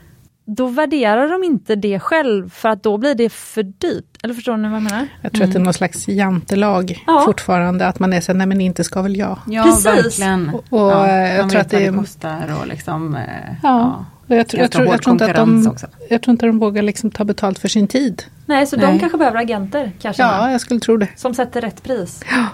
[0.45, 4.17] Då värderar de inte det själv för att då blir det för dyrt.
[4.23, 5.07] Eller förstår ni vad jag menar?
[5.21, 7.21] Jag tror att det är någon slags jantelag Ja.
[7.25, 9.39] fortfarande, att man är så nej men inte ska väl jag.
[9.47, 9.85] Ja, Precis.
[9.85, 10.49] verkligen.
[10.49, 13.21] Och- och, ja, eh, jag tror att det det kostar och liksom, eh,
[13.63, 14.05] Ja.
[14.27, 15.87] Jag, tror- jag, tror, jag, tror inte att de, också.
[16.09, 18.23] jag tror inte de vågar liksom ta betalt för sin tid.
[18.45, 18.99] Nej, så de Nej.
[18.99, 19.91] kanske behöver agenter.
[20.01, 21.07] Kanske Ja, jag skulle tro det.
[21.15, 22.23] Som sätter rätt pris.
[22.29, 22.47] Ja.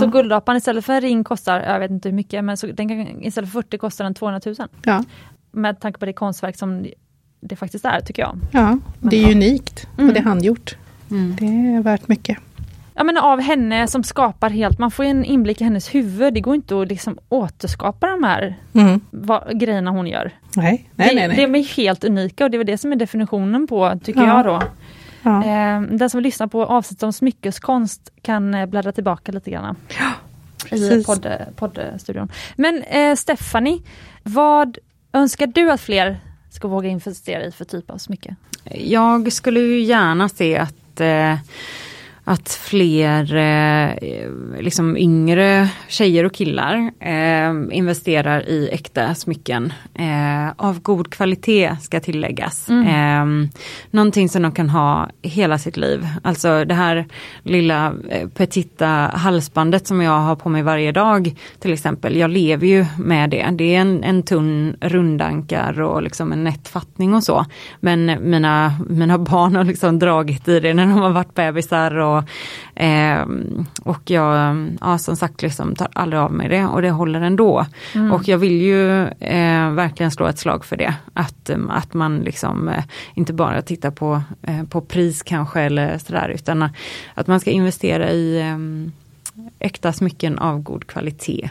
[0.00, 2.88] Så guldapan istället för en ring kostar, jag vet inte hur mycket, men så den
[2.88, 4.56] kan, istället för 40 kostar den 200 000.
[4.82, 5.04] Ja.
[5.52, 6.86] Med tanke på det konstverk som
[7.40, 8.38] det faktiskt är, tycker jag.
[8.52, 9.32] ja, det är ja.
[9.34, 10.76] unikt och det är handgjort.
[11.10, 11.36] Mm.
[11.40, 12.38] Det är värt mycket.
[13.00, 16.34] Ja men av henne som skapar helt, man får ju en inblick i hennes huvud.
[16.34, 19.00] Det går inte att liksom återskapa de här Mm.
[19.10, 20.30] vad, grejerna hon gör.
[20.56, 21.28] Nej, nej, det, nej.
[21.28, 21.36] nej.
[21.46, 24.36] De är helt unika och det är det som är definitionen på, tycker Ja.
[24.36, 24.62] jag då.
[25.22, 25.44] Ja.
[25.44, 29.76] Eh, den som lyssnar på avsnittet om smyckeskonst kan eh, bläddra tillbaka lite grann.
[30.66, 31.06] I precis.
[31.06, 32.32] podd, poddstudion.
[32.56, 33.78] Men eh, Stephanie,
[34.22, 34.78] vad
[35.12, 36.20] önskar du att fler
[36.50, 38.34] ska våga investera i för typ av smycke?
[38.74, 41.34] Jag skulle ju gärna se att eh,
[42.30, 43.94] att fler eh,
[44.60, 49.72] liksom yngre tjejer och killar eh, investerar i äkta smycken.
[49.94, 52.68] Eh, av god kvalitet ska tilläggas.
[52.68, 53.24] Eh,
[53.90, 56.08] någonting som de kan ha hela sitt liv.
[56.22, 57.06] Alltså det här
[57.42, 62.16] lilla eh, petita halsbandet som jag har på mig varje dag till exempel.
[62.16, 63.48] Jag lever ju med det.
[63.52, 67.46] Det är en, en tunn rundankar och liksom en nätt fattning och så.
[67.80, 72.19] Men mina, mina barn har liksom dragit i det när de har varit bebisar och,
[72.74, 73.26] eh,
[73.82, 77.66] och jag, ja som sagt liksom tar aldrig av mig det och det håller ändå.
[78.12, 80.94] Och jag vill ju eh, verkligen slå ett slag för det.
[81.14, 82.84] Att, eh, att man liksom eh,
[83.14, 86.68] inte bara tittar på, eh, på pris kanske eller sådär utan
[87.14, 88.58] att man ska investera i eh,
[89.58, 91.50] äkta smycken av god kvalitet.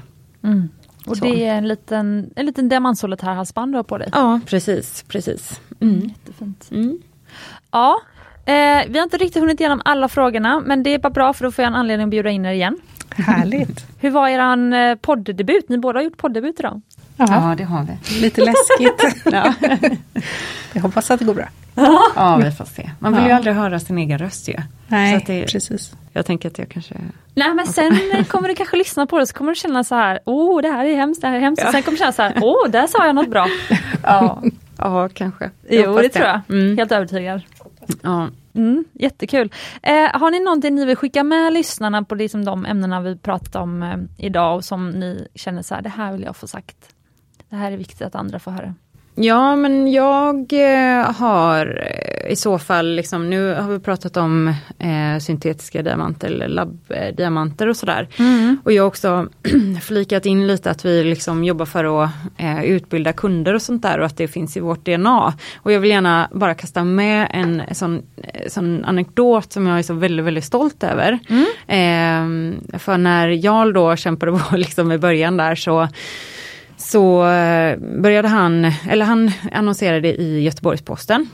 [1.06, 1.26] Och Så.
[1.26, 4.10] det är en liten, en liten diamantsolitärhalsband du har på dig.
[4.12, 5.62] Ja precis, precis.
[5.80, 6.00] Mm.
[6.00, 6.68] Jättefint.
[6.72, 7.00] Mm.
[7.72, 8.02] Ja,
[8.50, 11.44] eh, vi har inte riktigt hunnit igenom alla frågorna men det är bara bra för
[11.46, 12.78] då får jag en anledning att bjuda in er igen.
[13.16, 13.86] Härligt.
[14.00, 15.70] Hur var eran eh, poddebut?
[15.70, 16.82] Ni båda har gjort poddebut idag.
[17.18, 18.22] Ja, Ja det har vi.
[18.22, 19.24] lite läskigt.
[19.34, 19.54] Ja.
[20.74, 21.46] Jag hoppas att det går bra.
[22.16, 22.90] ja vi får se.
[23.00, 23.36] Man vill ju Ja.
[23.36, 24.54] aldrig höra sin egen röst ju.
[24.54, 25.94] Så Nej, att det, precis.
[26.14, 26.96] jag tänker att jag kanske
[27.34, 30.20] Nej men sen kommer du kanske lyssna på det så kommer du känna så här,
[30.26, 31.66] åh det här är hemskt, det här är hemskt.
[31.66, 33.48] Och sen kommer du känna så här, åh där sa jag något bra.
[34.04, 34.42] Ja,
[34.78, 35.44] Ja kanske.
[35.70, 36.42] Jag jo hoppas det tror jag.
[36.50, 36.78] Mm.
[36.78, 37.42] Helt övertygad.
[38.02, 38.28] Ja.
[38.54, 39.54] Mm, jättekul.
[39.82, 43.56] Eh, har ni någonting ni vill skicka med lyssnarna på liksom de ämnena vi pratat
[43.56, 46.96] om eh, idag och som ni känner så här, det här vill jag få sagt.
[47.50, 48.76] Det här är viktigt att andra får höra.
[49.22, 54.48] Ja men jag eh, har eh, i så fall, liksom, nu har vi pratat om
[54.80, 58.08] eh, syntetiska diamanter eller labbdiamanter och sådär.
[58.64, 59.28] Och jag har också
[59.82, 64.00] flikat in lite att vi liksom jobbar för att eh, utbilda kunder och sånt där
[64.00, 65.34] och att det finns i vårt DNA.
[65.56, 69.84] Och jag vill gärna bara kasta med en sån, eh, sån anekdot som jag är
[69.84, 71.20] så väldigt, väldigt stolt över.
[71.68, 75.88] Eh, för när jag då kämpade på liksom i början där så
[76.80, 81.27] så eh, började han, eller han annonserade i Göteborgs-Posten,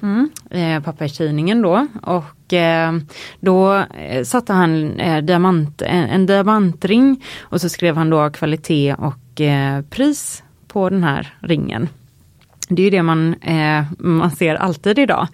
[0.49, 1.87] eh, papperstidningen då.
[2.01, 2.93] Och eh,
[3.39, 8.95] då eh, satte han eh, diamant, en, en diamantring och så skrev han då kvalitet
[8.97, 11.89] och eh, pris på den här ringen.
[12.69, 15.27] Det är ju det man, eh, man ser alltid idag.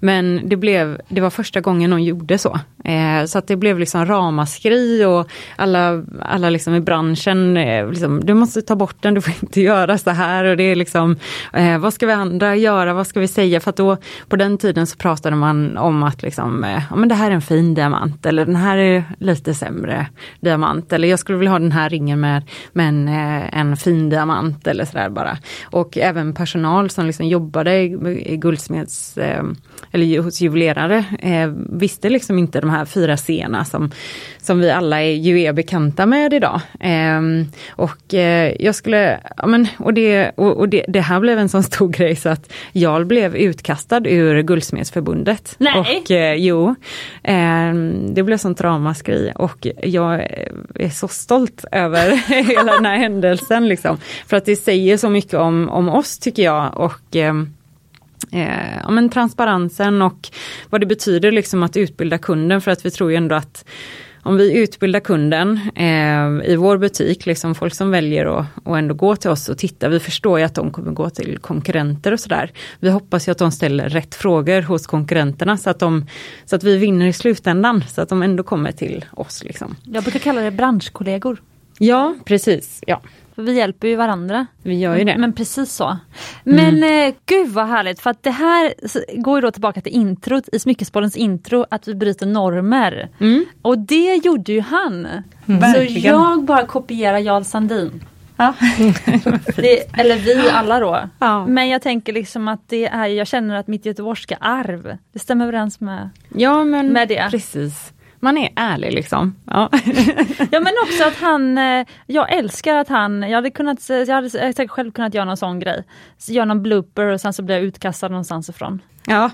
[0.00, 2.60] Men det, blev, det var första gången någon gjorde så.
[2.84, 8.24] Eh, så att det blev liksom ramaskri och alla, alla liksom i branschen, eh, liksom,
[8.24, 10.44] du måste ta bort den, du får inte göra så här.
[10.44, 11.16] Och det är liksom,
[11.52, 13.60] eh, vad ska vi andra göra, vad ska vi säga?
[13.60, 13.96] För att då,
[14.28, 17.34] på den tiden så pratade man om att liksom, eh, ja, men det här är
[17.34, 20.06] en fin diamant eller den här är lite sämre
[20.40, 20.92] diamant.
[20.92, 22.42] Eller jag skulle vilja ha den här ringen med,
[22.72, 25.38] med en, eh, en fin diamant eller sådär bara.
[25.64, 29.42] Och även personal som liksom jobbade i, i guldsmeds eh,
[29.92, 33.90] eller hos juvelerare eh, visste liksom inte de här fyra c som,
[34.38, 36.60] som vi alla är, ju är bekanta med idag.
[36.80, 37.20] Eh,
[37.70, 41.48] och eh, jag skulle, ja men och, det, och, och det, det här blev en
[41.48, 45.54] sån stor grej så att jag blev utkastad ur Guldsmedsförbundet.
[45.58, 45.74] Nej.
[45.78, 46.74] Och eh, jo,
[47.22, 47.74] eh,
[48.08, 50.20] det blev sånt ramaskri och jag
[50.74, 52.10] är så stolt över
[52.56, 53.98] hela den här händelsen liksom.
[54.26, 57.16] För att det säger så mycket om, om oss tycker jag och
[58.32, 60.28] eh, ja, men transparensen och
[60.70, 63.64] vad det betyder liksom att utbilda kunden för att vi tror ju ändå att
[64.22, 68.94] om vi utbildar kunden eh, i vår butik, liksom folk som väljer att, att ändå
[68.94, 72.20] gå till oss och titta, vi förstår ju att de kommer gå till konkurrenter och
[72.20, 72.52] sådär.
[72.80, 76.06] Vi hoppas ju att de ställer rätt frågor hos konkurrenterna så att, de,
[76.44, 79.44] så att vi vinner i slutändan, så att de ändå kommer till oss.
[79.44, 79.76] Liksom.
[79.84, 81.42] Jag brukar kalla det branschkollegor.
[81.78, 82.82] Ja, precis.
[82.86, 83.02] Ja.
[83.38, 84.46] För vi hjälper ju varandra.
[84.62, 85.18] Vi gör ju det.
[85.18, 85.96] Men, precis så.
[86.44, 87.08] Men mm.
[87.08, 88.74] eh, gud vad härligt för att det här
[89.22, 93.08] går ju då tillbaka till introt i Smyckespoddens intro att vi bryter normer.
[93.20, 93.44] Mm.
[93.62, 95.08] Och det gjorde ju han.
[95.46, 95.74] Mm.
[95.74, 98.04] Så jag bara kopierar Jarl Sandin.
[98.36, 98.54] Ja.
[99.56, 101.00] det, eller vi alla då.
[101.18, 101.46] Ja.
[101.46, 105.44] Men jag tänker liksom att det är, jag känner att mitt göteborgska arv, det stämmer
[105.44, 107.28] överens med, ja, men med det.
[107.30, 109.36] Precis man är ärlig liksom.
[109.44, 109.70] Ja.
[110.50, 114.30] ja men också att han, eh, jag älskar att han, jag hade kunnat, jag hade
[114.30, 115.84] säkert själv kunnat göra någon sån grej.
[116.28, 118.82] Göra någon blooper och sen så blir jag utkastad någonstans ifrån.
[119.06, 119.30] Ja.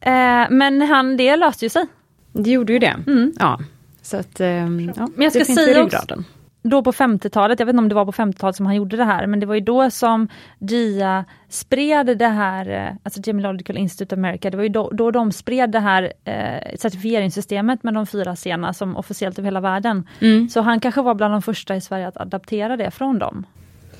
[0.00, 1.86] Eh, men han, det löste ju sig.
[2.32, 2.96] Det gjorde ju det.
[3.06, 3.32] Mm.
[3.38, 3.60] Ja.
[4.02, 6.24] Så att, eh, ja, men jag ska det finns säga i ryggraden
[6.62, 9.04] då på 50-talet, jag vet inte om det var på 50-talet som han gjorde det
[9.04, 10.28] här, men det var ju då som
[10.58, 15.10] GIA spred det här, eh, alltså Gemological Institute of America, det var ju då, då
[15.10, 20.08] de spred det här eh, certifieringssystemet med de fyra sena som officiellt över hela världen.
[20.20, 20.48] Mm.
[20.48, 23.46] Så han kanske var bland de första i Sverige att adaptera det från dem.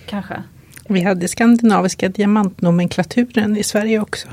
[0.06, 0.43] Kanske.
[0.89, 4.28] Vi hade skandinaviska diamantnomenklaturen i Sverige också.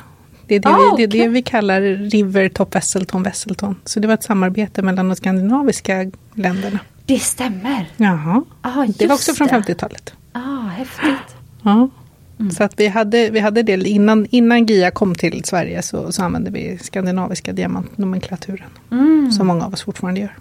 [0.48, 3.76] Det är det, ah, vi, det, är det vi kallar River Top Vesselton Vesselton.
[3.86, 6.80] Så det var ett samarbete mellan de skandinaviska länderna.
[7.10, 7.86] Det stämmer!
[7.98, 10.14] Jaha, ah, det var också från 50-talet.
[10.32, 11.36] Ah, häftigt!
[11.64, 11.90] Ja.
[12.40, 12.52] Mm.
[12.52, 16.24] Så att vi hade, vi hade det innan, innan GIA kom till Sverige så, så
[16.24, 18.70] använde vi skandinaviska diamantnomenklaturen.
[18.92, 19.32] Mm.
[19.32, 20.38] Som många av oss fortfarande gör.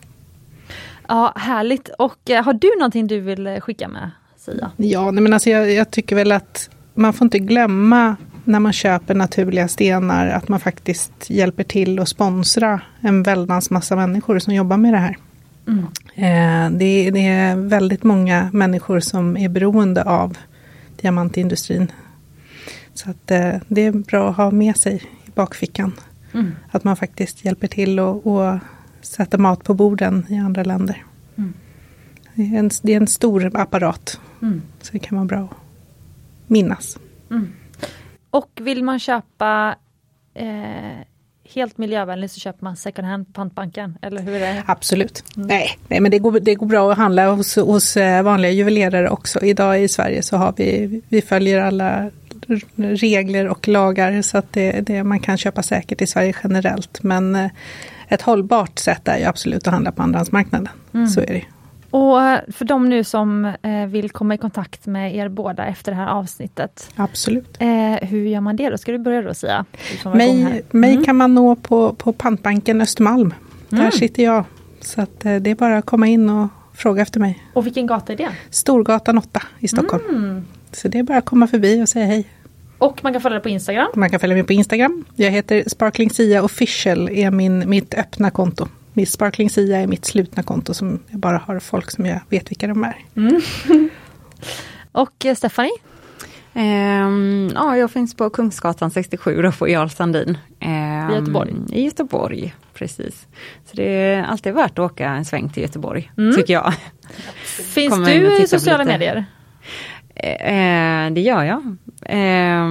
[1.08, 1.88] Ja, härligt.
[1.98, 4.70] Och eh, har du någonting du vill eh, skicka med Sia?
[4.76, 8.72] Ja, nej men alltså jag, jag tycker väl att man får inte glömma när man
[8.72, 14.54] köper naturliga stenar att man faktiskt hjälper till att sponsra en väldans massa människor som
[14.54, 15.16] jobbar med det här.
[15.68, 16.78] Mm.
[16.78, 20.38] Det, det, är väldigt många människor som är beroende av
[21.00, 21.92] diamantindustrin.
[22.94, 25.92] Så att eh, det är bra att ha med sig i bakfickan.
[26.32, 26.54] Mm.
[26.70, 28.58] Att man faktiskt hjälper till och, och
[29.00, 31.04] sätter mat på borden i andra länder.
[31.36, 31.54] Mm.
[32.34, 34.20] Det, är en, det, är en, stor apparat.
[34.42, 34.62] Mm.
[34.80, 36.98] Så det kan vara bra att minnas.
[37.30, 37.52] Mm.
[38.30, 39.76] Och vill man köpa
[40.34, 40.98] eh,
[41.54, 44.62] helt miljövänligt så köper man second hand på pantbanken, eller hur är det?
[44.66, 45.24] Absolut.
[45.36, 45.48] Mm.
[45.48, 49.08] Nej, nej, men det går, det går bra att handla hos, hos eh, vanliga juvelerare
[49.08, 49.40] också.
[49.40, 52.10] Idag i Sverige så har vi, vi följer alla
[52.76, 57.02] regler och lagar så att det, det, man kan köpa säkert i Sverige generellt.
[57.02, 57.50] Men eh,
[58.08, 60.68] ett hållbart sätt är ju absolut att handla på andrahandsmarknaden.
[60.94, 61.06] Mm.
[61.06, 61.44] Så är det.
[61.90, 65.92] Och eh, för de nu som eh, vill komma i kontakt med er båda efter
[65.92, 66.90] det här avsnittet.
[66.96, 67.56] Absolut.
[67.58, 68.78] Eh, hur gör man det då?
[68.78, 69.64] Ska du börja då Sia?
[70.04, 71.04] Mig, mig mm.
[71.04, 73.34] kan man nå på, på Pantbanken Östermalm.
[73.68, 73.92] Där mm.
[73.92, 74.44] sitter jag.
[74.80, 77.44] Så att, det är bara att komma in och fråga efter mig.
[77.52, 78.30] Och vilken gata är det?
[78.50, 80.04] Storgatan 8 i Stockholm.
[80.08, 80.46] Mm.
[80.72, 82.28] Så det är bara att komma förbi och säga hej.
[82.78, 83.88] Och man kan följa dig på Instagram?
[83.94, 85.04] Man kan följa mig på Instagram.
[85.14, 88.68] Jag heter Sparkling Sia official, är min, mitt öppna konto.
[88.98, 92.50] Mitt Sparkling Sia är mitt slutna konto som jag bara har folk som jag vet
[92.50, 92.96] vilka de är.
[93.16, 93.40] Mm.
[94.92, 95.72] och eh, Stephanie?
[96.54, 100.38] Um, ja, jag finns på Kungsgatan 67 då på Jarl Sandin.
[100.60, 101.54] Um, I Göteborg?
[101.72, 103.26] I Göteborg, precis.
[103.64, 106.36] Så det är alltid värt att åka en sväng till Göteborg, mm.
[106.36, 106.74] tycker jag.
[107.44, 109.24] Finns Kommer du i sociala medier?
[110.14, 111.76] Eh, det gör jag.
[112.02, 112.68] Eh,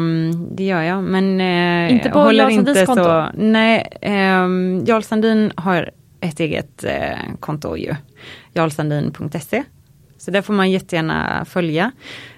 [0.52, 3.04] det gör jag, men eh, inte på håller inte konto?
[3.04, 3.30] så.
[3.34, 4.48] Nej, eh,
[4.86, 5.92] Jarl Sandin har
[6.22, 7.96] ett eget eh, konto ju,
[8.54, 9.64] jarlsandin.se.
[10.18, 11.92] Så där får man jättegärna följa.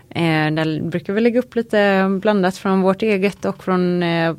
[0.09, 4.35] Eh, där brukar vi lägga upp lite blandat från vårt eget och från eh,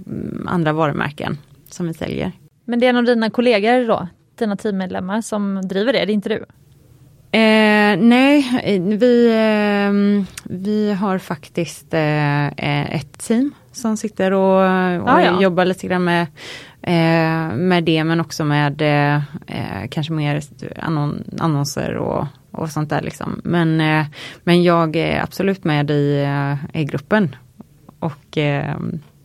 [0.47, 1.39] andra varumärken
[1.69, 2.33] som vi säljer.
[2.65, 4.09] Men det är en av dina kollegor då,
[4.39, 6.45] dina teammedlemmar som driver det, det är inte du?
[7.33, 12.47] Eh, nej, vi, eh, vi har faktiskt eh,
[12.97, 14.57] ett team som sitter och,
[15.03, 15.43] och ah, ja.
[15.43, 16.27] jobbar lite grann med
[16.83, 19.17] eh, med det men också med eh,
[19.47, 20.43] eh, kanske mer
[20.79, 23.41] annon annonser och, och sånt där liksom.
[23.45, 24.07] Men, eh,
[24.45, 27.37] men jag är absolut med i, eh, i gruppen.
[27.99, 28.77] Och eh,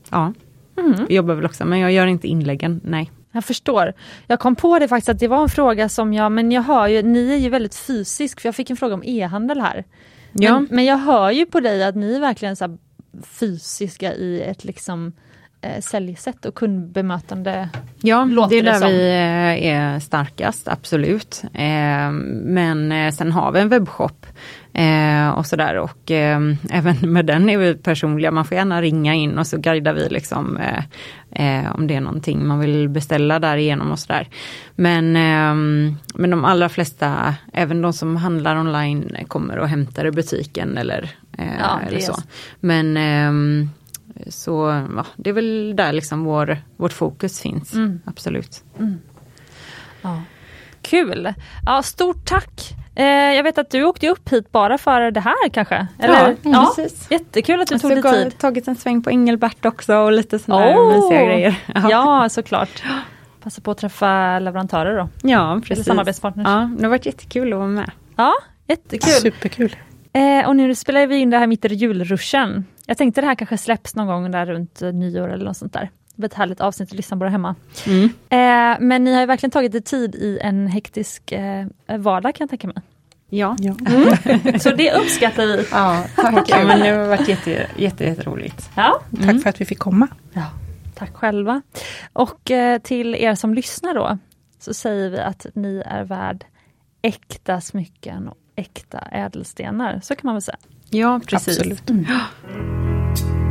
[0.09, 0.33] ja,
[0.77, 1.05] mm.
[1.09, 3.11] jobbar väl också men jag gör inte inläggen, nej.
[3.31, 3.93] Jag förstår.
[4.27, 6.87] Jag kom på det faktiskt att det var en fråga som jag, men jag hör
[6.87, 9.83] ju, ni är ju väldigt fysisk, för jag fick en fråga om e-handel här.
[10.31, 10.53] Ja.
[10.53, 12.77] Men, men jag hör ju på dig att ni är verkligen så
[13.23, 15.13] fysiska i ett liksom
[15.65, 17.69] eh, säljsätt och kundbemötande
[18.01, 18.87] Ja, det är det där som.
[18.87, 21.41] vi eh, är starkast, absolut.
[21.53, 22.11] Eh,
[22.43, 24.25] Men eh, sen har vi en webbshop
[24.73, 26.39] eh, och sådär och eh,
[26.69, 28.31] även med den är vi personliga.
[28.31, 30.59] Man får gärna ringa in och så guidar vi liksom
[31.73, 34.27] om det är någonting man vill beställa därigenom och sådär.
[34.75, 35.11] Men,
[36.15, 41.09] men de allra flesta, även de som handlar online kommer och hämtar i butiken eller,
[41.37, 42.15] Ja, det eller så.
[42.59, 42.97] Men
[44.27, 47.99] så ja, det är väl där liksom vår, vårt fokus finns, Mm.
[48.05, 48.63] absolut.
[50.01, 50.21] Ja.
[50.81, 51.33] Kul!
[51.65, 52.73] Ja, stort tack!
[52.95, 55.87] Eh, jag vet att du åkte upp hit bara för det här kanske?
[55.99, 56.35] Eller?
[56.41, 57.07] Ja, precis.
[57.11, 58.37] Jättekul att du Och tog dig tid.
[58.37, 60.95] tagit en sväng på Engelbert också och lite sådana Åh!
[60.95, 61.55] mysiga grejer.
[61.89, 62.83] Ja, såklart.
[63.43, 65.09] Passa på att träffa leverantörer då.
[65.21, 65.85] ja Eller precis.
[65.85, 66.47] samarbetspartners.
[66.47, 67.91] Ja, det har varit jättekul att vara med.
[68.15, 68.33] Ja,
[68.67, 69.09] jättekul.
[69.13, 69.75] Superkul.
[70.13, 72.65] Eh, och nu spelar vi in det här mitt i julruschen.
[72.87, 75.73] Jag tänkte det här kanske släpps någon gång där runt eh, nyår eller något sånt
[75.73, 75.89] där.
[76.15, 77.55] Det blir ett härligt avsnitt att lyssna på det hemma.
[77.85, 78.03] Mm.
[78.29, 81.65] Eh, men ni har ju verkligen tagit er tid i en hektisk eh,
[81.97, 82.77] vardag kan jag tänka mig.
[83.29, 83.75] Ja, Ja.
[84.59, 85.65] Så det uppskattar vi.
[85.71, 86.49] ja tack.
[86.49, 88.69] ja, men det har varit jätte, jätte, jätteroligt.
[88.75, 89.01] Ja.
[89.25, 90.07] Tack för att vi fick komma.
[90.33, 90.45] ja,
[90.95, 91.61] tack själva.
[92.13, 94.17] Och eh, till er som lyssnar då,
[94.59, 96.45] så säger vi att ni är värd
[97.01, 99.99] äkta smycken och äkta ädelstenar.
[100.03, 100.57] Så kan man väl säga.
[100.95, 101.57] Ja, precis.
[101.59, 101.89] Absolut.
[101.89, 102.05] Mm.